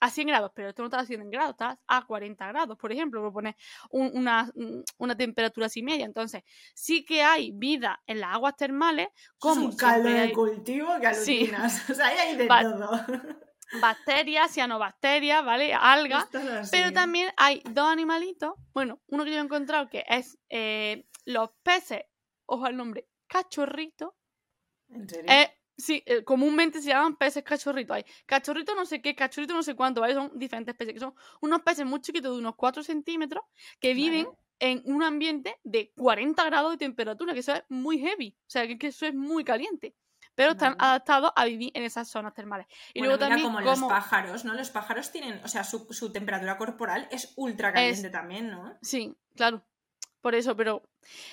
A 0.00 0.10
100 0.10 0.28
grados, 0.28 0.52
pero 0.54 0.68
esto 0.68 0.82
no 0.82 0.86
está 0.86 1.00
a 1.00 1.04
100 1.04 1.28
grados, 1.28 1.50
estás 1.50 1.76
a 1.88 2.06
40 2.06 2.46
grados, 2.46 2.78
por 2.78 2.92
ejemplo, 2.92 3.20
por 3.20 3.32
poner 3.32 3.56
un- 3.90 4.12
una, 4.14 4.48
una 4.98 5.16
temperatura 5.16 5.66
así 5.66 5.82
media. 5.82 6.04
Entonces, 6.04 6.44
sí 6.72 7.04
que 7.04 7.24
hay 7.24 7.50
vida 7.52 8.00
en 8.06 8.20
las 8.20 8.34
aguas 8.34 8.54
termales, 8.56 9.08
Eso 9.08 9.16
es 9.32 9.38
como 9.40 9.66
un 9.66 9.76
caldo 9.76 10.08
de 10.08 10.20
hay 10.20 10.32
cultivo 10.32 10.88
que 11.00 11.12
Sí. 11.14 11.50
alucinas. 11.50 11.90
O 11.90 11.94
sea, 11.94 12.06
ahí 12.06 12.16
hay 12.18 12.36
de 12.36 12.46
todo. 12.46 12.90
bacterias, 13.80 14.52
cianobacterias, 14.52 15.44
¿vale? 15.44 15.74
Algas. 15.74 16.32
Es. 16.32 16.70
Pero 16.70 16.92
también 16.92 17.32
hay 17.36 17.60
dos 17.70 17.88
animalitos. 17.88 18.54
Bueno, 18.72 19.00
uno 19.08 19.24
que 19.24 19.32
yo 19.32 19.38
he 19.38 19.40
encontrado 19.40 19.88
que 19.88 20.04
es 20.08 20.38
eh, 20.48 21.06
los 21.24 21.50
peces, 21.64 22.02
ojo 22.48 22.64
al 22.64 22.76
nombre, 22.76 23.06
cachorrito. 23.26 24.16
¿En 24.88 25.08
serio? 25.08 25.30
Eh, 25.30 25.50
sí, 25.76 26.02
eh, 26.06 26.24
comúnmente 26.24 26.80
se 26.82 26.88
llaman 26.88 27.16
peces 27.16 27.44
cachorritos. 27.44 27.96
Hay 27.96 28.04
cachorrito 28.26 28.74
no 28.74 28.84
sé 28.84 29.00
qué, 29.00 29.14
cachorrito 29.14 29.54
no 29.54 29.62
sé 29.62 29.74
cuánto, 29.74 30.00
¿vale? 30.00 30.14
Son 30.14 30.30
diferentes 30.34 30.74
peces, 30.74 30.94
que 30.94 31.00
son 31.00 31.14
unos 31.40 31.62
peces 31.62 31.86
muy 31.86 32.00
chiquitos 32.00 32.32
de 32.32 32.38
unos 32.38 32.56
4 32.56 32.82
centímetros 32.82 33.44
que 33.80 33.94
viven 33.94 34.24
Vale. 34.26 34.38
en 34.60 34.82
un 34.86 35.02
ambiente 35.02 35.56
de 35.62 35.92
40 35.96 36.44
grados 36.44 36.72
de 36.72 36.78
temperatura, 36.78 37.32
que 37.32 37.40
eso 37.40 37.54
es 37.54 37.62
muy 37.68 37.98
heavy. 37.98 38.36
O 38.40 38.50
sea, 38.50 38.66
que, 38.66 38.78
que 38.78 38.88
eso 38.88 39.06
es 39.06 39.14
muy 39.14 39.44
caliente. 39.44 39.94
Pero 40.34 40.52
están 40.52 40.76
adaptados 40.78 41.32
a 41.34 41.46
vivir 41.46 41.72
en 41.74 41.82
esas 41.82 42.08
zonas 42.08 42.32
termales. 42.32 42.68
Y 42.94 43.00
Bueno, 43.00 43.16
luego 43.16 43.24
mira, 43.24 43.28
también 43.28 43.46
como, 43.46 43.58
como... 43.58 43.88
los 43.88 43.92
pájaros, 43.92 44.44
¿no? 44.44 44.54
Los 44.54 44.70
pájaros 44.70 45.10
tienen, 45.10 45.40
o 45.42 45.48
sea, 45.48 45.64
su, 45.64 45.92
su 45.92 46.12
temperatura 46.12 46.56
corporal 46.56 47.08
es 47.10 47.32
ultra 47.34 47.72
caliente 47.72 48.08
también, 48.08 48.48
¿no? 48.48 48.78
Sí, 48.80 49.16
claro. 49.34 49.64
Por 50.20 50.34
eso, 50.34 50.56
pero. 50.56 50.82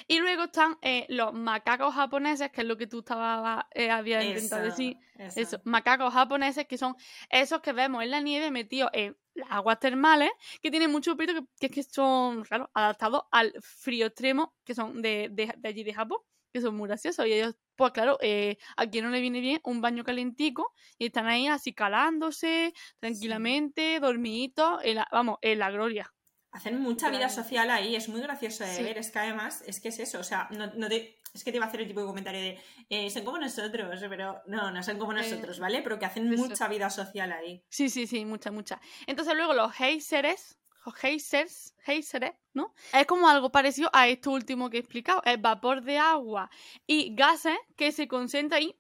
Y 0.08 0.20
luego 0.20 0.44
están 0.46 0.78
eh, 0.82 1.06
los 1.10 1.34
macacos 1.34 1.94
japoneses, 1.96 2.52
que 2.52 2.62
es 2.62 2.68
lo 2.68 2.78
que 2.78 2.88
tú 2.88 3.00
estabas, 3.00 3.66
eh, 3.72 3.90
habías 3.90 4.24
intentado 4.24 4.64
decir. 4.64 4.98
eso. 5.18 5.40
Eso, 5.58 5.62
macacos 5.66 6.14
japoneses, 6.14 6.66
que 6.68 6.78
son 6.78 6.96
esos 7.30 7.62
que 7.62 7.74
vemos 7.74 8.04
en 8.04 8.12
la 8.12 8.22
nieve 8.22 8.52
metidos 8.52 8.90
en 8.94 9.18
las 9.34 9.52
aguas 9.52 9.80
termales, 9.80 10.30
que 10.62 10.72
tienen 10.72 10.92
mucho 10.92 11.18
pelo, 11.18 11.34
que, 11.34 11.48
que 11.60 11.66
es 11.82 11.88
que 11.88 11.94
son, 11.94 12.44
claro, 12.44 12.70
adaptados 12.74 13.24
al 13.32 13.54
frío 13.62 14.06
extremo, 14.08 14.56
que 14.64 14.74
son 14.76 15.02
de, 15.02 15.30
de, 15.32 15.54
de 15.58 15.70
allí 15.70 15.84
de 15.84 15.94
Japón, 15.94 16.20
que 16.54 16.62
son 16.62 16.76
muy 16.78 16.88
graciosos. 16.88 17.26
Y 17.28 17.34
ellos, 17.34 17.56
pues 17.76 17.92
claro, 17.92 18.18
eh, 18.22 18.58
a 18.78 18.88
quien 18.90 19.04
no 19.06 19.12
le 19.12 19.20
viene 19.20 19.42
bien 19.42 19.60
un 19.66 19.82
baño 19.82 20.04
calentico, 20.06 20.74
y 20.98 21.08
están 21.08 21.26
ahí 21.28 21.48
así 21.48 21.74
calándose, 21.74 22.74
tranquilamente, 23.00 24.00
dormiditos, 24.00 24.82
en 24.84 24.96
la- 24.96 25.08
vamos, 25.12 25.38
en 25.42 25.60
la 25.60 25.72
gloria. 25.72 26.14
Hacen 26.56 26.80
mucha 26.82 27.10
vida 27.10 27.28
social 27.30 27.70
ahí, 27.70 27.96
es 27.96 28.08
muy 28.10 28.22
gracioso 28.22 28.64
de 28.64 28.74
Sí. 28.76 28.84
ver. 28.84 28.98
Es 28.98 29.12
que 29.12 29.20
además, 29.20 29.62
es 29.68 29.80
que 29.82 29.90
es 29.90 30.00
eso, 30.00 30.20
o 30.20 30.24
sea, 30.24 30.48
no, 30.52 30.68
no 30.76 30.88
te- 30.88 31.18
es 31.34 31.44
que 31.44 31.52
te 31.52 31.58
iba 31.58 31.66
a 31.66 31.68
hacer 31.70 31.82
el 31.82 31.88
tipo 31.88 32.00
de 32.00 32.06
comentario 32.08 32.40
de 32.42 32.60
eh, 32.90 33.10
son 33.10 33.26
como 33.26 33.38
nosotros, 33.38 34.00
pero 34.10 34.42
no, 34.48 34.72
no 34.72 34.82
son 34.84 34.98
como 34.98 35.12
Eh, 35.12 35.16
nosotros, 35.18 35.60
¿vale? 35.60 35.82
Pero 35.82 36.00
que 36.00 36.06
hacen 36.06 36.32
eso. 36.32 36.48
mucha 36.48 36.68
vida 36.70 36.90
social 36.90 37.32
ahí. 37.34 37.62
Sí, 37.70 37.90
sí, 37.90 38.08
sí, 38.08 38.24
mucha, 38.24 38.52
mucha. 38.52 38.80
Entonces 39.06 39.36
luego 39.36 39.54
los 39.54 39.74
geysers, 39.74 40.58
los 40.86 40.96
geysers, 40.96 41.74
geysers, 41.84 42.32
¿no? 42.54 42.74
Es 42.94 43.06
como 43.06 43.28
algo 43.28 43.52
parecido 43.52 43.90
a 43.92 44.08
esto 44.08 44.32
último 44.32 44.70
que 44.70 44.78
he 44.78 44.80
explicado. 44.80 45.22
Es 45.26 45.42
vapor 45.42 45.82
de 45.82 45.98
agua 45.98 46.50
y 46.88 47.14
gases 47.16 47.58
que 47.76 47.92
se 47.92 48.08
concentra 48.08 48.60
y 48.62 48.74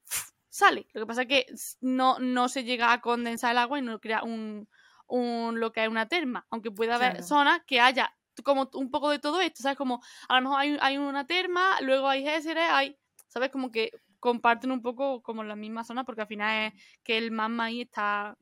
sale. 0.47 0.87
Lo 0.93 1.01
que 1.01 1.07
pasa 1.07 1.23
es 1.23 1.27
que 1.27 1.45
no, 1.81 2.19
no 2.19 2.47
se 2.47 2.63
llega 2.63 2.93
a 2.93 3.01
condensar 3.01 3.51
el 3.51 3.57
agua 3.57 3.79
y 3.79 3.81
no 3.81 3.99
crea 3.99 4.23
un, 4.23 4.69
un 5.07 5.59
lo 5.59 5.71
que 5.71 5.83
es 5.83 5.89
una 5.89 6.07
terma. 6.07 6.45
Aunque 6.49 6.71
puede 6.71 6.93
haber 6.93 7.11
Claro. 7.13 7.25
zonas 7.27 7.61
que 7.65 7.79
haya 7.79 8.13
como 8.43 8.69
un 8.73 8.91
poco 8.91 9.09
de 9.09 9.19
todo 9.19 9.39
esto, 9.41 9.61
¿sabes? 9.63 9.77
Como 9.77 10.01
a 10.27 10.35
lo 10.35 10.41
mejor 10.41 10.59
hay, 10.59 10.77
hay 10.81 10.97
una 10.97 11.25
terma, 11.25 11.79
luego 11.81 12.07
hay 12.09 12.23
géseres, 12.23 12.65
hay, 12.69 12.97
¿sabes? 13.27 13.49
Como 13.49 13.71
que 13.71 13.91
comparten 14.19 14.71
un 14.71 14.81
poco 14.81 15.21
como 15.21 15.43
las 15.43 15.57
mismas 15.57 15.87
zonas, 15.87 16.05
porque 16.05 16.21
al 16.21 16.27
final 16.27 16.73
es 16.73 16.83
que 17.03 17.17
el 17.17 17.31
magma 17.31 17.65
ahí 17.65 17.81
está 17.81 18.37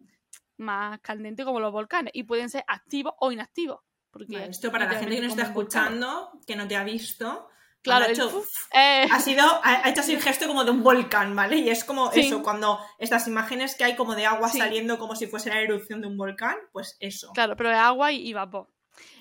más 0.58 1.00
caliente 1.02 1.44
como 1.44 1.60
los 1.60 1.72
volcanes 1.72 2.12
y 2.16 2.24
pueden 2.24 2.50
ser 2.50 2.64
activos 2.68 3.14
o 3.20 3.32
inactivos. 3.32 3.82
Porque 4.12 4.36
Vale, 4.36 4.50
esto 4.52 4.72
para 4.72 4.86
la 4.86 5.00
gente 5.00 5.16
que 5.16 5.22
no 5.22 5.28
está 5.28 5.50
volcán. 5.52 5.52
escuchando, 5.94 6.32
que 6.48 6.56
no 6.56 6.68
te 6.68 6.76
ha 6.76 6.84
visto, 6.84 7.50
Claro, 7.84 8.06
ha 8.06 8.08
el 8.08 8.14
hecho, 8.14 8.44
eh, 8.74 9.08
ha 9.12 9.20
sido, 9.20 9.44
ha 9.46 9.86
ha 9.86 9.90
hecho 9.90 10.02
así 10.02 10.16
un 10.16 10.22
gesto 10.22 10.48
como 10.48 10.64
de 10.64 10.72
un 10.72 10.82
volcán, 10.84 11.36
¿vale? 11.36 11.58
Y 11.58 11.70
es 11.70 11.84
como 11.84 12.12
Sí. 12.12 12.22
eso, 12.22 12.42
cuando 12.42 12.80
estas 12.98 13.28
imágenes 13.28 13.76
que 13.76 13.84
hay 13.84 13.96
como 13.96 14.16
de 14.16 14.26
agua 14.26 14.50
Sí. 14.50 14.58
saliendo 14.58 14.98
como 14.98 15.16
si 15.16 15.28
fuese 15.28 15.50
la 15.50 15.60
erupción 15.62 16.02
de 16.02 16.08
un 16.08 16.18
volcán, 16.18 16.56
pues 16.72 16.96
eso. 17.00 17.32
claro, 17.34 17.56
pero 17.58 17.70
es 17.72 17.78
agua 17.78 18.12
y, 18.12 18.28
y 18.28 18.34
vapor. 18.34 18.68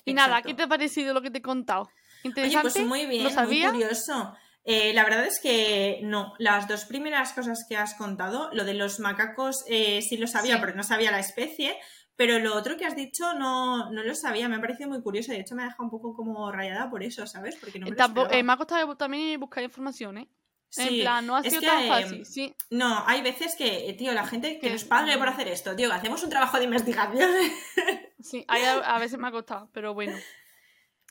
Y 0.04 0.14
nada. 0.14 0.42
¿qué 0.42 0.54
te 0.54 0.62
ha 0.64 0.68
parecido 0.68 1.12
lo 1.14 1.22
que 1.22 1.30
te 1.30 1.38
he 1.38 1.42
contado? 1.42 1.82
Oye, 1.82 1.90
¿Interesante? 2.24 2.70
pues 2.72 2.86
muy 2.86 3.06
bien, 3.06 3.24
¿Lo 3.24 3.30
muy 3.30 3.34
sabía? 3.34 3.70
curioso. 3.70 4.34
Eh, 4.64 4.92
la 4.94 5.02
verdad 5.02 5.26
es 5.26 5.40
que 5.40 5.98
no, 6.04 6.34
las 6.38 6.68
dos 6.68 6.84
primeras 6.84 7.32
cosas 7.32 7.64
que 7.68 7.76
has 7.76 7.94
contado, 7.94 8.48
lo 8.52 8.64
de 8.64 8.74
los 8.74 9.00
macacos 9.00 9.64
eh, 9.66 10.02
sí 10.02 10.16
lo 10.16 10.28
sabía, 10.28 10.54
Sí. 10.54 10.60
pero 10.60 10.76
no 10.76 10.84
sabía 10.84 11.10
la 11.10 11.18
especie, 11.18 11.76
pero 12.24 12.38
lo 12.38 12.54
otro 12.54 12.76
que 12.76 12.84
has 12.86 12.94
dicho 12.94 13.34
no, 13.34 13.90
no 13.90 14.02
lo 14.04 14.14
sabía, 14.14 14.48
me 14.48 14.56
ha 14.56 14.60
parecido 14.60 14.88
muy 14.88 15.02
curioso, 15.02 15.32
de 15.32 15.40
hecho 15.40 15.56
me 15.56 15.62
ha 15.62 15.66
dejado 15.66 15.82
un 15.84 15.90
poco 15.90 16.14
como 16.14 16.52
rayada 16.52 16.88
por 16.88 17.02
eso, 17.02 17.26
¿sabes? 17.26 17.56
Porque 17.56 17.78
no 17.80 17.86
me 17.88 17.96
Tampoco- 17.96 18.30
eh, 18.32 18.42
me 18.44 18.52
ha 18.52 18.56
costado 18.56 18.96
también 18.96 19.40
buscar 19.40 19.64
información, 19.64 20.18
¿eh? 20.18 20.28
En 20.76 20.88
Sí, 20.88 21.00
plan, 21.02 21.26
no 21.26 21.34
ha 21.36 21.40
es 21.40 21.48
sido 21.48 21.60
que, 21.60 21.66
tan 21.66 21.82
eh, 21.82 21.88
fácil, 21.88 22.24
sí. 22.24 22.54
No, 22.70 23.02
hay 23.06 23.22
veces 23.22 23.56
que, 23.56 23.90
eh, 23.90 23.94
tío, 23.94 24.12
la 24.12 24.24
gente 24.26 24.54
que 24.54 24.68
Que- 24.68 24.70
nos 24.72 24.84
pague 24.84 25.18
por 25.18 25.28
hacer 25.28 25.48
esto, 25.48 25.74
tío, 25.76 25.88
que 25.88 25.94
hacemos 25.96 26.22
un 26.22 26.30
trabajo 26.30 26.58
de 26.58 26.64
investigación. 26.64 27.28
Sí, 28.20 28.44
a, 28.48 28.54
a 28.94 28.98
veces 29.00 29.18
me 29.18 29.26
ha 29.28 29.32
costado, 29.32 29.68
pero 29.72 29.92
bueno. 29.94 30.16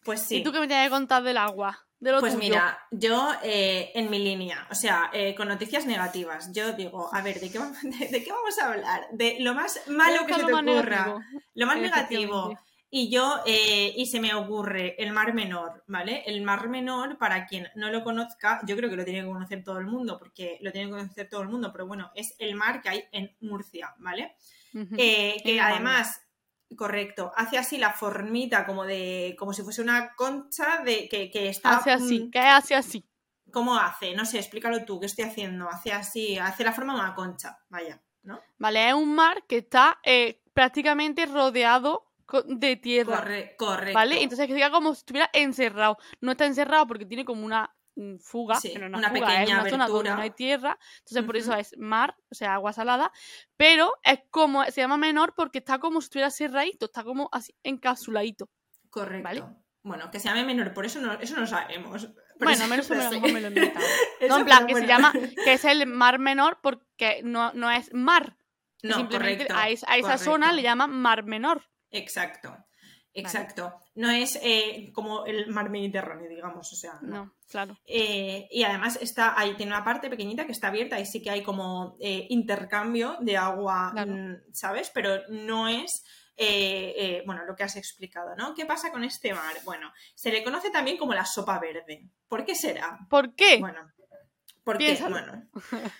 Pues 0.05 0.21
sí. 0.21 0.37
¿Y 0.37 0.43
tú 0.43 0.51
qué 0.53 0.59
me 0.61 0.67
tienes 0.67 0.85
que 0.87 0.91
contar 0.91 1.21
del 1.23 1.37
agua? 1.37 1.85
De 2.01 2.11
lo 2.11 2.19
Pues 2.19 2.33
tuyo? 2.33 2.43
mira, 2.43 2.79
yo 2.89 3.31
eh, 3.43 3.91
en 3.93 4.09
mi 4.09 4.17
línea, 4.19 4.67
o 4.71 4.75
sea, 4.75 5.11
eh, 5.13 5.35
con 5.35 5.47
noticias 5.47 5.85
negativas, 5.85 6.51
yo 6.51 6.73
digo, 6.73 7.13
a 7.13 7.21
ver, 7.21 7.39
¿de 7.39 7.51
qué, 7.51 7.59
vamos, 7.59 7.77
de, 7.83 8.07
de 8.07 8.23
qué 8.23 8.31
vamos 8.31 8.59
a 8.59 8.73
hablar? 8.73 9.07
De 9.13 9.37
lo 9.39 9.53
más 9.53 9.79
malo 9.87 10.25
que 10.25 10.33
se 10.33 10.39
te 10.43 10.45
ocurra. 10.51 10.61
negativo, 10.63 11.21
Lo 11.53 11.65
más 11.67 11.77
negativo. 11.77 12.59
Y 12.93 13.09
yo, 13.09 13.39
eh, 13.45 13.93
y 13.95 14.07
se 14.07 14.19
me 14.19 14.33
ocurre 14.33 14.95
el 15.01 15.13
Mar 15.13 15.33
Menor, 15.33 15.83
¿vale? 15.87 16.23
El 16.25 16.41
Mar 16.41 16.67
Menor, 16.67 17.17
para 17.17 17.45
quien 17.45 17.69
no 17.75 17.89
lo 17.89 18.03
conozca, 18.03 18.59
yo 18.65 18.75
creo 18.75 18.89
que 18.89 18.97
lo 18.97 19.05
tiene 19.05 19.21
que 19.21 19.27
conocer 19.27 19.63
todo 19.63 19.77
el 19.77 19.85
mundo, 19.85 20.17
porque 20.19 20.57
lo 20.61 20.73
tiene 20.73 20.87
que 20.87 20.97
conocer 20.97 21.29
todo 21.29 21.41
el 21.41 21.47
mundo, 21.49 21.71
pero 21.71 21.85
bueno, 21.87 22.11
es 22.15 22.35
el 22.39 22.55
mar 22.55 22.81
que 22.81 22.89
hay 22.89 23.03
en 23.13 23.33
Murcia, 23.39 23.93
¿vale? 23.99 24.35
Eh, 24.97 25.37
que 25.41 25.61
además, 25.61 26.19
correcto, 26.75 27.31
hace 27.35 27.57
así 27.57 27.77
la 27.77 27.91
formita 27.93 28.65
como 28.65 28.85
de, 28.85 29.35
como 29.37 29.53
si 29.53 29.61
fuese 29.63 29.81
una 29.81 30.13
concha 30.15 30.81
de 30.83 31.07
que, 31.09 31.29
que 31.31 31.49
está. 31.49 31.77
Hace 31.77 31.91
así, 31.91 32.19
mm, 32.25 32.31
que 32.31 32.39
hace 32.39 32.75
así. 32.75 33.05
¿Cómo 33.51 33.75
hace? 33.77 34.15
No 34.15 34.25
sé, 34.25 34.37
explícalo 34.39 34.85
tú, 34.85 34.99
¿qué 34.99 35.07
estoy 35.07 35.25
haciendo? 35.25 35.67
Hace 35.69 35.91
así, 35.91 36.37
hace 36.37 36.63
la 36.63 36.71
forma 36.71 36.93
de 36.93 36.99
una 37.01 37.15
concha, 37.15 37.59
vaya, 37.69 38.01
¿no? 38.23 38.39
Vale, 38.57 38.87
es 38.89 38.93
un 38.93 39.13
mar 39.13 39.43
que 39.47 39.57
está 39.57 39.99
eh, 40.03 40.41
prácticamente 40.53 41.25
rodeado 41.25 42.07
de 42.45 42.77
tierra. 42.77 43.17
Corre- 43.17 43.55
correcto. 43.57 43.93
¿Vale? 43.93 44.21
Entonces 44.23 44.47
que 44.47 44.53
diga 44.53 44.71
como 44.71 44.93
si 44.93 44.99
estuviera 44.99 45.29
encerrado. 45.33 45.97
No 46.21 46.31
está 46.31 46.45
encerrado 46.45 46.87
porque 46.87 47.05
tiene 47.05 47.25
como 47.25 47.45
una 47.45 47.75
fuga, 48.19 48.55
Sí, 48.55 48.73
que 48.73 48.79
no 48.79 48.97
una, 48.97 49.09
fuga, 49.09 49.27
pequeña 49.27 49.43
es 49.43 49.49
una 49.61 49.69
zona 49.69 49.87
donde 49.87 50.09
no 50.11 50.21
hay 50.21 50.31
tierra. 50.31 50.77
Entonces 50.99 51.23
por 51.23 51.37
eso 51.37 51.53
es 51.55 51.77
mar, 51.77 52.15
o 52.29 52.35
sea, 52.35 52.53
agua 52.55 52.73
salada. 52.73 53.11
Pero 53.57 53.93
es 54.03 54.19
como, 54.29 54.63
se 54.65 54.81
llama 54.81 54.97
menor 54.97 55.33
porque 55.35 55.59
está 55.59 55.79
como 55.79 56.01
si 56.01 56.05
estuviera 56.05 56.31
cerradito, 56.31 56.85
está 56.85 57.03
como 57.03 57.29
así 57.31 57.55
encapsuladito. 57.63 58.49
Correcto. 58.89 59.23
¿vale? 59.23 59.43
Bueno, 59.83 60.11
que 60.11 60.19
se 60.19 60.27
llame 60.27 60.43
menor, 60.45 60.73
por 60.73 60.85
eso 60.85 61.01
no, 61.01 61.13
eso 61.13 61.35
no 61.35 61.47
sabemos. 61.47 62.07
Pero 62.37 62.51
bueno, 62.51 62.67
menos 62.67 62.89
o 62.91 62.95
menos 62.95 63.21
me 63.21 63.41
lo 63.41 63.47
he 63.47 63.49
inventado. 63.49 63.85
No, 64.29 64.37
en 64.37 64.45
plan, 64.45 64.65
pero 64.67 64.75
que 64.75 64.81
se 64.81 64.87
llama, 64.87 65.11
que 65.45 65.53
es 65.53 65.65
el 65.65 65.85
mar 65.87 66.19
menor 66.19 66.59
porque 66.61 67.21
no, 67.23 67.51
no 67.53 67.69
es 67.71 67.91
mar. 67.93 68.37
No, 68.83 68.95
Simplemente 68.95 69.45
correcto, 69.47 69.55
a, 69.55 69.69
es- 69.69 69.83
a 69.87 69.97
esa 69.97 70.17
zona 70.17 70.51
le 70.53 70.61
llaman 70.63 70.91
mar 70.91 71.23
menor. 71.23 71.69
Exacto. 71.91 72.55
Exacto. 73.13 73.73
No 73.95 74.09
es 74.09 74.39
eh, 74.41 74.91
como 74.93 75.25
el 75.25 75.47
mar 75.47 75.69
Mediterráneo, 75.69 76.29
digamos, 76.29 76.71
o 76.71 76.75
sea, 76.75 76.97
no. 77.01 77.25
No, 77.25 77.33
claro. 77.49 77.77
Eh, 77.85 78.47
y 78.49 78.63
además 78.63 78.97
está 79.01 79.37
ahí, 79.37 79.53
tiene 79.55 79.73
una 79.73 79.83
parte 79.83 80.09
pequeñita 80.09 80.45
que 80.45 80.53
está 80.53 80.67
abierta 80.69 80.99
y 80.99 81.05
sí 81.05 81.21
que 81.21 81.29
hay 81.29 81.43
como 81.43 81.97
eh, 81.99 82.25
intercambio 82.29 83.17
de 83.19 83.35
agua, 83.35 83.89
Claro. 83.91 84.13
mm, 84.13 84.35
¿sabes? 84.53 84.91
Pero 84.93 85.21
no 85.29 85.67
es, 85.67 86.03
bueno, 87.25 87.43
lo 87.45 87.55
que 87.55 87.63
has 87.63 87.75
explicado, 87.75 88.35
¿no? 88.37 88.53
¿Qué 88.55 88.65
pasa 88.65 88.91
con 88.91 89.03
este 89.03 89.33
mar? 89.33 89.55
Bueno, 89.65 89.91
se 90.15 90.31
le 90.31 90.43
conoce 90.43 90.69
también 90.71 90.97
como 90.97 91.13
la 91.13 91.25
sopa 91.25 91.59
verde. 91.59 92.07
¿Por 92.27 92.45
qué 92.45 92.55
será? 92.55 92.97
¿Por 93.09 93.35
qué? 93.35 93.57
Bueno, 93.59 93.91
¿por 94.63 94.77
qué? 94.77 94.85
Piénsalo. 94.85 95.11
Bueno, 95.19 95.43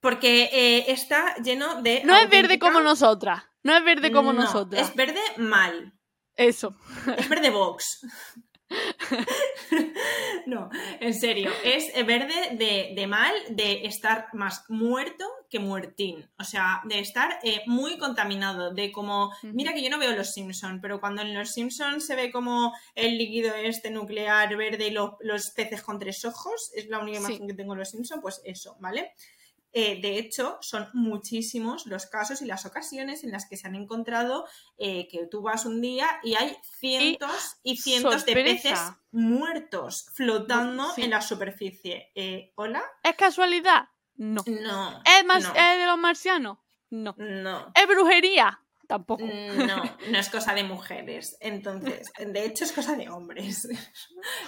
porque 0.00 0.84
está 0.88 1.36
lleno 1.36 1.80
de... 1.80 2.02
no 2.04 2.16
es 2.16 2.28
verde 2.28 2.58
como 2.58 2.80
nosotras. 2.80 3.44
No 3.62 3.74
es 3.74 3.82
verde 3.82 4.12
como 4.12 4.34
No, 4.34 4.42
nosotras. 4.42 4.90
Es 4.90 4.94
verde 4.94 5.20
mal. 5.38 5.93
Eso. 6.36 6.74
Es 7.18 7.28
verde 7.28 7.50
Vox. 7.50 8.00
no, 10.46 10.68
en 11.00 11.14
serio. 11.14 11.50
Es 11.64 11.92
verde 12.06 12.56
de, 12.56 12.92
de 12.96 13.06
mal, 13.06 13.32
de 13.50 13.86
estar 13.86 14.28
más 14.32 14.64
muerto 14.68 15.24
que 15.50 15.58
muertín. 15.58 16.28
O 16.38 16.44
sea, 16.44 16.80
de 16.84 16.98
estar 16.98 17.38
eh, 17.42 17.62
muy 17.66 17.98
contaminado. 17.98 18.72
De 18.74 18.90
como. 18.92 19.32
Mira 19.42 19.72
que 19.74 19.82
yo 19.82 19.90
no 19.90 19.98
veo 19.98 20.16
los 20.16 20.32
Simpsons, 20.32 20.80
pero 20.82 21.00
cuando 21.00 21.22
en 21.22 21.34
los 21.34 21.52
Simpsons 21.52 22.06
se 22.06 22.16
ve 22.16 22.32
como 22.32 22.72
el 22.94 23.16
líquido 23.18 23.54
este 23.54 23.90
nuclear 23.90 24.56
verde 24.56 24.88
y 24.88 24.90
lo- 24.90 25.18
los 25.20 25.50
peces 25.50 25.82
con 25.82 25.98
tres 25.98 26.24
ojos, 26.24 26.70
es 26.74 26.88
la 26.88 26.98
única 26.98 27.18
Sí. 27.18 27.24
imagen 27.26 27.46
que 27.46 27.54
tengo 27.54 27.74
en 27.74 27.78
los 27.80 27.90
Simpsons, 27.90 28.20
pues 28.22 28.40
eso, 28.44 28.76
¿vale? 28.80 29.12
Eh, 29.76 30.00
de 30.00 30.18
hecho, 30.18 30.56
son 30.60 30.88
muchísimos 30.92 31.86
los 31.86 32.06
casos 32.06 32.40
y 32.42 32.46
las 32.46 32.64
ocasiones 32.64 33.24
en 33.24 33.32
las 33.32 33.46
que 33.48 33.56
se 33.56 33.66
han 33.66 33.74
encontrado 33.74 34.46
eh, 34.78 35.08
que 35.08 35.26
tú 35.26 35.42
vas 35.42 35.66
un 35.66 35.80
día 35.80 36.06
y 36.22 36.34
hay 36.36 36.56
cientos 36.62 37.56
y, 37.64 37.76
cientos 37.76 38.24
de 38.24 38.34
peces 38.34 38.78
muertos 39.10 40.06
flotando 40.14 40.90
Sí. 40.94 41.02
en 41.02 41.10
la 41.10 41.20
superficie. 41.20 42.12
Eh, 42.14 42.52
¿Hola? 42.54 42.84
¿Es 43.02 43.16
casualidad? 43.16 43.88
No. 44.14 44.44
No. 44.46 45.02
¿Es, 45.04 45.24
no, 45.24 45.34
¿Es 45.36 45.78
de 45.78 45.86
los 45.86 45.98
marcianos? 45.98 46.58
No. 46.90 47.16
no. 47.18 47.72
¿Es 47.74 47.88
brujería? 47.88 48.60
Tampoco. 48.86 49.24
No, 49.24 49.82
no 50.10 50.18
es 50.18 50.28
cosa 50.28 50.54
de 50.54 50.64
mujeres. 50.64 51.36
Entonces, 51.40 52.12
de 52.18 52.44
hecho 52.44 52.64
es 52.64 52.72
cosa 52.72 52.96
de 52.96 53.08
hombres. 53.08 53.68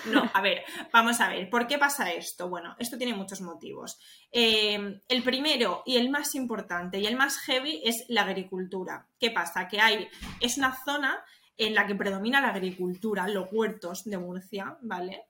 No, 0.07 0.30
a 0.32 0.41
ver, 0.41 0.62
vamos 0.93 1.20
a 1.20 1.28
ver, 1.28 1.51
¿por 1.51 1.66
qué 1.66 1.78
pasa 1.78 2.12
esto? 2.12 2.49
Bueno, 2.49 2.76
esto 2.78 2.97
tiene 2.97 3.14
muchos 3.14 3.41
motivos. 3.41 3.99
Eh, 4.30 5.01
el 5.09 5.22
primero 5.22 5.82
y 5.84 5.97
el 5.97 6.11
más 6.11 6.34
importante 6.34 6.99
y 6.99 7.07
el 7.07 7.16
más 7.16 7.39
heavy 7.39 7.82
es 7.84 8.05
la 8.09 8.22
agricultura. 8.22 9.09
¿Qué 9.18 9.30
pasa? 9.30 9.68
Que 9.68 9.80
hay, 9.80 10.09
es 10.41 10.57
una 10.59 10.76
zona 10.84 11.22
en 11.57 11.74
la 11.74 11.87
que 11.87 11.95
predomina 11.95 12.41
la 12.41 12.49
agricultura, 12.49 13.28
los 13.28 13.49
huertos 13.51 14.05
de 14.05 14.18
Murcia, 14.18 14.78
¿vale? 14.82 15.26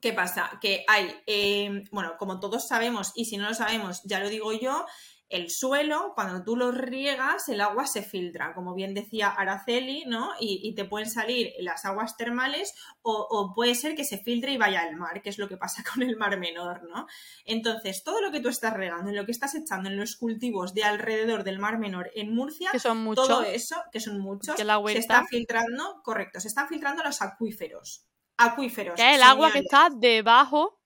¿Qué 0.00 0.12
pasa? 0.12 0.58
Que 0.60 0.84
hay, 0.86 1.10
eh, 1.26 1.84
bueno, 1.90 2.16
como 2.18 2.38
todos 2.38 2.68
sabemos, 2.68 3.12
y 3.16 3.24
si 3.24 3.36
no 3.36 3.48
lo 3.48 3.54
sabemos, 3.54 4.02
ya 4.04 4.20
lo 4.20 4.28
digo 4.28 4.52
yo, 4.52 4.86
el 5.28 5.50
suelo, 5.50 6.12
cuando 6.14 6.42
tú 6.42 6.56
lo 6.56 6.72
riegas, 6.72 7.48
el 7.48 7.60
agua 7.60 7.86
se 7.86 8.02
filtra, 8.02 8.54
como 8.54 8.74
bien 8.74 8.94
decía 8.94 9.28
Araceli, 9.28 10.04
¿no? 10.06 10.30
Y, 10.40 10.60
y 10.62 10.74
te 10.74 10.86
pueden 10.86 11.10
salir 11.10 11.52
las 11.58 11.84
aguas 11.84 12.16
termales 12.16 12.74
o, 13.02 13.26
o 13.28 13.52
puede 13.54 13.74
ser 13.74 13.94
que 13.94 14.04
se 14.04 14.18
filtre 14.18 14.52
y 14.52 14.56
vaya 14.56 14.80
al 14.80 14.96
mar, 14.96 15.20
que 15.20 15.28
es 15.28 15.38
lo 15.38 15.48
que 15.48 15.58
pasa 15.58 15.82
con 15.94 16.02
el 16.02 16.16
mar 16.16 16.38
menor, 16.38 16.82
¿no? 16.88 17.06
Entonces, 17.44 18.02
todo 18.04 18.22
lo 18.22 18.30
que 18.30 18.40
tú 18.40 18.48
estás 18.48 18.72
regando, 18.74 19.10
en 19.10 19.16
lo 19.16 19.26
que 19.26 19.32
estás 19.32 19.54
echando 19.54 19.90
en 19.90 19.98
los 19.98 20.16
cultivos 20.16 20.72
de 20.72 20.84
alrededor 20.84 21.44
del 21.44 21.58
mar 21.58 21.78
menor 21.78 22.10
en 22.14 22.34
Murcia, 22.34 22.70
Que 22.72 22.78
son 22.78 22.98
muchos. 22.98 23.28
todo 23.28 23.42
eso, 23.42 23.76
que 23.92 24.00
son 24.00 24.20
muchos, 24.20 24.56
Que 24.56 24.64
la 24.64 24.80
se 24.86 24.98
está 24.98 25.24
filtrando, 25.28 26.00
correcto, 26.02 26.40
se 26.40 26.48
están 26.48 26.68
filtrando 26.68 27.02
los 27.02 27.20
acuíferos. 27.20 28.06
Acuíferos. 28.38 28.94
Que 28.94 29.10
es 29.10 29.16
el 29.16 29.22
agua 29.22 29.52
que 29.52 29.58
está 29.58 29.88
debajo 29.90 30.77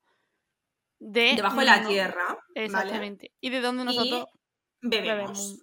de... 1.03 1.35
debajo 1.35 1.61
de 1.61 1.67
la 1.67 1.87
tierra. 1.87 2.25
¿vale? 2.27 2.39
Exactamente. 2.55 3.33
Y 3.41 3.51
de 3.51 3.61
donde 3.61 3.85
nosotros 3.85 4.27
y 4.81 4.89
bebemos. 4.89 5.13
bebemos. 5.13 5.63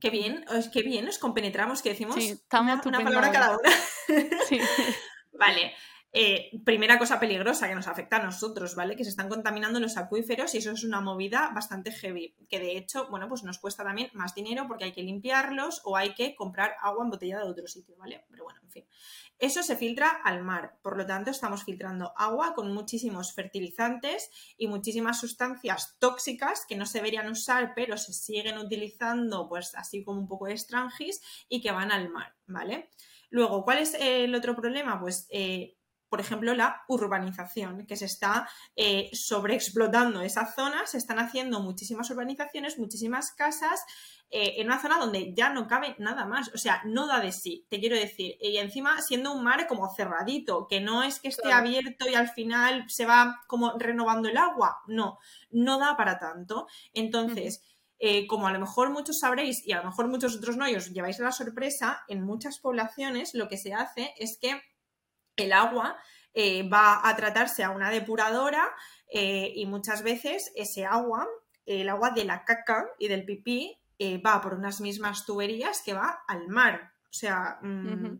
Qué 0.00 0.10
bien, 0.10 0.44
qué 0.72 0.82
bien, 0.82 1.06
nos 1.06 1.18
compenetramos, 1.18 1.80
que 1.80 1.90
decimos 1.90 2.16
Sí, 2.16 2.30
estamos 2.30 2.84
una, 2.84 2.98
una 2.98 3.04
palabra 3.04 3.32
cada 3.32 3.56
una. 3.56 3.70
Sí. 4.48 4.58
Vale. 5.32 5.72
Eh, 6.16 6.60
primera 6.64 6.96
cosa 6.96 7.18
peligrosa 7.18 7.68
que 7.68 7.74
nos 7.74 7.88
afecta 7.88 8.18
a 8.18 8.22
nosotros, 8.22 8.76
¿vale? 8.76 8.94
Que 8.94 9.02
se 9.02 9.10
están 9.10 9.28
contaminando 9.28 9.80
los 9.80 9.96
acuíferos 9.96 10.54
y 10.54 10.58
eso 10.58 10.70
es 10.70 10.84
una 10.84 11.00
movida 11.00 11.50
bastante 11.52 11.90
heavy. 11.90 12.36
Que 12.48 12.60
de 12.60 12.76
hecho, 12.76 13.08
bueno, 13.10 13.28
pues 13.28 13.42
nos 13.42 13.58
cuesta 13.58 13.82
también 13.82 14.10
más 14.14 14.32
dinero 14.32 14.68
porque 14.68 14.84
hay 14.84 14.92
que 14.92 15.02
limpiarlos 15.02 15.80
o 15.82 15.96
hay 15.96 16.14
que 16.14 16.36
comprar 16.36 16.76
agua 16.80 17.02
embotellada 17.02 17.42
de 17.42 17.50
otro 17.50 17.66
sitio, 17.66 17.96
¿vale? 17.96 18.24
Pero 18.30 18.44
bueno, 18.44 18.60
en 18.62 18.70
fin. 18.70 18.86
Eso 19.40 19.64
se 19.64 19.74
filtra 19.74 20.08
al 20.08 20.44
mar, 20.44 20.78
por 20.82 20.96
lo 20.96 21.04
tanto 21.04 21.32
estamos 21.32 21.64
filtrando 21.64 22.12
agua 22.16 22.54
con 22.54 22.72
muchísimos 22.72 23.34
fertilizantes 23.34 24.30
y 24.56 24.68
muchísimas 24.68 25.18
sustancias 25.18 25.96
tóxicas 25.98 26.64
que 26.64 26.76
no 26.76 26.86
se 26.86 26.98
deberían 26.98 27.28
usar, 27.28 27.72
pero 27.74 27.96
se 27.96 28.12
siguen 28.12 28.58
utilizando 28.58 29.48
pues 29.48 29.74
así 29.74 30.04
como 30.04 30.20
un 30.20 30.28
poco 30.28 30.46
de 30.46 30.54
estrangis 30.54 31.20
y 31.48 31.60
que 31.60 31.72
van 31.72 31.90
al 31.90 32.08
mar, 32.08 32.36
¿vale? 32.46 32.90
Luego, 33.30 33.64
¿cuál 33.64 33.78
es 33.78 33.94
el 33.98 34.32
otro 34.36 34.54
problema? 34.54 35.00
Pues 35.00 35.26
eh, 35.30 35.76
por 36.14 36.20
ejemplo, 36.20 36.54
la 36.54 36.84
urbanización, 36.86 37.86
que 37.88 37.96
se 37.96 38.04
está 38.04 38.48
eh, 38.76 39.10
sobreexplotando 39.12 40.20
esa 40.20 40.46
zona, 40.46 40.86
se 40.86 40.96
están 40.96 41.18
haciendo 41.18 41.58
muchísimas 41.58 42.08
urbanizaciones, 42.08 42.78
muchísimas 42.78 43.32
casas 43.32 43.84
eh, 44.30 44.54
en 44.58 44.68
una 44.68 44.80
zona 44.80 45.00
donde 45.00 45.34
ya 45.36 45.50
no 45.50 45.66
cabe 45.66 45.96
nada 45.98 46.24
más, 46.24 46.52
o 46.54 46.56
sea, 46.56 46.82
no 46.84 47.08
da 47.08 47.18
de 47.18 47.32
sí, 47.32 47.66
te 47.68 47.80
quiero 47.80 47.96
decir, 47.96 48.36
y 48.40 48.58
encima 48.58 49.02
siendo 49.02 49.32
un 49.32 49.42
mar 49.42 49.66
como 49.66 49.92
cerradito, 49.92 50.68
que 50.68 50.80
no 50.80 51.02
es 51.02 51.18
que 51.18 51.26
esté 51.26 51.42
Claro. 51.48 51.66
abierto 51.66 52.08
y 52.08 52.14
al 52.14 52.28
final 52.28 52.84
se 52.86 53.06
va 53.06 53.40
como 53.48 53.76
renovando 53.76 54.28
el 54.28 54.36
agua, 54.36 54.82
no, 54.86 55.18
no 55.50 55.80
da 55.80 55.96
para 55.96 56.20
tanto. 56.20 56.68
Entonces, 56.92 57.60
eh, 57.98 58.28
como 58.28 58.46
a 58.46 58.52
lo 58.52 58.60
mejor 58.60 58.90
muchos 58.90 59.18
sabréis 59.18 59.66
y 59.66 59.72
a 59.72 59.78
lo 59.78 59.86
mejor 59.86 60.06
muchos 60.06 60.36
otros 60.36 60.56
no 60.56 60.68
y 60.68 60.76
os 60.76 60.92
lleváis 60.92 61.18
la 61.18 61.32
sorpresa, 61.32 62.04
en 62.06 62.22
muchas 62.22 62.60
poblaciones 62.60 63.34
lo 63.34 63.48
que 63.48 63.58
se 63.58 63.74
hace 63.74 64.14
es 64.16 64.38
que 64.40 64.60
el 65.36 65.52
agua 65.52 65.96
eh, 66.32 66.68
va 66.68 67.08
a 67.08 67.14
tratarse 67.16 67.62
a 67.62 67.70
una 67.70 67.90
depuradora 67.90 68.68
eh, 69.08 69.52
y 69.54 69.66
muchas 69.66 70.02
veces 70.02 70.52
ese 70.56 70.84
agua, 70.84 71.28
el 71.64 71.88
agua 71.88 72.10
de 72.10 72.24
la 72.24 72.44
caca 72.44 72.86
y 72.98 73.06
del 73.08 73.24
pipí, 73.24 73.78
eh, 73.98 74.18
va 74.18 74.40
por 74.40 74.54
unas 74.54 74.80
mismas 74.80 75.24
tuberías 75.24 75.82
que 75.84 75.94
va 75.94 76.24
al 76.26 76.48
mar. 76.48 76.92
O 77.04 77.12
sea, 77.16 77.58
mm, 77.62 78.18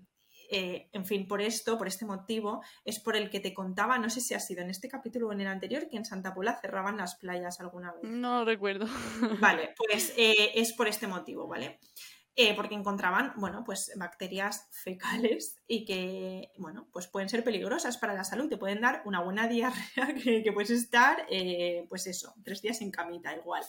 en 0.57 1.05
fin, 1.05 1.27
por 1.27 1.43
esto, 1.43 1.77
por 1.77 1.89
este 1.89 2.05
motivo, 2.05 2.63
es 2.85 3.01
por 3.01 3.17
el 3.17 3.29
que 3.29 3.41
te 3.41 3.53
contaba, 3.53 3.99
no 3.99 4.09
sé 4.09 4.21
si 4.21 4.35
ha 4.35 4.39
sido 4.39 4.63
en 4.63 4.71
este 4.71 4.89
capítulo 4.89 5.27
o 5.27 5.33
en 5.33 5.41
el 5.41 5.49
anterior, 5.49 5.89
que 5.89 5.97
en 5.97 6.05
Santa 6.05 6.33
Pola 6.33 6.57
cerraban 6.61 6.97
las 6.97 7.17
playas 7.17 7.59
alguna 7.59 7.93
vez. 7.93 8.05
No 8.05 8.45
recuerdo. 8.45 8.87
Vale, 9.41 9.75
pues 9.77 10.15
es 10.17 10.73
por 10.75 10.87
este 10.87 11.09
motivo, 11.09 11.49
¿vale? 11.49 11.81
Eh, 12.37 12.55
porque 12.57 12.75
encontraban, 12.75 13.33
bueno, 13.37 13.63
pues 13.65 13.93
bacterias 13.97 14.69
fecales 14.73 15.61
y 15.69 15.85
que, 15.85 16.51
bueno, 16.59 16.89
pues 16.93 17.07
pueden 17.07 17.29
ser 17.29 17.45
peligrosas 17.45 17.97
para 17.97 18.13
la 18.13 18.25
salud, 18.25 18.49
te 18.49 18.57
pueden 18.57 18.81
dar 18.81 19.03
una 19.05 19.21
buena 19.21 19.47
diarrea 19.49 20.15
que, 20.21 20.43
que 20.43 20.53
puedes 20.53 20.71
estar, 20.71 21.25
eh, 21.31 21.87
pues 21.89 22.09
eso, 22.09 22.35
tres 22.43 22.61
días 22.61 22.81
en 22.81 22.91
camita 22.91 23.33
igual. 23.37 23.63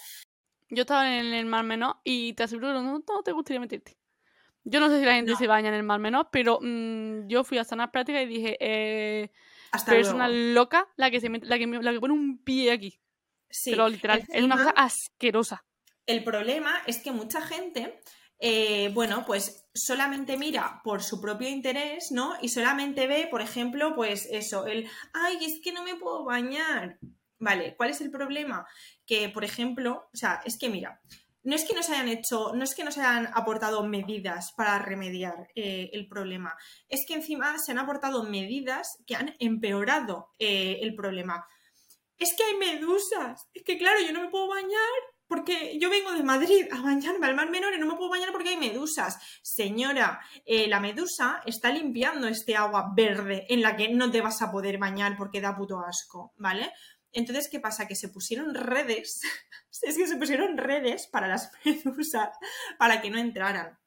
Yo 0.70 0.82
estaba 0.82 1.16
en 1.16 1.28
el 1.34 1.46
Mar 1.46 1.64
Menor 1.64 1.98
y 2.04 2.34
te 2.34 2.42
aseguro 2.44 2.70
que 2.70 2.74
no, 2.74 3.04
no 3.08 3.24
te 3.24 3.32
gustaría 3.34 3.60
meterte. 3.60 4.00
Yo 4.64 4.80
no 4.80 4.90
sé 4.90 4.98
si 5.00 5.06
la 5.06 5.14
gente 5.14 5.34
No. 5.34 5.38
se 5.38 5.46
baña 5.46 5.68
en 5.70 5.76
el 5.76 5.84
Mar 5.84 6.00
Menor, 6.00 6.30
pero 6.32 6.58
mm, 6.60 7.28
yo 7.28 7.44
fui 7.44 7.60
a 7.60 7.64
sanar 7.64 7.92
práctica 7.92 8.20
y 8.20 8.26
dije, 8.26 8.58
eh, 8.60 9.32
Hasta 9.72 9.92
pero 9.92 10.02
es 10.02 10.12
una 10.12 10.28
loca 10.28 10.88
la 10.96 11.12
que 11.12 11.20
se 11.20 11.30
mete- 11.30 11.46
la 11.46 11.60
que, 11.60 11.68
la 11.68 11.92
que 11.94 12.00
pone 12.00 12.16
un 12.16 12.40
pie 12.44 12.72
aquí. 12.72 13.00
Sí, 13.48 13.70
pero 13.70 13.88
literal, 13.88 14.24
es 14.28 14.44
una 14.44 14.56
cosa 14.58 14.72
asquerosa. 14.72 15.64
El 16.08 16.24
problema 16.24 16.74
es 16.88 16.98
que 16.98 17.12
mucha 17.12 17.42
gente, 17.42 18.00
eh, 18.40 18.92
bueno, 18.94 19.26
pues 19.26 19.66
solamente 19.74 20.38
mira 20.38 20.82
por 20.84 21.04
su 21.04 21.22
propio 21.22 21.50
interés, 21.50 22.12
¿no? 22.12 22.36
Y 22.42 22.50
solamente 22.50 23.08
ve, 23.08 23.28
por 23.30 23.42
ejemplo, 23.42 23.96
pues 23.96 24.28
eso, 24.32 24.66
el, 24.68 24.90
ay, 25.14 25.38
es 25.42 25.62
que 25.64 25.72
no 25.72 25.84
me 25.84 25.96
puedo 25.96 26.24
bañar. 26.24 26.98
Vale, 27.40 27.76
¿cuál 27.76 27.90
es 27.90 28.02
el 28.02 28.12
problema? 28.12 28.66
Que, 29.06 29.30
por 29.30 29.44
ejemplo, 29.44 30.10
o 30.14 30.18
sea, 30.18 30.42
es 30.46 30.58
que 30.58 30.70
mira, 30.70 31.02
no 31.44 31.56
es 31.56 31.64
que 31.64 31.76
nos 31.76 31.90
hayan 31.90 32.08
hecho, 32.08 32.54
no 32.56 32.64
es 32.64 32.74
que 32.74 32.84
nos 32.84 32.98
hayan 32.98 33.30
aportado 33.34 33.84
medidas 33.84 34.52
para 34.54 34.80
remediar 34.80 35.48
eh, 35.56 35.92
el 35.94 36.08
problema, 36.08 36.56
es 36.90 37.06
que 37.08 37.14
encima 37.14 37.58
se 37.60 37.72
han 37.72 37.78
aportado 37.78 38.24
medidas 38.24 38.98
que 39.06 39.16
han 39.16 39.36
empeorado 39.40 40.34
eh, 40.40 40.80
el 40.82 40.96
problema. 40.96 41.46
Es 42.18 42.34
que 42.36 42.44
hay 42.44 42.56
medusas, 42.56 43.48
es 43.54 43.64
que 43.64 43.78
claro, 43.78 44.00
yo 44.02 44.12
no 44.12 44.22
me 44.22 44.30
puedo 44.30 44.48
bañar 44.48 45.15
porque 45.28 45.78
yo 45.80 45.90
vengo 45.90 46.12
de 46.14 46.24
Madrid 46.24 46.68
a 46.72 46.82
bañarme 46.82 47.28
al 47.28 47.36
mar 47.36 47.50
menor 47.50 47.74
y 47.74 47.80
no 47.80 47.88
me 47.88 47.96
puedo 47.96 48.10
bañar 48.10 48.32
porque 48.32 48.50
hay 48.50 48.58
medusas. 48.58 49.18
Señora, 49.42 50.20
eh, 50.46 50.68
la 50.68 50.80
medusa 50.80 51.42
está 51.46 51.72
limpiando 51.72 52.28
este 52.28 52.56
agua 52.56 52.92
verde 52.96 53.46
en 53.50 53.62
la 53.62 53.76
que 53.76 53.90
no 53.90 54.12
te 54.12 54.22
vas 54.22 54.42
a 54.42 54.52
poder 54.52 54.78
bañar 54.78 55.18
porque 55.18 55.42
da 55.42 55.56
puto 55.56 55.80
asco, 55.80 56.34
¿vale? 56.38 56.72
Entonces, 57.12 57.48
¿qué 57.50 57.60
pasa? 57.60 57.88
Que 57.88 57.96
se 57.96 58.10
pusieron 58.10 58.54
redes, 58.54 59.22
es 59.82 59.98
que 59.98 60.08
se 60.08 60.18
pusieron 60.18 60.58
redes 60.58 61.08
para 61.08 61.28
las 61.28 61.52
medusas 61.66 62.30
para 62.78 63.02
que 63.02 63.10
no 63.10 63.18
entraran. 63.18 63.80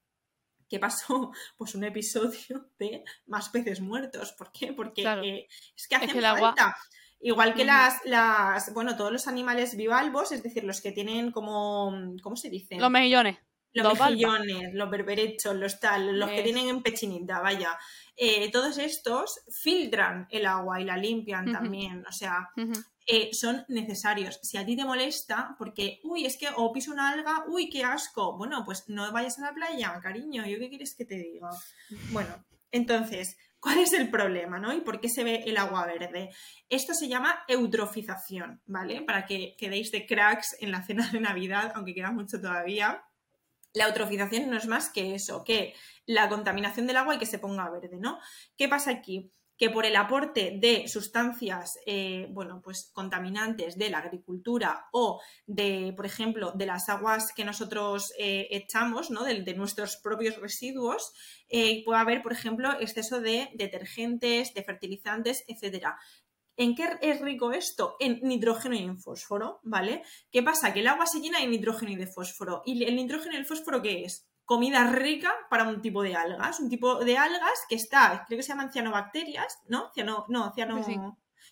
¿Qué 0.69 0.79
pasó? 0.79 1.33
Pues 1.57 1.75
un 1.75 1.85
episodio 1.85 2.71
de 2.79 3.03
más 3.27 3.49
peces 3.49 3.81
muertos. 3.81 4.33
¿Por 4.33 4.53
qué? 4.53 4.73
Porque 4.75 5.01
Claro. 5.03 5.23
eh, 5.23 5.47
es 5.75 5.89
que 5.89 5.97
hacen 5.97 6.11
que 6.11 6.19
el 6.19 6.25
agua- 6.27 6.55
falta. 6.55 6.77
Igual 7.21 7.55
que 7.55 7.65
las, 7.65 8.01
las, 8.05 8.73
bueno, 8.75 8.97
todos 8.97 9.11
los 9.11 9.27
animales 9.27 9.77
bivalvos, 9.77 10.31
es 10.33 10.43
decir, 10.43 10.65
los 10.65 10.81
que 10.81 10.93
tienen 10.93 11.33
como, 11.33 11.93
¿cómo 12.23 12.37
se 12.37 12.49
dice? 12.49 12.77
Los 12.77 12.91
mejillones. 12.91 13.39
los 13.73 13.85
los 13.85 13.99
valvas. 13.99 14.11
mejillones, 14.13 14.75
los 14.75 14.91
berberechos, 14.91 15.57
los 15.57 15.81
tal, 15.81 16.19
los 16.19 16.31
que 16.31 16.43
tienen 16.43 16.69
en 16.69 16.83
pechinita, 16.83 17.41
vaya. 17.41 17.77
Eh, 18.17 18.51
todos 18.51 18.79
estos 18.79 19.41
filtran 19.49 20.27
el 20.31 20.47
agua 20.47 20.81
y 20.81 20.85
la 20.85 20.97
limpian 20.97 21.53
también. 21.53 22.05
O 22.09 22.13
sea, 22.13 22.51
eh, 23.07 23.31
son 23.33 23.65
necesarios. 23.69 24.39
Si 24.43 24.57
a 24.57 24.67
ti 24.67 24.77
te 24.77 24.85
molesta, 24.85 25.55
porque, 25.59 26.01
uy, 26.05 26.27
es 26.27 26.37
que 26.37 26.49
o 26.57 26.73
piso 26.73 26.93
una 26.93 27.11
alga, 27.11 27.45
uy, 27.49 27.69
qué 27.71 27.85
asco. 27.85 28.37
Bueno, 28.37 28.65
pues 28.65 28.89
no 28.89 29.11
vayas 29.13 29.39
a 29.39 29.43
la 29.43 29.55
playa, 29.55 29.99
cariño. 30.03 30.45
¿Yo 30.47 30.59
qué 30.59 30.69
quieres 30.69 30.95
que 30.95 31.05
te 31.05 31.17
diga? 31.17 31.51
Bueno, 32.11 32.45
entonces, 32.71 33.37
¿cuál 33.61 33.79
es 33.79 33.93
el 33.93 34.11
problema, 34.11 34.59
no? 34.59 34.73
¿Y 34.73 34.81
por 34.81 35.01
qué 35.01 35.09
se 35.09 35.25
ve 35.25 35.45
el 35.47 35.57
agua 35.57 35.87
verde? 35.87 36.31
Esto 36.69 36.95
se 36.95 37.09
llama 37.09 37.45
eutrofización, 37.49 38.63
¿vale? 38.67 39.03
Para 39.03 39.27
que 39.27 39.57
quedéis 39.59 39.91
de 39.91 40.07
cracks 40.07 40.57
en 40.61 40.71
la 40.71 40.85
cena 40.85 41.09
de 41.11 41.21
Navidad, 41.21 41.73
aunque 41.75 41.95
queda 41.95 42.11
mucho 42.11 42.41
todavía. 42.41 43.05
La 43.75 43.87
eutrofización 43.87 44.49
no 44.49 44.57
es 44.57 44.67
más 44.67 44.91
que 44.91 45.15
eso, 45.15 45.45
que 45.45 45.75
la 46.07 46.29
contaminación 46.29 46.87
del 46.87 46.97
agua 46.97 47.15
y 47.15 47.19
que 47.19 47.27
se 47.27 47.39
ponga 47.39 47.69
verde, 47.71 47.99
¿no? 48.01 48.19
¿Qué 48.57 48.69
pasa 48.69 48.91
aquí? 48.91 49.31
Que 49.59 49.71
por 49.71 49.85
el 49.85 49.97
aporte 49.97 50.57
de 50.61 50.87
sustancias, 50.87 51.79
eh, 51.85 52.29
bueno, 52.31 52.61
pues 52.63 52.91
contaminantes 52.95 53.77
de 53.77 53.91
la 53.91 53.99
agricultura 53.99 54.87
o 54.93 55.21
de, 55.47 55.93
por 55.97 56.07
ejemplo, 56.07 56.53
de 56.55 56.67
las 56.67 56.89
aguas 56.89 57.33
que 57.35 57.45
nosotros 57.45 58.13
eh, 58.19 58.47
echamos, 58.51 59.11
¿no? 59.11 59.25
De, 59.25 59.55
nuestros 59.55 59.97
propios 59.97 60.37
residuos, 60.37 61.13
eh, 61.49 61.83
puede 61.85 62.01
haber, 62.01 62.23
por 62.23 62.33
ejemplo, 62.33 62.79
exceso 62.81 63.21
de 63.21 63.51
detergentes, 63.55 64.55
de 64.55 64.63
fertilizantes, 64.63 65.45
etcétera. 65.49 65.99
¿En 66.59 66.75
qué 66.75 66.89
es 67.03 67.21
rico 67.21 67.53
esto? 67.53 67.95
En 68.01 68.19
nitrógeno 68.23 68.75
y 68.75 68.83
en 68.83 68.99
fósforo, 68.99 69.61
¿vale? 69.63 70.03
¿Qué 70.33 70.43
pasa? 70.43 70.73
Que 70.73 70.81
el 70.81 70.89
agua 70.89 71.07
se 71.07 71.21
llena 71.21 71.39
de 71.39 71.47
nitrógeno 71.47 71.93
y 71.93 71.97
de 71.97 72.09
fósforo. 72.09 72.63
¿Y 72.67 72.85
el 72.85 72.97
nitrógeno 72.97 73.35
y 73.35 73.39
el 73.39 73.47
fósforo 73.47 73.81
qué 73.81 74.05
es? 74.05 74.28
Comida 74.49 74.85
rica 74.91 75.31
para 75.51 75.69
un 75.69 75.83
tipo 75.83 76.03
de 76.03 76.17
algas. 76.17 76.59
Un 76.59 76.71
tipo 76.71 77.05
de 77.05 77.19
algas 77.19 77.59
que 77.69 77.75
está, 77.75 78.25
creo 78.27 78.39
que 78.39 78.43
se 78.43 78.49
llaman 78.49 78.73
cianobacterias, 78.73 79.59
¿no? 79.69 79.93
Ciano, 79.93 80.25
no, 80.29 80.55
ciano... 80.55 80.83
Sí. 80.83 80.97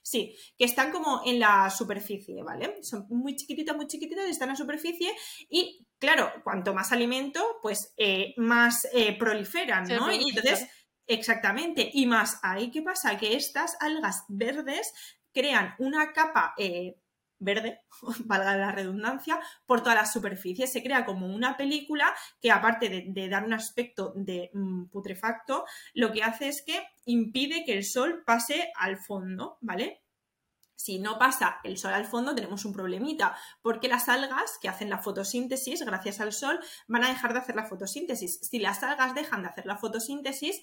Sí, 0.03 0.35
que 0.57 0.65
están 0.65 0.93
como 0.93 1.21
en 1.27 1.41
la 1.41 1.69
superficie, 1.69 2.43
¿vale? 2.43 2.79
Son 2.83 3.07
muy 3.11 3.35
chiquititas, 3.35 3.75
muy 3.75 3.87
chiquititas, 3.87 4.25
están 4.27 4.49
en 4.49 4.53
la 4.53 4.57
superficie 4.57 5.13
y, 5.51 5.85
claro, 5.99 6.31
cuanto 6.45 6.73
más 6.73 6.93
alimento, 6.93 7.59
pues 7.61 7.93
eh, 7.97 8.33
más 8.37 8.87
eh, 8.93 9.19
proliferan, 9.19 9.83
¿no? 9.83 9.89
Y 9.89 9.95
reproducen, 9.95 10.29
entonces, 10.29 10.71
exactamente, 11.09 11.91
y 11.93 12.07
más 12.07 12.39
ahí, 12.43 12.71
¿qué 12.71 12.83
pasa? 12.83 13.19
Que 13.19 13.35
estas 13.35 13.77
algas 13.81 14.25
verdes 14.29 14.93
crean 15.33 15.75
una 15.81 16.13
capa 16.13 16.55
eh, 16.57 17.01
verde, 17.39 17.81
valga 18.25 18.57
la 18.57 18.73
redundancia, 18.73 19.39
por 19.67 19.83
toda 19.83 19.95
la 19.95 20.07
superficie. 20.07 20.67
Se 20.67 20.83
crea 20.83 21.05
como 21.05 21.27
una 21.27 21.57
película 21.57 22.15
que, 22.41 22.51
aparte 22.51 22.89
de, 22.89 23.05
de 23.09 23.29
dar 23.29 23.45
un 23.45 23.53
aspecto 23.53 24.13
de 24.15 24.51
mm, 24.53 24.87
putrefacto, 24.87 25.65
lo 25.95 26.13
que 26.13 26.23
hace 26.23 26.49
es 26.49 26.63
que 26.65 26.83
impide 27.05 27.65
que 27.65 27.73
el 27.73 27.85
sol 27.85 28.23
pase 28.25 28.71
al 28.77 28.99
fondo, 28.99 29.59
¿vale? 29.61 30.03
Si 30.77 30.99
no 30.99 31.19
pasa 31.19 31.59
el 31.65 31.79
sol 31.79 31.95
al 31.95 32.05
fondo, 32.05 32.35
tenemos 32.35 32.65
un 32.67 32.75
problemita, 32.75 33.35
porque 33.63 33.89
las 33.89 34.09
algas 34.11 34.59
que 34.61 34.69
hacen 34.69 34.91
la 34.91 34.99
fotosíntesis, 34.99 35.83
gracias 35.83 36.21
al 36.21 36.35
sol, 36.35 36.61
van 36.87 37.05
a 37.05 37.09
dejar 37.09 37.33
de 37.33 37.39
hacer 37.39 37.57
la 37.57 37.65
fotosíntesis. 37.65 38.39
Si 38.43 38.59
las 38.59 38.83
algas 38.83 39.15
dejan 39.15 39.43
de 39.43 39.49
hacer 39.49 39.65
la 39.65 39.79
fotosíntesis, 39.79 40.63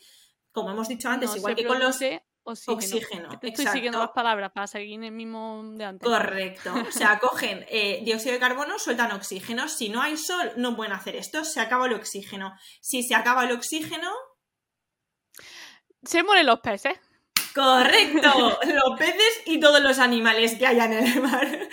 como 0.51 0.69
hemos 0.69 0.87
dicho 0.87 1.09
antes, 1.09 1.31
No 1.31 1.37
igual 1.37 1.55
que 1.55 1.65
con 1.65 1.79
los 1.79 1.99
oxígeno. 2.43 2.75
oxígeno, 2.75 3.29
Estoy 3.41 3.67
siguiendo 3.67 3.99
las 3.99 4.11
palabras 4.11 4.51
para 4.51 4.67
seguir 4.67 4.95
en 4.95 5.03
el 5.05 5.11
mismo 5.11 5.61
de 5.75 5.85
antes. 5.85 6.07
Correcto. 6.07 6.73
O 6.87 6.91
sea, 6.91 7.19
cogen 7.21 7.65
eh, 7.69 8.01
dióxido 8.03 8.33
de 8.33 8.39
carbono, 8.39 8.77
sueltan 8.79 9.11
oxígeno. 9.11 9.67
Si 9.69 9.89
no 9.89 10.01
hay 10.01 10.17
sol, 10.17 10.51
no 10.57 10.75
pueden 10.75 10.93
hacer 10.93 11.15
esto. 11.15 11.43
Se 11.45 11.59
acaba 11.59 11.85
el 11.87 11.93
oxígeno. 11.93 12.53
Si 12.81 13.03
se 13.03 13.15
acaba 13.15 13.45
el 13.45 13.51
oxígeno, 13.51 14.11
Se 16.03 16.21
mueren 16.23 16.45
los 16.45 16.59
peces. 16.59 16.99
correcto. 17.55 18.59
los 18.67 18.99
peces 18.99 19.41
y 19.45 19.59
todos 19.59 19.81
los 19.81 19.99
animales 19.99 20.55
que 20.57 20.67
hayan 20.67 20.91
en 20.93 21.07
el 21.07 21.21
mar. 21.21 21.69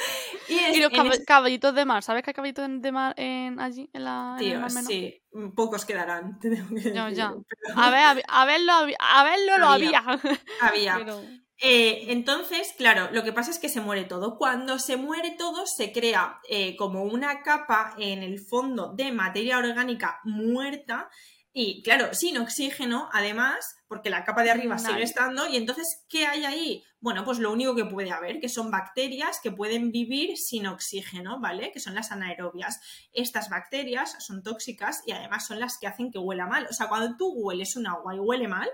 Y, 0.51 0.59
es- 0.59 0.76
Y 0.76 0.80
los 0.80 0.90
cab- 0.92 1.24
caballitos 1.24 1.74
de 1.74 1.84
mar. 1.84 2.03
¿Sabes 2.03 2.22
que 2.22 2.30
hay 2.30 2.34
caballitos 2.34 2.68
de 2.82 2.92
mar 2.92 3.14
en, 3.16 3.59
allí, 3.61 3.88
en, 3.92 4.05
la, 4.05 4.36
en 4.38 4.44
el 4.44 4.51
Tío, 4.53 4.61
Mar 4.61 4.70
sí, 4.84 5.22
pocos 5.55 5.84
quedarán. 5.84 6.38
te 6.40 6.51
tengo 6.57 6.68
que 6.68 6.74
decir, 6.74 6.92
ya. 7.14 7.32
pero 7.32 7.78
A 7.80 7.90
ver, 7.90 8.01
a, 8.01 8.14
ver- 8.14 8.24
a 8.28 8.44
verlo, 8.44 8.72
habi- 8.72 8.96
a 8.98 9.24
verlo 9.24 9.59
lo 9.59 9.66
Había. 9.68 9.98
había. 10.01 10.20
Había. 10.61 10.96
Pero- 10.98 11.22
Eh, 11.62 12.07
entonces, 12.11 12.72
claro, 12.78 13.11
lo 13.12 13.22
que 13.22 13.34
pasa 13.34 13.51
es 13.51 13.59
que 13.59 13.68
se 13.68 13.82
muere 13.82 14.05
todo. 14.05 14.38
Cuando 14.38 14.78
se 14.78 14.96
muere 14.96 15.32
todo, 15.38 15.66
se 15.66 15.92
crea 15.92 16.38
eh, 16.48 16.74
como 16.76 17.03
una 17.05 17.42
capa 17.42 17.94
en 17.98 18.22
el 18.22 18.40
fondo 18.40 18.94
de 18.94 19.12
materia 19.12 19.59
orgánica 19.59 20.20
muerta 20.24 21.11
Y 21.53 21.82
claro, 21.82 22.14
sin 22.14 22.38
oxígeno, 22.38 23.09
además, 23.12 23.76
porque 23.88 24.09
la 24.09 24.24
capa 24.24 24.44
de 24.44 24.51
arriba 24.51 24.78
sigue 24.78 25.03
estando. 25.03 25.48
Y 25.48 25.57
entonces, 25.57 26.05
¿qué 26.09 26.26
hay 26.26 26.44
ahí? 26.44 26.84
Bueno, 27.01 27.24
pues 27.24 27.40
lo 27.40 27.51
único 27.51 27.74
que 27.74 27.84
puede 27.84 28.12
haber, 28.12 28.38
que 28.38 28.48
son 28.48 28.70
bacterias 28.70 29.40
que 29.42 29.51
pueden 29.51 29.90
vivir 29.90 30.36
sin 30.36 30.68
oxígeno, 30.68 31.40
¿vale? 31.40 31.72
Que 31.72 31.80
son 31.80 31.96
las 31.96 32.12
anaerobias. 32.12 32.80
Estas 33.12 33.48
bacterias 33.51 34.16
son 34.20 34.44
tóxicas 34.44 35.03
y 35.07 35.12
además 35.12 35.46
son 35.46 35.59
las 35.59 35.76
que 35.78 35.88
hacen 35.88 36.12
que 36.12 36.18
huela 36.18 36.46
mal. 36.46 36.68
O 36.70 36.72
sea, 36.72 36.88
cuando 36.88 37.16
tú 37.16 37.32
hueles 37.32 37.74
un 37.74 37.88
agua 37.88 38.14
y 38.14 38.20
huele 38.20 38.46
mal, 38.46 38.68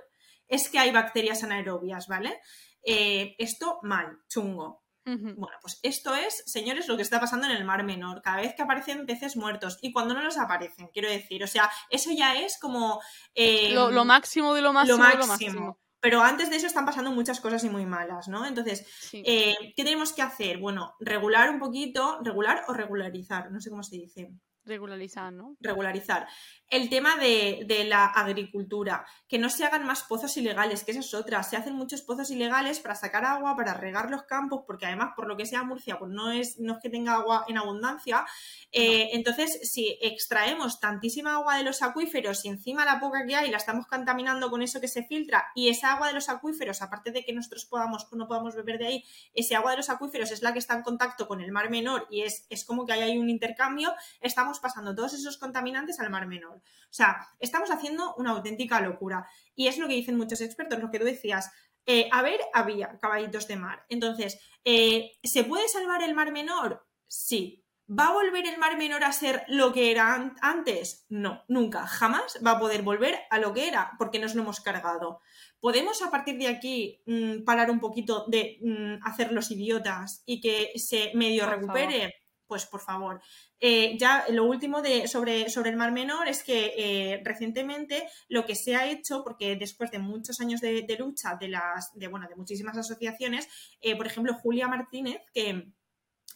es 0.47 0.69
que 0.69 0.79
hay 0.79 0.93
bacterias 0.93 1.43
anaerobias, 1.45 2.09
¿vale? 2.09 2.39
Eh, 2.83 3.37
esto 3.39 3.79
mal, 3.83 4.19
chungo. 4.29 4.86
Bueno, 5.07 5.57
pues 5.63 5.79
esto 5.85 6.15
es, 6.17 6.43
señores, 6.47 6.89
lo 6.89 6.97
que 6.97 7.03
está 7.03 7.21
pasando 7.21 7.47
en 7.47 7.53
el 7.53 7.65
Mar 7.65 7.85
Menor. 7.85 8.23
Cada 8.23 8.39
vez 8.39 8.55
que 8.57 8.63
aparecen 8.63 9.07
peces 9.07 9.37
muertos 9.37 9.79
y 9.81 9.93
cuando 9.93 10.15
no 10.15 10.21
los 10.23 10.37
aparecen, 10.37 10.89
quiero 10.93 11.09
decir, 11.09 11.45
o 11.45 11.47
sea, 11.47 11.71
eso 11.91 12.11
ya 12.13 12.35
es 12.41 12.59
como... 12.59 13.01
eh, 13.35 13.73
Lo, 13.73 13.91
lo 13.93 14.05
máximo 14.05 14.53
de 14.55 14.63
lo 14.63 14.73
máximo, 14.73 14.99
lo 14.99 15.05
de 15.05 15.15
lo 15.17 15.27
máximo. 15.27 15.51
máximo. 15.53 15.79
Pero 16.01 16.23
antes 16.23 16.51
de 16.51 16.57
eso 16.57 16.67
están 16.67 16.85
pasando 16.87 17.11
muchas 17.13 17.41
cosas 17.41 17.65
y 17.65 17.71
muy 17.71 17.87
malas, 17.87 18.29
¿no? 18.29 18.45
Entonces, 18.47 18.87
Sí. 19.01 19.23
eh, 19.25 19.55
¿qué 19.77 19.85
tenemos 19.85 20.13
que 20.13 20.23
hacer? 20.23 20.59
Bueno, 20.59 20.95
regular 21.01 21.51
un 21.51 21.59
poquito, 21.59 22.19
regular 22.23 22.65
o 22.69 22.73
regularizar, 22.75 23.51
no 23.51 23.61
sé 23.61 23.71
cómo 23.71 23.83
se 23.83 23.97
dice 23.97 24.31
Regularizar, 24.67 25.33
¿no? 25.33 25.57
regularizar. 25.61 26.27
El 26.69 26.91
tema 26.91 27.17
de, 27.17 27.65
de 27.67 27.85
la 27.85 28.07
agricultura, 28.07 29.07
que 29.29 29.39
no 29.39 29.49
se 29.49 29.65
hagan 29.65 29.87
más 29.87 30.03
pozos 30.03 30.37
ilegales, 30.37 30.83
que 30.83 30.91
esa 30.91 31.01
es 31.01 31.15
otra. 31.15 31.43
Se 31.45 31.57
hacen 31.57 31.75
muchos 31.75 32.03
pozos 32.03 32.31
ilegales 32.31 32.81
para 32.81 32.97
sacar 32.97 33.25
agua, 33.25 33.55
para 33.57 33.75
regar 33.75 34.11
los 34.11 34.25
campos, 34.25 34.65
porque 34.67 34.87
además, 34.87 35.13
por 35.15 35.29
lo 35.29 35.37
que 35.37 35.47
sea 35.47 35.63
Murcia, 35.63 35.99
pues 35.99 36.11
no 36.11 36.33
es, 36.33 36.59
no 36.59 36.75
es 36.75 36.79
que 36.83 36.91
tenga 36.91 37.15
agua 37.15 37.45
en 37.49 37.59
abundancia. 37.59 38.27
Eh, 38.73 39.11
Entonces, 39.13 39.61
si 39.63 39.97
extraemos 40.03 40.81
tantísima 40.81 41.35
agua 41.35 41.57
de 41.57 41.63
los 41.63 41.83
acuíferos 41.83 42.45
y 42.45 42.49
encima 42.49 42.85
la 42.85 42.99
poca 42.99 43.25
que 43.27 43.37
hay 43.37 43.51
la 43.51 43.59
estamos 43.59 43.87
contaminando 43.87 44.51
con 44.51 44.63
eso 44.63 44.81
que 44.81 44.89
se 44.89 45.05
filtra, 45.05 45.47
y 45.55 45.69
esa 45.69 45.93
agua 45.93 46.09
de 46.09 46.15
los 46.15 46.29
acuíferos, 46.29 46.83
aparte 46.83 47.13
de 47.13 47.25
que 47.25 47.33
nosotros 47.33 47.65
podamos 47.67 48.09
o 48.11 48.17
no 48.17 48.27
podamos 48.27 48.57
beber 48.57 48.79
de 48.79 48.87
ahí, 48.87 49.05
ese 49.35 49.55
agua 49.55 49.71
de 49.71 49.77
los 49.79 49.91
acuíferos 49.91 50.31
es 50.33 50.43
la 50.43 50.53
que 50.53 50.59
está 50.59 50.75
en 50.75 50.83
contacto 50.83 51.29
con 51.29 51.41
el 51.41 51.53
mar 51.53 51.71
menor 51.71 52.07
y 52.11 52.23
es, 52.23 52.47
es 52.51 52.65
como 52.65 52.85
que 52.87 52.93
hay 52.93 53.19
un 53.19 53.31
intercambio, 53.31 53.95
estamos 54.21 54.56
pasando 54.61 54.95
todos 54.95 55.15
esos 55.15 55.39
contaminantes 55.39 55.99
al 56.01 56.11
mar 56.11 56.27
menor. 56.27 56.57
O 56.57 56.63
sea, 56.93 57.27
estamos 57.39 57.71
haciendo 57.71 58.15
una 58.17 58.31
auténtica 58.33 58.81
locura. 58.81 59.27
Y 59.55 59.69
es 59.69 59.79
lo 59.79 59.89
que 59.89 59.95
dicen 59.95 60.17
muchos 60.17 60.41
expertos, 60.41 60.79
lo 60.81 60.91
que 60.91 60.99
tú 60.99 61.05
decías. 61.05 61.51
eh, 61.89 62.09
a 62.13 62.21
ver, 62.23 62.41
había 62.53 62.99
caballitos 62.99 63.47
de 63.47 63.57
mar. 63.57 63.85
Entonces, 63.89 64.41
eh, 64.65 65.13
¿se 65.23 65.45
puede 65.45 65.69
salvar 65.69 66.03
el 66.03 66.15
mar 66.17 66.33
menor? 66.33 66.85
Sí. 67.07 67.63
¿Va 67.89 68.09
a 68.09 68.13
volver 68.13 68.45
el 68.49 68.59
mar 68.59 68.77
menor 68.77 69.05
a 69.05 69.13
ser 69.13 69.45
lo 69.47 69.73
que 69.73 69.93
era 69.93 70.13
an- 70.15 70.35
antes? 70.43 71.07
No, 71.09 71.45
nunca, 71.47 71.87
jamás 71.87 72.41
va 72.45 72.53
a 72.53 72.59
poder 72.59 72.83
volver 72.83 73.17
a 73.31 73.39
lo 73.39 73.53
que 73.55 73.69
era, 73.69 73.93
porque 73.99 74.19
nos 74.19 74.35
lo 74.35 74.43
hemos 74.43 74.59
cargado. 74.61 75.21
¿Podemos 75.61 76.03
a 76.03 76.11
partir 76.11 76.37
de 76.39 76.49
aquí 76.49 77.01
mm, 77.07 77.45
parar 77.45 77.71
un 77.71 77.79
poquito 77.79 78.25
de 78.27 78.59
mm, 78.61 79.07
hacer 79.07 79.31
los 79.31 79.53
idiotas 79.53 80.25
y 80.27 80.41
que 80.41 80.73
se 80.81 81.13
medio 81.15 81.45
Por 81.45 81.53
recupere? 81.61 82.15
Pues 82.47 82.67
por 82.67 82.81
favor. 82.81 83.21
Eh, 83.59 83.97
ya 83.99 84.25
lo 84.31 84.45
último 84.45 84.83
sobre, 85.07 85.49
sobre 85.49 85.71
el 85.71 85.77
Mar 85.77 85.93
Menor 85.93 86.29
es 86.29 86.45
que 86.45 86.75
eh, 86.77 87.23
recientemente 87.25 88.09
lo 88.29 88.45
que 88.45 88.55
se 88.55 88.77
ha 88.77 88.87
hecho, 88.87 89.25
porque 89.25 89.57
después 89.57 89.91
de 89.91 89.99
muchos 89.99 90.41
años 90.41 90.61
de, 90.61 90.97
lucha 90.99 91.37
de 91.41 91.49
las, 91.49 91.93
de, 91.95 92.09
bueno, 92.09 92.29
de 92.29 92.37
muchísimas 92.37 92.77
asociaciones, 92.77 93.49
eh, 93.81 93.97
por 93.97 94.07
ejemplo, 94.07 94.35
Julia 94.35 94.69
Martínez, 94.69 95.21
que 95.33 95.73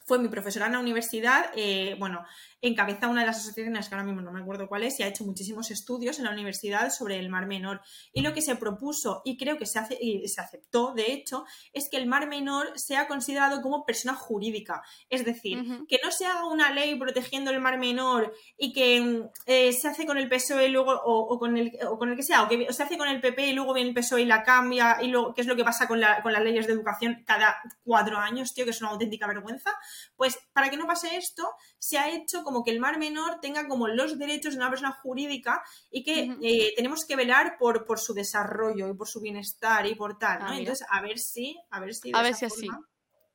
fue 0.07 0.19
mi 0.19 0.29
profesora 0.29 0.67
en 0.67 0.73
la 0.73 0.81
universidad, 0.81 1.53
bueno, 1.99 2.25
encabeza 2.63 3.09
una 3.09 3.21
de 3.23 3.27
las 3.27 3.39
asociaciones 3.39 3.89
que 3.89 3.95
ahora 3.95 4.05
mismo 4.05 4.21
no 4.21 4.33
me 4.33 4.41
acuerdo 4.41 4.69
cuál 4.69 4.83
es 4.83 4.99
y 5.01 5.03
ha 5.03 5.09
hecho 5.09 5.25
muchísimos 5.25 5.71
estudios 5.71 6.19
en 6.19 6.27
la 6.27 6.31
universidad 6.33 6.91
sobre 6.91 7.19
el 7.19 7.29
Mar 7.31 7.47
Menor. 7.47 7.81
Y 8.13 8.21
lo 8.23 8.35
que 8.35 8.43
se 8.43 8.57
propuso, 8.57 9.23
y 9.25 9.37
creo 9.39 9.57
que 9.59 9.67
se, 9.67 9.79
hace, 9.79 9.97
y 10.01 10.29
se 10.29 10.41
aceptó, 10.41 10.93
de 10.95 11.13
hecho, 11.13 11.45
es 11.73 11.89
que 11.89 11.97
el 11.97 12.07
Mar 12.07 12.29
Menor 12.29 12.79
sea 12.79 13.07
considerado 13.09 13.63
como 13.63 13.85
persona 13.85 14.15
jurídica. 14.15 14.83
Es 15.09 15.25
decir, 15.25 15.59
que 15.89 15.99
no 16.05 16.11
se 16.11 16.27
haga 16.27 16.47
una 16.47 16.71
ley 16.73 16.97
protegiendo 16.97 17.51
el 17.51 17.61
Mar 17.61 17.79
Menor 17.79 18.35
y 18.59 18.73
que 18.73 19.01
mm, 19.01 19.31
eh, 19.47 19.73
se 19.73 19.89
hace 19.89 20.05
con 20.07 20.19
el 20.19 20.29
PSOE 20.29 20.69
luego, 20.69 20.93
o, 20.93 21.35
o 21.35 21.39
con 21.39 21.57
el, 21.57 21.73
o 21.89 21.99
con 21.99 22.11
el 22.11 22.17
que 22.17 22.23
sea, 22.23 22.43
o 22.43 22.49
que 22.49 22.73
se 22.73 22.83
hace 22.83 22.99
con 22.99 23.09
el 23.09 23.21
PP 23.21 23.47
y 23.49 23.53
luego 23.55 23.73
viene 23.75 23.89
el 23.91 23.95
PSOE 23.95 24.23
y 24.23 24.27
la 24.27 24.43
cambia, 24.43 24.99
y 25.03 25.09
luego, 25.09 25.33
¿qué 25.35 25.41
es 25.41 25.47
lo 25.47 25.57
que 25.57 25.65
pasa 25.65 25.87
con, 25.89 26.01
la- 26.01 26.23
con 26.23 26.33
las 26.33 26.43
leyes 26.43 26.67
de 26.67 26.73
educación 26.75 27.23
cada 27.27 27.57
cuatro 27.85 28.19
años, 28.19 28.53
tío? 28.53 28.65
Que 28.65 28.73
es 28.73 28.81
una 28.81 28.91
auténtica 28.91 29.27
vergüenza. 29.27 29.71
Pues 30.17 30.39
para 30.53 30.69
que 30.69 30.77
no 30.77 30.87
pase 30.87 31.17
esto, 31.17 31.49
se 31.79 31.97
ha 31.99 32.11
hecho 32.11 32.43
como 32.43 32.50
que 32.65 32.71
el 32.71 32.81
Mar 32.81 32.99
Menor 32.99 33.41
tenga 33.41 33.69
como 33.69 33.89
los 33.89 34.19
derechos 34.19 34.55
de 34.55 34.59
una 34.61 34.71
persona 34.71 34.93
jurídica 34.93 35.63
y 35.91 36.03
que 36.03 36.37
eh, 36.43 36.73
tenemos 36.77 37.05
que 37.05 37.17
velar 37.17 37.57
por, 37.59 37.85
por 37.85 37.99
su 37.99 38.15
desarrollo 38.15 38.89
y 38.89 38.95
por 38.95 39.09
su 39.09 39.21
bienestar 39.21 39.87
y 39.87 39.95
por 39.95 40.19
tal, 40.19 40.41
¿no? 40.41 40.49
Ah. 40.51 40.59
Entonces, 40.59 40.87
a 40.91 41.01
ver 41.01 41.19
si, 41.19 41.57
a 41.71 41.81
ver 41.81 41.95
si 41.95 42.11
de 42.11 42.19
A 42.19 42.23
ver 42.23 42.35
si 42.35 42.45
así. 42.45 42.69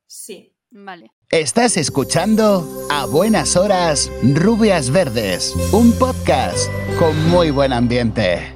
Sí. 0.06 0.52
Vale. 0.70 1.12
Estás 1.30 1.76
escuchando 1.76 2.88
A 2.90 3.06
Buenas 3.06 3.56
Horas 3.56 4.10
Rubias 4.22 4.90
Verdes, 4.90 5.54
un 5.72 5.92
podcast 5.92 6.68
con 6.98 7.28
muy 7.28 7.50
buen 7.50 7.72
ambiente. 7.72 8.55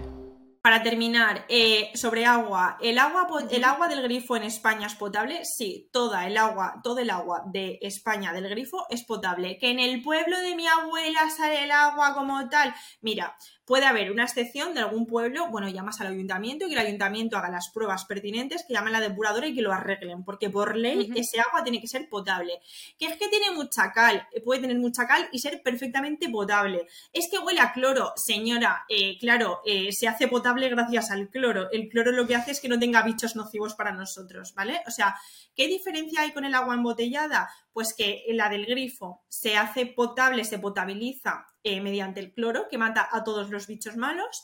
Para 0.62 0.82
terminar, 0.82 1.46
eh, 1.48 1.90
sobre 1.94 2.26
agua, 2.26 2.76
¿el 2.82 2.98
agua, 2.98 3.26
¿el 3.50 3.64
agua 3.64 3.88
del 3.88 4.02
grifo 4.02 4.36
en 4.36 4.42
España 4.42 4.88
es 4.88 4.94
potable? 4.94 5.42
Sí, 5.46 5.88
toda 5.90 6.26
el 6.26 6.36
agua, 6.36 6.80
todo 6.84 6.98
el 6.98 7.08
agua 7.08 7.44
de 7.46 7.78
España 7.80 8.34
del 8.34 8.46
grifo 8.46 8.84
es 8.90 9.02
potable. 9.04 9.56
¿Que 9.58 9.70
en 9.70 9.78
el 9.78 10.02
pueblo 10.02 10.38
de 10.38 10.54
mi 10.54 10.66
abuela 10.66 11.30
sale 11.30 11.64
el 11.64 11.70
agua 11.70 12.12
como 12.12 12.46
tal? 12.50 12.74
Mira, 13.00 13.34
puede 13.70 13.86
haber 13.86 14.10
una 14.10 14.24
excepción 14.24 14.74
de 14.74 14.80
algún 14.80 15.06
pueblo, 15.06 15.46
bueno, 15.48 15.68
llamas 15.68 16.00
al 16.00 16.08
ayuntamiento 16.08 16.66
y 16.66 16.70
que 16.70 16.74
el 16.74 16.84
ayuntamiento 16.88 17.36
haga 17.36 17.50
las 17.50 17.68
pruebas 17.68 18.04
pertinentes, 18.04 18.64
que 18.66 18.74
llamen 18.74 18.96
a 18.96 18.98
la 18.98 19.08
depuradora 19.08 19.46
y 19.46 19.54
que 19.54 19.62
lo 19.62 19.72
arreglen, 19.72 20.24
porque 20.24 20.50
por 20.50 20.74
ley 20.74 21.08
ese 21.14 21.38
agua 21.38 21.62
tiene 21.62 21.80
que 21.80 21.86
ser 21.86 22.08
potable. 22.08 22.54
Que 22.98 23.06
es 23.06 23.16
que 23.16 23.28
tiene 23.28 23.52
mucha 23.52 23.92
cal, 23.92 24.26
eh, 24.32 24.40
puede 24.40 24.62
tener 24.62 24.76
mucha 24.76 25.06
cal 25.06 25.28
y 25.30 25.38
ser 25.38 25.62
perfectamente 25.62 26.28
potable. 26.28 26.88
Es 27.12 27.28
que 27.30 27.38
huele 27.38 27.60
a 27.60 27.72
cloro, 27.72 28.12
señora, 28.16 28.84
eh, 28.88 29.16
claro, 29.20 29.60
eh, 29.64 29.92
se 29.92 30.08
hace 30.08 30.26
potable 30.26 30.68
gracias 30.68 31.12
al 31.12 31.28
cloro. 31.28 31.70
El 31.70 31.88
cloro 31.88 32.10
lo 32.10 32.26
que 32.26 32.34
hace 32.34 32.50
es 32.50 32.60
que 32.60 32.68
no 32.68 32.80
tenga 32.80 33.02
bichos 33.02 33.36
nocivos 33.36 33.76
para 33.76 33.92
nosotros, 33.92 34.52
¿vale? 34.52 34.80
O 34.88 34.90
sea, 34.90 35.14
¿qué 35.54 35.68
diferencia 35.68 36.22
hay 36.22 36.32
con 36.32 36.44
el 36.44 36.56
agua 36.56 36.74
embotellada? 36.74 37.48
Pues 37.72 37.94
que 37.96 38.24
la 38.30 38.48
del 38.48 38.66
grifo 38.66 39.22
se 39.28 39.56
hace 39.56 39.86
potable, 39.86 40.44
se 40.44 40.58
potabiliza 40.58 41.46
eh, 41.62 41.80
mediante 41.80 42.20
el 42.20 42.32
cloro, 42.32 42.66
que 42.68 42.78
mata 42.78 43.08
a 43.12 43.22
todos 43.22 43.50
los 43.50 43.66
bichos 43.66 43.96
malos, 43.96 44.42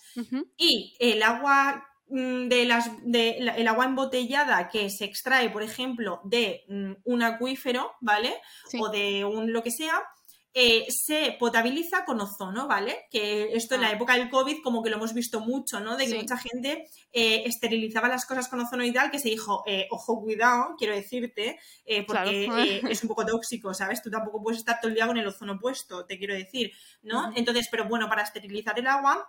y 0.57 0.95
el 1.01 1.23
agua 1.23 1.87
mm, 2.09 2.47
de 2.49 2.65
las 2.67 2.91
de 3.03 3.37
la- 3.41 3.57
el 3.57 3.67
agua 3.67 3.85
embotellada 3.85 4.69
que 4.69 4.91
se 4.91 5.05
extrae, 5.07 5.51
por 5.51 5.63
ejemplo, 5.65 6.21
de 6.25 6.65
mm, 6.69 6.93
un 7.05 7.23
acuífero, 7.25 7.93
¿vale? 8.01 8.35
Sí. 8.69 8.79
o 8.81 8.89
de 8.91 9.25
un 9.25 9.53
lo 9.53 9.63
que 9.63 9.71
sea, 9.73 10.03
eh, 10.59 10.87
se 10.89 11.37
potabiliza 11.39 12.07
con 12.07 12.19
ozono, 12.19 12.67
¿vale? 12.67 13.05
Que 13.11 13.53
esto 13.53 13.75
en 13.75 13.83
la 13.83 13.89
Ah. 13.89 13.93
época 13.93 14.15
del 14.15 14.31
COVID 14.31 14.63
como 14.63 14.83
que 14.83 14.89
lo 14.89 14.97
hemos 14.97 15.13
visto 15.13 15.41
mucho, 15.41 15.81
¿no? 15.81 15.99
De 15.99 16.05
que 16.05 16.13
Sí. 16.13 16.19
mucha 16.19 16.39
gente 16.39 16.89
eh, 17.13 17.43
esterilizaba 17.45 18.09
las 18.09 18.25
cosas 18.25 18.49
con 18.49 18.61
ozono 18.61 18.83
y 18.85 18.91
tal, 18.93 19.11
que 19.11 19.19
se 19.19 19.29
dijo, 19.29 19.63
eh, 19.67 19.87
ojo, 19.91 20.23
cuidado, 20.23 20.75
quiero 20.79 20.95
decirte, 20.95 21.59
eh, 21.85 22.05
porque 22.07 22.47
Claro. 22.47 22.89
es 22.89 23.03
un 23.03 23.09
poco 23.09 23.25
tóxico, 23.41 23.75
¿sabes? 23.75 24.01
Tú 24.03 24.11
tampoco 24.11 24.43
puedes 24.43 24.59
estar 24.61 24.81
todo 24.81 24.89
el 24.89 24.95
día 24.95 25.07
con 25.07 25.19
el 25.19 25.27
ozono 25.27 25.59
puesto, 25.59 26.07
te 26.07 26.17
quiero 26.19 26.33
decir, 26.35 26.73
¿no? 27.03 27.33
Entonces, 27.37 27.69
pero 27.71 27.85
bueno, 27.87 28.09
para 28.09 28.23
esterilizar 28.23 28.79
el 28.79 28.87
agua 28.87 29.29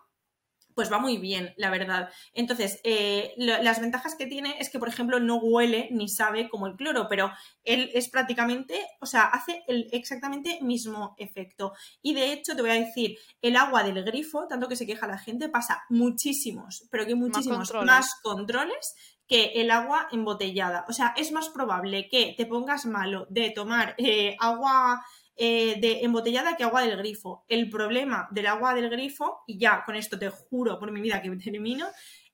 pues 0.78 0.92
va 0.92 1.00
muy 1.00 1.18
bien, 1.18 1.56
la 1.58 1.72
verdad. 1.72 2.10
Entonces, 2.34 2.80
eh, 2.84 3.34
lo- 3.38 3.64
las 3.64 3.82
ventajas 3.82 4.14
que 4.16 4.28
tiene 4.28 4.56
es 4.60 4.70
que, 4.70 4.78
por 4.78 4.88
ejemplo, 4.90 5.20
no 5.20 5.38
huele 5.38 5.90
ni 5.92 6.08
sabe 6.08 6.50
como 6.50 6.68
el 6.68 6.76
cloro, 6.76 7.08
pero 7.10 7.32
él 7.64 7.90
es 7.96 8.10
prácticamente, 8.10 8.86
o 9.02 9.08
sea, 9.08 9.24
hace 9.24 9.64
el 9.68 9.88
exactamente 9.92 10.60
mismo 10.62 11.16
efecto. 11.18 11.74
Y 12.04 12.14
de 12.14 12.32
hecho, 12.32 12.56
te 12.56 12.62
voy 12.62 12.70
a 12.70 12.76
decir, 12.86 13.18
el 13.42 13.56
agua 13.58 13.82
del 13.84 14.04
grifo, 14.04 14.46
tanto 14.48 14.68
que 14.70 14.76
se 14.76 14.86
queja 14.86 15.08
la 15.08 15.18
gente, 15.18 15.50
pasa 15.50 15.82
muchísimos, 15.90 16.88
pero 16.92 17.08
que 17.08 17.16
muchísimos 17.16 17.58
controles. 17.72 17.88
más 17.88 18.10
controles 18.22 18.96
que 19.28 19.54
el 19.56 19.72
agua 19.72 20.08
embotellada. 20.12 20.86
O 20.88 20.94
sea, 20.94 21.14
es 21.18 21.32
más 21.32 21.50
probable 21.50 22.08
que 22.08 22.36
te 22.38 22.46
pongas 22.46 22.86
malo 22.86 23.26
de 23.32 23.50
tomar 23.50 23.96
eh, 23.98 24.36
agua 24.40 25.04
eh, 25.38 25.80
de 25.80 26.02
embotellada 26.02 26.56
que 26.56 26.64
agua 26.64 26.82
del 26.82 26.98
grifo. 26.98 27.46
El 27.48 27.70
problema 27.70 28.28
del 28.32 28.48
agua 28.48 28.74
del 28.74 28.90
grifo, 28.90 29.44
y 29.46 29.60
ya 29.60 29.84
con 29.86 29.96
esto 29.96 30.18
te 30.18 30.30
juro 30.30 30.80
por 30.80 30.92
mi 30.92 31.02
vida 31.02 31.22
que 31.22 31.30
termino, 31.44 31.88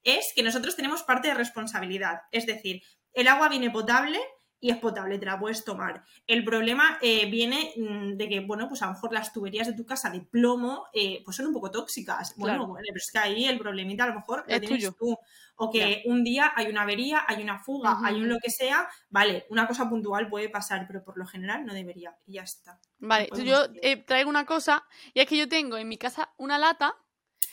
es 0.04 0.34
que 0.36 0.43
nosotros 0.43 0.76
tenemos 0.76 1.04
parte 1.04 1.30
de 1.30 1.34
responsabilidad. 1.34 2.22
Es 2.32 2.45
decir, 2.45 2.82
el 3.14 3.28
agua 3.28 3.49
viene 3.49 3.70
potable 3.70 4.20
y 4.64 4.70
es 4.70 4.78
potable, 4.78 5.20
te 5.20 5.26
la 5.26 5.38
puedes 5.38 5.66
tomar. 5.66 6.05
El 6.26 6.45
problema 6.45 6.97
eh, 7.01 7.30
viene 7.30 7.74
mm, 7.76 8.14
de 8.16 8.30
que, 8.30 8.39
bueno, 8.39 8.70
pues 8.70 8.82
a 8.82 8.86
lo 8.86 8.93
mejor 8.93 9.11
las 9.11 9.34
tuberías 9.34 9.68
de 9.68 9.74
tu 9.74 9.86
casa 9.86 10.09
de 10.09 10.22
plomo 10.22 10.86
eh, 10.93 11.22
pues 11.26 11.36
son 11.36 11.47
un 11.47 11.53
poco 11.53 11.70
tóxicas. 11.70 12.34
Bueno, 12.38 12.59
Claro. 12.59 12.68
bueno, 12.68 12.86
pero 12.88 12.95
es 12.95 13.11
que 13.11 13.20
ahí 13.20 13.45
el 13.45 13.59
problemita 13.59 14.05
a 14.05 14.07
lo 14.07 14.16
mejor 14.16 14.45
lo 14.47 14.55
Es 14.55 14.61
tienes 14.61 14.80
tuyo. 14.80 14.95
tú. 14.97 15.18
O 15.57 15.70
que 15.70 16.01
un 16.05 16.24
día 16.24 16.53
hay 16.55 16.68
una 16.68 16.84
avería, 16.84 17.24
hay 17.28 17.43
una 17.43 17.59
fuga, 17.59 17.99
hay 18.05 18.16
un 18.16 18.30
lo 18.30 18.38
que 18.39 18.49
sea, 18.49 18.88
vale, 19.09 19.45
una 19.49 19.68
cosa 19.68 19.89
puntual 19.89 20.30
puede 20.30 20.47
pasar, 20.47 20.86
pero 20.88 21.03
por 21.03 21.18
lo 21.18 21.26
general 21.28 21.66
no 21.66 21.74
debería. 21.74 22.16
Y 22.26 22.36
ya 22.36 22.43
está. 22.43 22.80
Vale, 22.99 23.28
yo 23.43 23.66
eh, 23.82 23.97
traigo 23.97 24.30
una 24.30 24.45
cosa, 24.45 24.86
y 25.14 25.20
es 25.20 25.28
que 25.28 25.38
yo 25.38 25.49
tengo 25.49 25.76
en 25.78 25.89
mi 25.89 25.97
casa 25.97 26.34
una 26.38 26.57
lata 26.57 26.95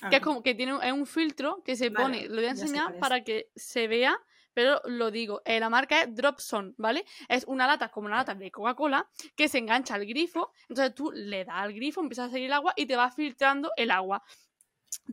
A 0.01 0.09
que 0.11 0.17
es 0.17 0.23
como 0.23 0.43
que 0.43 0.55
tiene 0.55 0.79
es 0.83 0.93
un 0.93 1.07
filtro 1.07 1.63
que 1.65 1.75
se 1.77 1.91
Vale, 1.91 2.05
pone, 2.21 2.29
lo 2.29 2.37
voy 2.37 2.47
a 2.47 2.51
enseñar 2.51 2.99
para 3.01 3.23
que 3.25 3.51
se 3.57 3.89
vea, 3.89 4.17
pero 4.61 4.83
lo 4.85 5.11
digo, 5.11 5.41
eh, 5.47 5.59
la 5.59 5.71
marca 5.71 6.03
es 6.03 6.15
Dropson, 6.15 6.75
¿vale? 6.77 7.07
Es 7.31 7.45
una 7.47 7.67
lata 7.67 7.89
como 7.89 8.09
una 8.09 8.17
lata 8.19 8.35
de 8.35 8.51
Coca-Cola 8.51 9.09
que 9.35 9.49
se 9.49 9.57
engancha 9.57 9.95
al 9.95 10.05
grifo, 10.05 10.53
entonces 10.69 10.95
tú 10.95 11.11
le 11.13 11.47
das 11.47 11.57
al 11.57 11.73
grifo, 11.73 12.03
empiezas 12.03 12.29
a 12.29 12.33
salir 12.33 12.45
el 12.45 12.53
agua 12.53 12.75
y 12.77 12.85
te 12.85 12.95
va 12.95 13.11
filtrando 13.11 13.71
el 13.79 13.91
agua. 13.91 14.23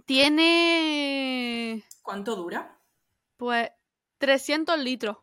Tiene 0.06 1.82
¿Cuánto 2.02 2.36
dura? 2.36 2.78
pues 3.38 3.70
300 4.18 4.78
litros 4.80 5.16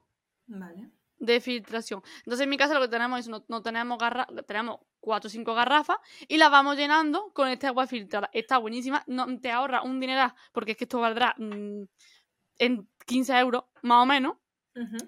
Vale. 0.46 0.90
de 1.18 1.40
filtración. 1.42 2.02
Entonces 2.20 2.44
en 2.44 2.48
mi 2.48 2.56
casa 2.56 2.72
lo 2.72 2.80
que 2.80 2.88
tenemos 2.88 3.20
es, 3.20 3.28
no, 3.28 3.44
no 3.48 3.60
tenemos 3.60 3.98
garra 3.98 4.26
tenemos 4.46 4.78
4 5.00 5.28
o 5.28 5.30
5 5.30 5.54
garrafas 5.54 5.98
y 6.28 6.38
las 6.38 6.50
vamos 6.50 6.78
llenando 6.78 7.30
con 7.34 7.48
este 7.48 7.66
agua 7.66 7.86
filtrada. 7.86 8.30
Está 8.32 8.56
buenísima, 8.56 9.04
no, 9.06 9.38
te 9.38 9.50
ahorra 9.50 9.82
un 9.82 10.00
dineral, 10.00 10.32
porque 10.50 10.70
es 10.70 10.78
que 10.78 10.84
esto 10.84 11.00
valdrá 11.00 11.34
mm, 11.36 11.82
en 12.58 12.88
15 13.06 13.38
euros, 13.38 13.64
más 13.82 14.02
o 14.02 14.06
menos. 14.06 14.34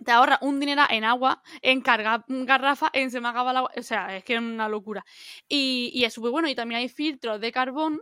Te 0.05 0.13
ahorra 0.13 0.39
un 0.43 0.61
dineral 0.61 0.87
en 0.91 1.03
agua, 1.03 1.43
en 1.61 1.81
cargar 1.81 2.25
garrafa, 2.29 2.89
en 2.93 3.11
se 3.11 3.21
me 3.21 3.29
acaba 3.29 3.51
el 3.51 3.57
agua. 3.57 3.71
O 3.77 3.83
sea, 3.83 4.17
es 4.17 4.23
que 4.23 4.35
es 4.35 4.39
una 4.41 4.69
locura. 4.69 5.05
Y, 5.49 5.91
y 5.93 6.05
es 6.05 6.13
súper 6.15 6.31
bueno. 6.31 6.49
Y 6.49 6.55
también 6.55 6.79
hay 6.81 6.89
filtros 6.89 7.41
de 7.41 7.51
carbón 7.51 8.01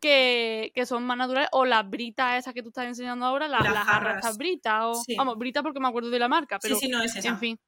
que, 0.00 0.70
que 0.74 0.86
son 0.86 1.04
más 1.04 1.16
naturales. 1.16 1.48
O 1.52 1.64
las 1.64 1.88
britas 1.90 2.38
esas 2.38 2.54
que 2.54 2.62
tú 2.62 2.68
estás 2.68 2.86
enseñando 2.86 3.26
ahora, 3.26 3.48
la- 3.48 3.58
Las 3.60 3.72
las 3.74 3.84
jarras 3.84 3.88
jarras. 4.02 4.16
estas 4.24 4.38
britas. 4.38 4.82
O, 4.84 4.94
Sí. 5.02 5.16
Vamos, 5.16 5.36
brita 5.36 5.62
porque 5.64 5.80
me 5.80 5.88
acuerdo 5.88 6.10
de 6.10 6.18
la 6.20 6.28
marca. 6.28 6.58
Pero, 6.60 6.76
sí, 6.76 6.86
sí, 6.86 6.92
no 6.92 7.02
es 7.02 7.16
esa. 7.16 7.28
en 7.28 7.38
fin. 7.38 7.58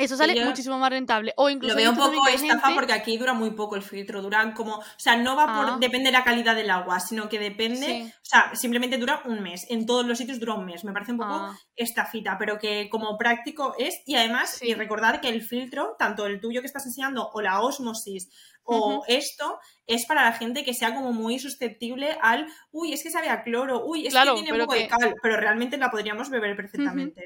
Eso 0.00 0.16
sale 0.16 0.34
yo 0.34 0.44
muchísimo 0.44 0.78
más 0.78 0.90
rentable. 0.90 1.32
O 1.36 1.48
incluso 1.50 1.74
Lo 1.74 1.80
veo 1.80 1.90
un 1.90 1.96
poco 1.96 2.26
estafa 2.28 2.60
gente- 2.68 2.74
porque 2.74 2.92
aquí 2.92 3.16
dura 3.18 3.32
muy 3.34 3.50
poco 3.52 3.76
el 3.76 3.82
filtro, 3.82 4.22
duran 4.22 4.52
como, 4.52 4.76
o 4.76 4.84
sea, 4.96 5.16
no 5.16 5.36
va 5.36 5.46
por, 5.46 5.66
Ah. 5.70 5.76
depende 5.80 6.06
de 6.06 6.12
la 6.12 6.24
calidad 6.24 6.54
del 6.56 6.70
agua, 6.70 7.00
sino 7.00 7.28
que 7.28 7.38
depende, 7.38 7.86
Sí. 7.86 8.12
o 8.14 8.24
sea, 8.24 8.54
simplemente 8.54 8.96
dura 8.98 9.22
un 9.26 9.40
mes, 9.42 9.66
en 9.70 9.86
todos 9.86 10.06
los 10.06 10.18
sitios 10.18 10.40
dura 10.40 10.54
un 10.54 10.64
mes, 10.66 10.84
me 10.84 10.92
parece 10.92 11.12
un 11.12 11.18
poco 11.18 11.34
Ah. 11.34 11.58
estafita, 11.76 12.36
pero 12.38 12.58
que 12.58 12.88
como 12.90 13.16
práctico 13.18 13.74
es, 13.78 14.02
y 14.06 14.14
además, 14.16 14.56
Sí. 14.58 14.68
y 14.68 14.74
recordar 14.74 15.20
que 15.20 15.28
el 15.28 15.42
filtro, 15.42 15.96
tanto 15.98 16.26
el 16.26 16.40
tuyo 16.40 16.60
que 16.60 16.66
estás 16.66 16.86
enseñando 16.86 17.28
o 17.32 17.40
la 17.40 17.60
osmosis 17.60 18.30
o 18.62 19.02
esto, 19.08 19.58
es 19.86 20.06
para 20.06 20.22
la 20.24 20.32
gente 20.32 20.64
que 20.64 20.74
sea 20.74 20.94
como 20.94 21.12
muy 21.12 21.40
susceptible 21.40 22.16
al, 22.22 22.46
uy, 22.70 22.92
es 22.92 23.02
que 23.02 23.10
sabe 23.10 23.28
a 23.28 23.42
cloro, 23.42 23.84
uy, 23.84 24.06
es 24.06 24.12
Claro, 24.12 24.36
que 24.36 24.42
tiene 24.42 24.58
un 24.58 24.64
poco 24.66 24.74
de 24.78 24.86
cal, 24.86 25.14
pero 25.20 25.36
realmente 25.38 25.76
la 25.76 25.90
podríamos 25.90 26.30
beber 26.30 26.54
perfectamente. 26.54 27.22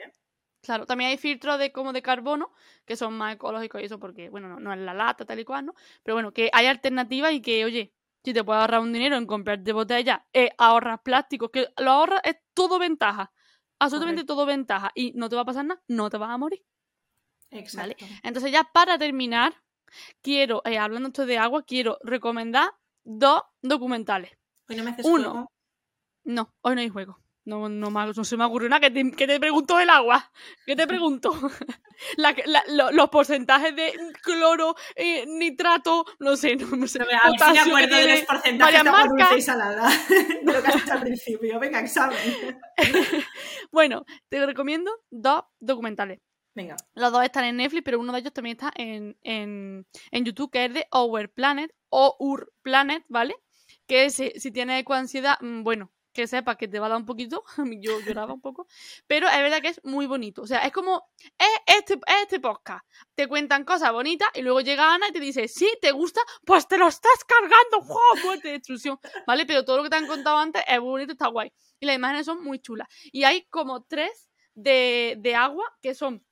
Claro, 0.64 0.86
también 0.86 1.10
hay 1.10 1.18
filtros 1.18 1.58
de 1.58 1.72
como 1.72 1.92
de 1.92 2.00
carbono, 2.00 2.50
que 2.86 2.96
son 2.96 3.14
más 3.14 3.34
ecológicos 3.34 3.82
y 3.82 3.84
eso, 3.84 3.98
porque, 3.98 4.30
bueno, 4.30 4.48
no, 4.48 4.58
no 4.58 4.72
es 4.72 4.78
la 4.78 4.94
lata 4.94 5.24
tal 5.24 5.38
y 5.38 5.44
cual, 5.44 5.66
¿no? 5.66 5.74
Pero 6.02 6.14
bueno, 6.14 6.32
que 6.32 6.50
hay 6.52 6.66
alternativas 6.66 7.32
y 7.32 7.42
que, 7.42 7.64
oye, 7.64 7.92
si 8.24 8.32
te 8.32 8.42
puedes 8.42 8.62
ahorrar 8.62 8.80
un 8.80 8.92
dinero 8.92 9.16
en 9.16 9.26
comprarte 9.26 9.72
botellas, 9.72 10.20
eh, 10.32 10.50
ahorras 10.56 11.00
plásticos, 11.04 11.50
que 11.50 11.68
lo 11.76 11.90
ahorras 11.90 12.22
es 12.24 12.36
todo 12.54 12.78
ventaja. 12.78 13.30
Absolutamente 13.78 14.22
Correcto. 14.22 14.34
todo 14.34 14.46
ventaja. 14.46 14.90
Y 14.94 15.12
no 15.12 15.28
te 15.28 15.36
va 15.36 15.42
a 15.42 15.44
pasar 15.44 15.66
nada, 15.66 15.82
no 15.88 16.08
te 16.08 16.16
vas 16.16 16.30
a 16.30 16.38
morir. 16.38 16.64
Exacto. 17.50 18.06
Entonces, 18.22 18.50
ya 18.50 18.64
para 18.64 18.96
terminar, 18.96 19.54
quiero, 20.22 20.62
eh, 20.64 20.78
hablando 20.78 21.08
esto 21.08 21.26
de 21.26 21.36
agua, 21.36 21.64
quiero 21.64 21.98
recomendar 22.02 22.70
dos 23.04 23.42
documentales. 23.60 24.32
Hoy 24.68 24.76
no 24.76 24.84
me 24.84 24.90
haces 24.90 25.06
Uno. 25.06 25.30
juego. 25.30 25.52
No, 26.24 26.54
hoy 26.62 26.74
no 26.74 26.80
hay 26.80 26.88
juego. 26.88 27.18
No, 27.46 27.68
no, 27.68 27.90
no 27.90 28.24
se 28.24 28.36
me 28.38 28.44
ocurrió 28.44 28.68
nada. 28.70 28.80
que 28.80 28.90
te, 28.90 29.10
que 29.12 29.26
te 29.26 29.38
pregunto 29.38 29.76
del 29.76 29.90
agua? 29.90 30.30
¿Qué 30.64 30.74
te 30.76 30.86
pregunto? 30.86 31.30
La 32.16 32.34
la- 32.46 32.64
lo- 32.68 32.90
los 32.90 33.08
porcentajes 33.08 33.74
de 33.76 33.92
cloro, 34.22 34.74
eh, 34.96 35.24
nitrato, 35.28 36.04
no 36.18 36.36
sé, 36.36 36.56
no, 36.56 36.66
no 36.74 36.88
sé. 36.88 36.98
No, 36.98 37.04
a 37.04 37.30
ver 37.30 37.38
si 37.38 37.52
me 37.54 37.58
acuerdo 37.60 37.96
de 37.96 38.08
los 38.08 38.20
porcentajes 38.22 38.82
de 38.82 38.88
agua 38.88 39.08
dulce 39.08 39.38
y 39.38 39.42
salada 39.42 39.88
de 40.42 40.52
lo 40.52 40.60
que 40.62 40.68
has 40.68 40.74
dicho 40.74 40.92
al 40.92 41.00
principio. 41.02 41.60
Venga, 41.60 41.80
examen. 41.80 42.18
Bueno, 43.70 44.04
te 44.28 44.44
recomiendo 44.44 44.90
dos 45.10 45.44
documentales. 45.60 46.20
Venga. 46.54 46.76
Los 46.94 47.12
dos 47.12 47.24
están 47.24 47.44
en 47.44 47.56
Netflix, 47.56 47.82
pero 47.84 47.98
uno 47.98 48.12
de 48.12 48.20
ellos 48.20 48.32
también 48.32 48.56
está 48.56 48.72
en, 48.76 49.16
en, 49.22 49.86
en 50.10 50.24
YouTube, 50.24 50.50
que 50.50 50.64
es 50.66 50.74
de 50.74 50.86
Our 50.92 51.28
Planet, 51.32 51.72
o 51.88 52.16
Ur 52.20 52.52
Planet, 52.62 53.04
¿vale? 53.08 53.34
Que 53.86 54.10
si, 54.10 54.30
si 54.36 54.50
tienes 54.52 54.80
ecoansiedad, 54.80 55.36
mm, 55.40 55.62
bueno, 55.64 55.92
que 56.14 56.26
sepas 56.26 56.56
que 56.56 56.68
te 56.68 56.78
va 56.78 56.86
a 56.86 56.88
dar 56.90 56.98
un 56.98 57.04
poquito. 57.04 57.44
Yo 57.80 58.00
lloraba 58.00 58.32
un 58.32 58.40
poco. 58.40 58.66
Pero 59.06 59.28
es 59.28 59.36
verdad 59.36 59.60
que 59.60 59.68
es 59.68 59.80
muy 59.84 60.06
bonito. 60.06 60.42
O 60.42 60.46
sea, 60.46 60.60
es 60.60 60.72
como. 60.72 61.02
Es 61.38 61.76
este, 61.78 61.94
es 61.94 62.22
este 62.22 62.40
podcast. 62.40 62.86
Te 63.14 63.26
cuentan 63.26 63.64
cosas 63.64 63.92
bonitas 63.92 64.28
y 64.34 64.42
luego 64.42 64.60
llega 64.60 64.94
Ana 64.94 65.08
y 65.08 65.12
te 65.12 65.20
dice: 65.20 65.48
Sí, 65.48 65.68
te 65.82 65.92
gusta, 65.92 66.20
pues 66.46 66.66
te 66.66 66.78
lo 66.78 66.88
estás 66.88 67.24
cargando. 67.26 67.80
¡Wow! 67.86 68.22
Fuerte 68.22 68.52
destrucción. 68.52 68.98
¿Vale? 69.26 69.44
Pero 69.44 69.64
todo 69.64 69.78
lo 69.78 69.82
que 69.82 69.90
te 69.90 69.96
han 69.96 70.06
contado 70.06 70.38
antes 70.38 70.62
es 70.66 70.80
bonito, 70.80 71.12
está 71.12 71.28
guay. 71.28 71.52
Y 71.80 71.86
las 71.86 71.96
imágenes 71.96 72.24
son 72.24 72.42
muy 72.42 72.60
chulas. 72.60 72.88
Y 73.12 73.24
hay 73.24 73.46
como 73.50 73.82
tres 73.82 74.30
de, 74.54 75.16
de 75.18 75.34
agua 75.34 75.64
que 75.82 75.94
son 75.94 76.24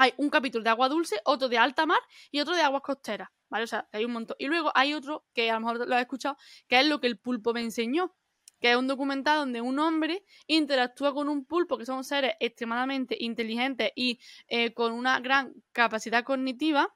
hay 0.00 0.14
un 0.16 0.30
capítulo 0.30 0.64
de 0.64 0.70
agua 0.70 0.88
dulce, 0.88 1.20
otro 1.26 1.50
de 1.50 1.58
alta 1.58 1.84
mar 1.84 2.00
y 2.30 2.40
otro 2.40 2.54
de 2.54 2.62
aguas 2.62 2.80
costeras, 2.80 3.28
¿vale? 3.50 3.64
O 3.64 3.66
sea, 3.66 3.86
hay 3.92 4.06
un 4.06 4.12
montón. 4.12 4.34
Y 4.38 4.46
luego 4.46 4.72
hay 4.74 4.94
otro 4.94 5.26
que 5.34 5.50
a 5.50 5.54
lo 5.54 5.60
mejor 5.60 5.86
lo 5.86 5.94
has 5.94 6.00
escuchado, 6.00 6.38
que 6.66 6.80
es 6.80 6.86
lo 6.86 7.00
que 7.00 7.06
el 7.06 7.18
pulpo 7.18 7.52
me 7.52 7.60
enseñó, 7.60 8.16
que 8.60 8.70
es 8.70 8.76
un 8.76 8.86
documental 8.86 9.38
donde 9.38 9.60
un 9.60 9.78
hombre 9.78 10.24
interactúa 10.46 11.14
con 11.14 11.28
un 11.28 11.44
pulpo, 11.44 11.78
que 11.78 11.86
son 11.86 12.04
seres 12.04 12.34
extremadamente 12.40 13.16
inteligentes 13.18 13.90
y 13.94 14.20
eh, 14.48 14.72
con 14.72 14.92
una 14.92 15.20
gran 15.20 15.54
capacidad 15.72 16.24
cognitiva. 16.24 16.94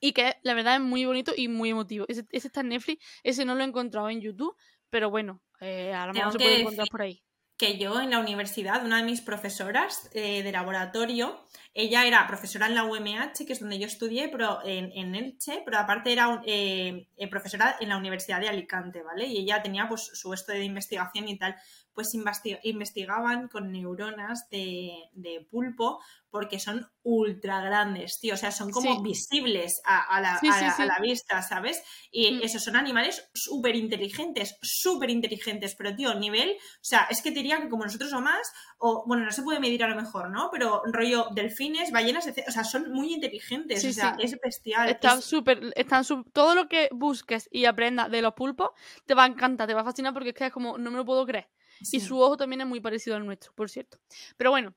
Y 0.00 0.12
que 0.12 0.36
la 0.42 0.52
verdad 0.52 0.74
es 0.74 0.82
muy 0.82 1.06
bonito 1.06 1.32
y 1.34 1.48
muy 1.48 1.70
emotivo. 1.70 2.04
Ese, 2.08 2.26
ese 2.30 2.48
está 2.48 2.60
en 2.60 2.68
Netflix, 2.68 3.02
ese 3.22 3.46
no 3.46 3.54
lo 3.54 3.62
he 3.62 3.66
encontrado 3.66 4.10
en 4.10 4.20
YouTube, 4.20 4.54
pero 4.90 5.08
bueno, 5.08 5.40
eh, 5.60 5.94
a 5.94 6.06
lo 6.06 6.12
mejor 6.12 6.32
se 6.32 6.38
puede 6.38 6.60
encontrar 6.60 6.88
por 6.88 7.02
ahí. 7.02 7.22
Que 7.56 7.78
yo 7.78 8.00
en 8.00 8.10
la 8.10 8.18
universidad, 8.18 8.84
una 8.84 8.96
de 8.96 9.04
mis 9.04 9.20
profesoras 9.20 10.10
eh, 10.12 10.42
de 10.42 10.52
laboratorio, 10.52 11.46
ella 11.72 12.04
era 12.04 12.26
profesora 12.26 12.66
en 12.66 12.74
la 12.74 12.84
UMH, 12.84 13.46
que 13.46 13.52
es 13.52 13.60
donde 13.60 13.78
yo 13.78 13.86
estudié, 13.86 14.28
pero 14.28 14.58
en, 14.64 14.90
en 14.92 15.14
Elche, 15.14 15.62
pero 15.64 15.78
aparte 15.78 16.12
era 16.12 16.42
eh, 16.46 17.08
eh, 17.16 17.28
profesora 17.28 17.76
en 17.80 17.88
la 17.88 17.96
Universidad 17.96 18.40
de 18.40 18.48
Alicante, 18.48 19.02
¿vale? 19.02 19.26
Y 19.26 19.38
ella 19.38 19.62
tenía 19.62 19.88
pues 19.88 20.10
su 20.14 20.32
estudio 20.32 20.60
de 20.60 20.66
investigación 20.66 21.28
y 21.28 21.38
tal, 21.38 21.56
pues 21.94 22.12
investi- 22.14 22.58
investigaban 22.64 23.48
con 23.48 23.70
neuronas 23.72 24.48
de, 24.50 24.90
de 25.12 25.46
pulpo 25.50 26.00
porque 26.30 26.58
son 26.58 26.88
ultra 27.04 27.60
grandes, 27.60 28.18
tío, 28.20 28.34
o 28.34 28.36
sea, 28.36 28.50
son 28.50 28.72
como 28.72 28.96
Sí. 28.96 29.02
visibles 29.02 29.80
a, 29.84 30.16
a 30.16 30.20
la, 30.20 30.38
Sí, 30.40 30.48
a 30.48 30.52
sí, 30.54 30.60
la- 30.64 30.70
a 30.72 30.76
sí. 30.76 30.82
la 30.86 30.98
vista, 31.00 31.42
¿sabes? 31.42 31.80
Y 32.10 32.32
Mm. 32.32 32.40
esos 32.42 32.64
son 32.64 32.74
animales 32.74 33.30
súper 33.34 33.76
inteligentes, 33.76 34.56
súper 34.60 35.10
inteligentes, 35.10 35.76
pero 35.76 35.94
tío, 35.94 36.12
nivel, 36.14 36.50
o 36.50 36.78
sea, 36.84 37.06
es 37.08 37.22
que 37.22 37.30
te 37.30 37.36
diría 37.36 37.60
que 37.60 37.68
como 37.68 37.84
nosotros 37.84 38.12
o 38.12 38.20
más, 38.20 38.50
o 38.78 39.04
bueno, 39.06 39.24
no 39.24 39.30
se 39.30 39.42
puede 39.42 39.60
medir 39.60 39.84
a 39.84 39.88
lo 39.88 39.94
mejor, 39.94 40.30
¿no? 40.30 40.48
Pero 40.50 40.82
rollo 40.86 41.28
delfines, 41.32 41.92
ballenas, 41.92 42.26
etc. 42.26 42.46
O 42.48 42.50
sea, 42.52 42.64
son 42.64 42.90
muy 42.90 43.14
inteligentes, 43.14 43.82
Sí, 43.82 43.90
o 43.90 43.92
sea, 43.92 44.16
sí. 44.18 44.22
es 44.26 44.36
bestial. 44.42 44.88
Están 44.88 45.20
es- 45.20 45.24
súper, 45.24 45.72
están 45.76 46.02
su- 46.04 46.24
todo 46.32 46.56
lo 46.56 46.68
que 46.68 46.88
busques 46.90 47.48
y 47.52 47.66
aprendas 47.66 48.10
de 48.10 48.22
los 48.22 48.34
pulpos 48.34 48.70
te 49.06 49.14
va 49.14 49.22
a 49.22 49.26
encantar, 49.28 49.68
te 49.68 49.74
va 49.74 49.82
a 49.82 49.84
fascinar 49.84 50.12
porque 50.12 50.30
es 50.30 50.34
que 50.34 50.46
es 50.46 50.52
como, 50.52 50.78
no 50.78 50.90
me 50.90 50.96
lo 50.96 51.04
puedo 51.04 51.24
creer. 51.26 51.48
Sí. 51.82 51.98
Y 51.98 52.00
su 52.00 52.20
ojo 52.20 52.36
también 52.36 52.60
es 52.62 52.66
muy 52.66 52.80
parecido 52.80 53.16
al 53.16 53.24
nuestro, 53.26 53.52
por 53.54 53.70
cierto. 53.70 53.98
Pero 54.36 54.50
bueno, 54.50 54.74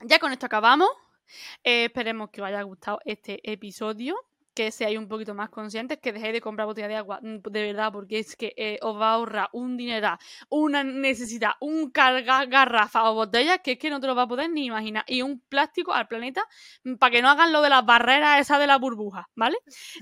ya 0.00 0.18
con 0.18 0.32
esto 0.32 0.46
acabamos. 0.46 0.88
Eh, 1.62 1.86
esperemos 1.86 2.30
que 2.30 2.42
os 2.42 2.48
haya 2.48 2.62
gustado 2.62 3.00
este 3.04 3.40
episodio. 3.50 4.16
Que 4.52 4.72
seáis 4.72 4.98
un 4.98 5.06
poquito 5.06 5.32
más 5.32 5.48
conscientes, 5.48 5.98
que 6.00 6.12
dejéis 6.12 6.32
de 6.32 6.40
comprar 6.40 6.66
botellas 6.66 6.88
de 6.88 6.96
agua, 6.96 7.20
mm, 7.22 7.36
de 7.50 7.62
verdad, 7.62 7.92
porque 7.92 8.18
es 8.18 8.34
que 8.34 8.52
eh, 8.56 8.78
os 8.82 9.00
va 9.00 9.10
a 9.10 9.14
ahorrar 9.14 9.48
un 9.52 9.76
dineral, 9.76 10.18
una 10.48 10.82
necesidad, 10.82 11.52
un 11.60 11.90
carga 11.92 12.44
garrafa 12.46 13.08
o 13.08 13.14
botellas 13.14 13.60
que 13.62 13.72
es 13.72 13.78
que 13.78 13.90
no 13.90 14.00
te 14.00 14.08
lo 14.08 14.16
va 14.16 14.22
a 14.22 14.26
poder 14.28 14.50
ni 14.50 14.66
imaginar. 14.66 15.04
Y 15.06 15.22
un 15.22 15.40
plástico 15.40 15.92
al 15.92 16.08
planeta 16.08 16.44
para 16.98 17.12
que 17.12 17.22
no 17.22 17.30
hagan 17.30 17.52
lo 17.52 17.62
de 17.62 17.68
las 17.70 17.86
barreras 17.86 18.40
esas 18.40 18.58
de 18.58 18.66
la 18.66 18.76
burbuja, 18.78 19.28
¿vale? 19.36 19.56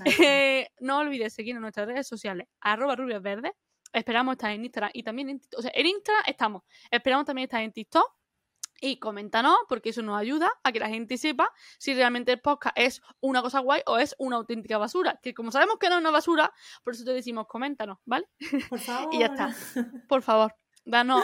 Eh, 0.33 0.69
no 0.79 0.97
olvides 0.97 1.33
seguirnos 1.33 1.59
en 1.59 1.61
nuestras 1.61 1.87
redes 1.87 2.07
sociales, 2.07 2.47
arroba 2.59 2.95
rubias 2.95 3.21
verdes. 3.21 3.53
Esperamos 3.91 4.33
estar 4.33 4.51
en 4.51 4.63
Instagram 4.63 4.91
y 4.93 5.03
también 5.03 5.29
en 5.29 5.39
TikTok. 5.39 5.59
O 5.59 5.61
sea, 5.61 5.71
en 5.73 5.85
Instagram 5.85 6.23
estamos. 6.27 6.63
Esperamos 6.91 7.25
también 7.25 7.45
estar 7.45 7.61
en 7.61 7.71
TikTok. 7.71 8.05
Y 8.81 8.97
coméntanos, 8.97 9.57
porque 9.67 9.89
eso 9.89 10.01
nos 10.01 10.17
ayuda 10.17 10.49
a 10.63 10.71
que 10.71 10.79
la 10.79 10.87
gente 10.87 11.17
sepa 11.17 11.51
si 11.77 11.93
realmente 11.93 12.31
el 12.31 12.39
podcast 12.39 12.77
es 12.77 13.01
una 13.19 13.41
cosa 13.41 13.59
guay 13.59 13.81
o 13.85 13.97
es 13.97 14.15
una 14.19 14.37
auténtica 14.37 14.77
basura. 14.77 15.19
Que 15.21 15.33
como 15.33 15.51
sabemos 15.51 15.75
que 15.79 15.89
no 15.89 15.95
es 15.95 16.01
una 16.01 16.11
basura, 16.11 16.53
por 16.83 16.93
eso 16.93 17.03
te 17.03 17.11
decimos 17.11 17.45
coméntanos, 17.47 17.97
¿vale? 18.05 18.27
Por 18.69 18.79
favor. 18.79 19.09
Y 19.13 19.19
ya 19.19 19.25
está. 19.27 19.53
Por 20.07 20.21
favor, 20.21 20.55
danos 20.85 21.23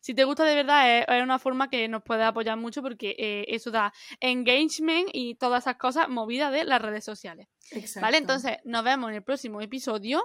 si 0.00 0.14
te 0.14 0.24
gusta 0.24 0.44
de 0.44 0.54
verdad, 0.54 0.98
es, 0.98 1.04
es 1.08 1.22
una 1.22 1.38
forma 1.38 1.68
que 1.68 1.88
nos 1.88 2.02
puede 2.02 2.24
apoyar 2.24 2.56
mucho 2.56 2.82
porque 2.82 3.14
eh, 3.18 3.44
eso 3.48 3.70
da 3.70 3.92
engagement 4.20 5.08
y 5.12 5.34
todas 5.34 5.64
esas 5.64 5.76
cosas 5.76 6.08
movidas 6.08 6.52
de 6.52 6.64
las 6.64 6.80
redes 6.80 7.04
sociales. 7.04 7.48
Exacto. 7.70 8.00
¿Vale? 8.04 8.18
Entonces, 8.18 8.58
nos 8.64 8.84
vemos 8.84 9.10
en 9.10 9.16
el 9.16 9.22
próximo 9.22 9.60
episodio. 9.60 10.24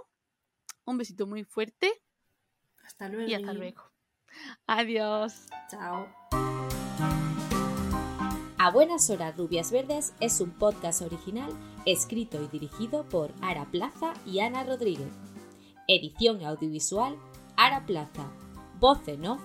Un 0.90 0.98
besito 0.98 1.28
muy 1.28 1.44
fuerte 1.44 1.92
Hasta 2.84 3.10
luego. 3.10 3.30
y 3.30 3.36
hasta 3.36 3.54
luego. 3.54 3.84
Adiós. 4.66 5.46
Chao. 5.70 6.08
A 8.58 8.72
Buenas 8.74 9.08
Horas 9.12 9.38
Rubias 9.38 9.72
Verdes 9.72 10.16
es 10.20 10.42
un 10.42 10.50
podcast 10.50 11.04
original 11.04 11.52
escrito 11.86 12.42
y 12.42 12.48
dirigido 12.48 13.08
por 13.08 13.32
Ara 13.44 13.70
Plaza 13.70 14.16
y 14.26 14.40
Ana 14.40 14.64
Rodríguez. 14.64 15.14
Edición 15.88 16.44
audiovisual 16.44 17.16
Ara 17.56 17.86
Plaza. 17.86 18.28
Voz 18.80 19.08
en 19.08 19.28
off, 19.28 19.42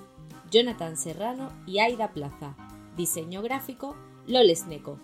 Jonathan 0.51 0.97
Serrano 0.97 1.53
y 1.67 1.81
Aida 1.81 2.15
Plaza. 2.15 2.57
Diseño 2.97 3.43
gráfico, 3.43 3.95
Loles 4.27 4.67
Neco. 4.67 4.99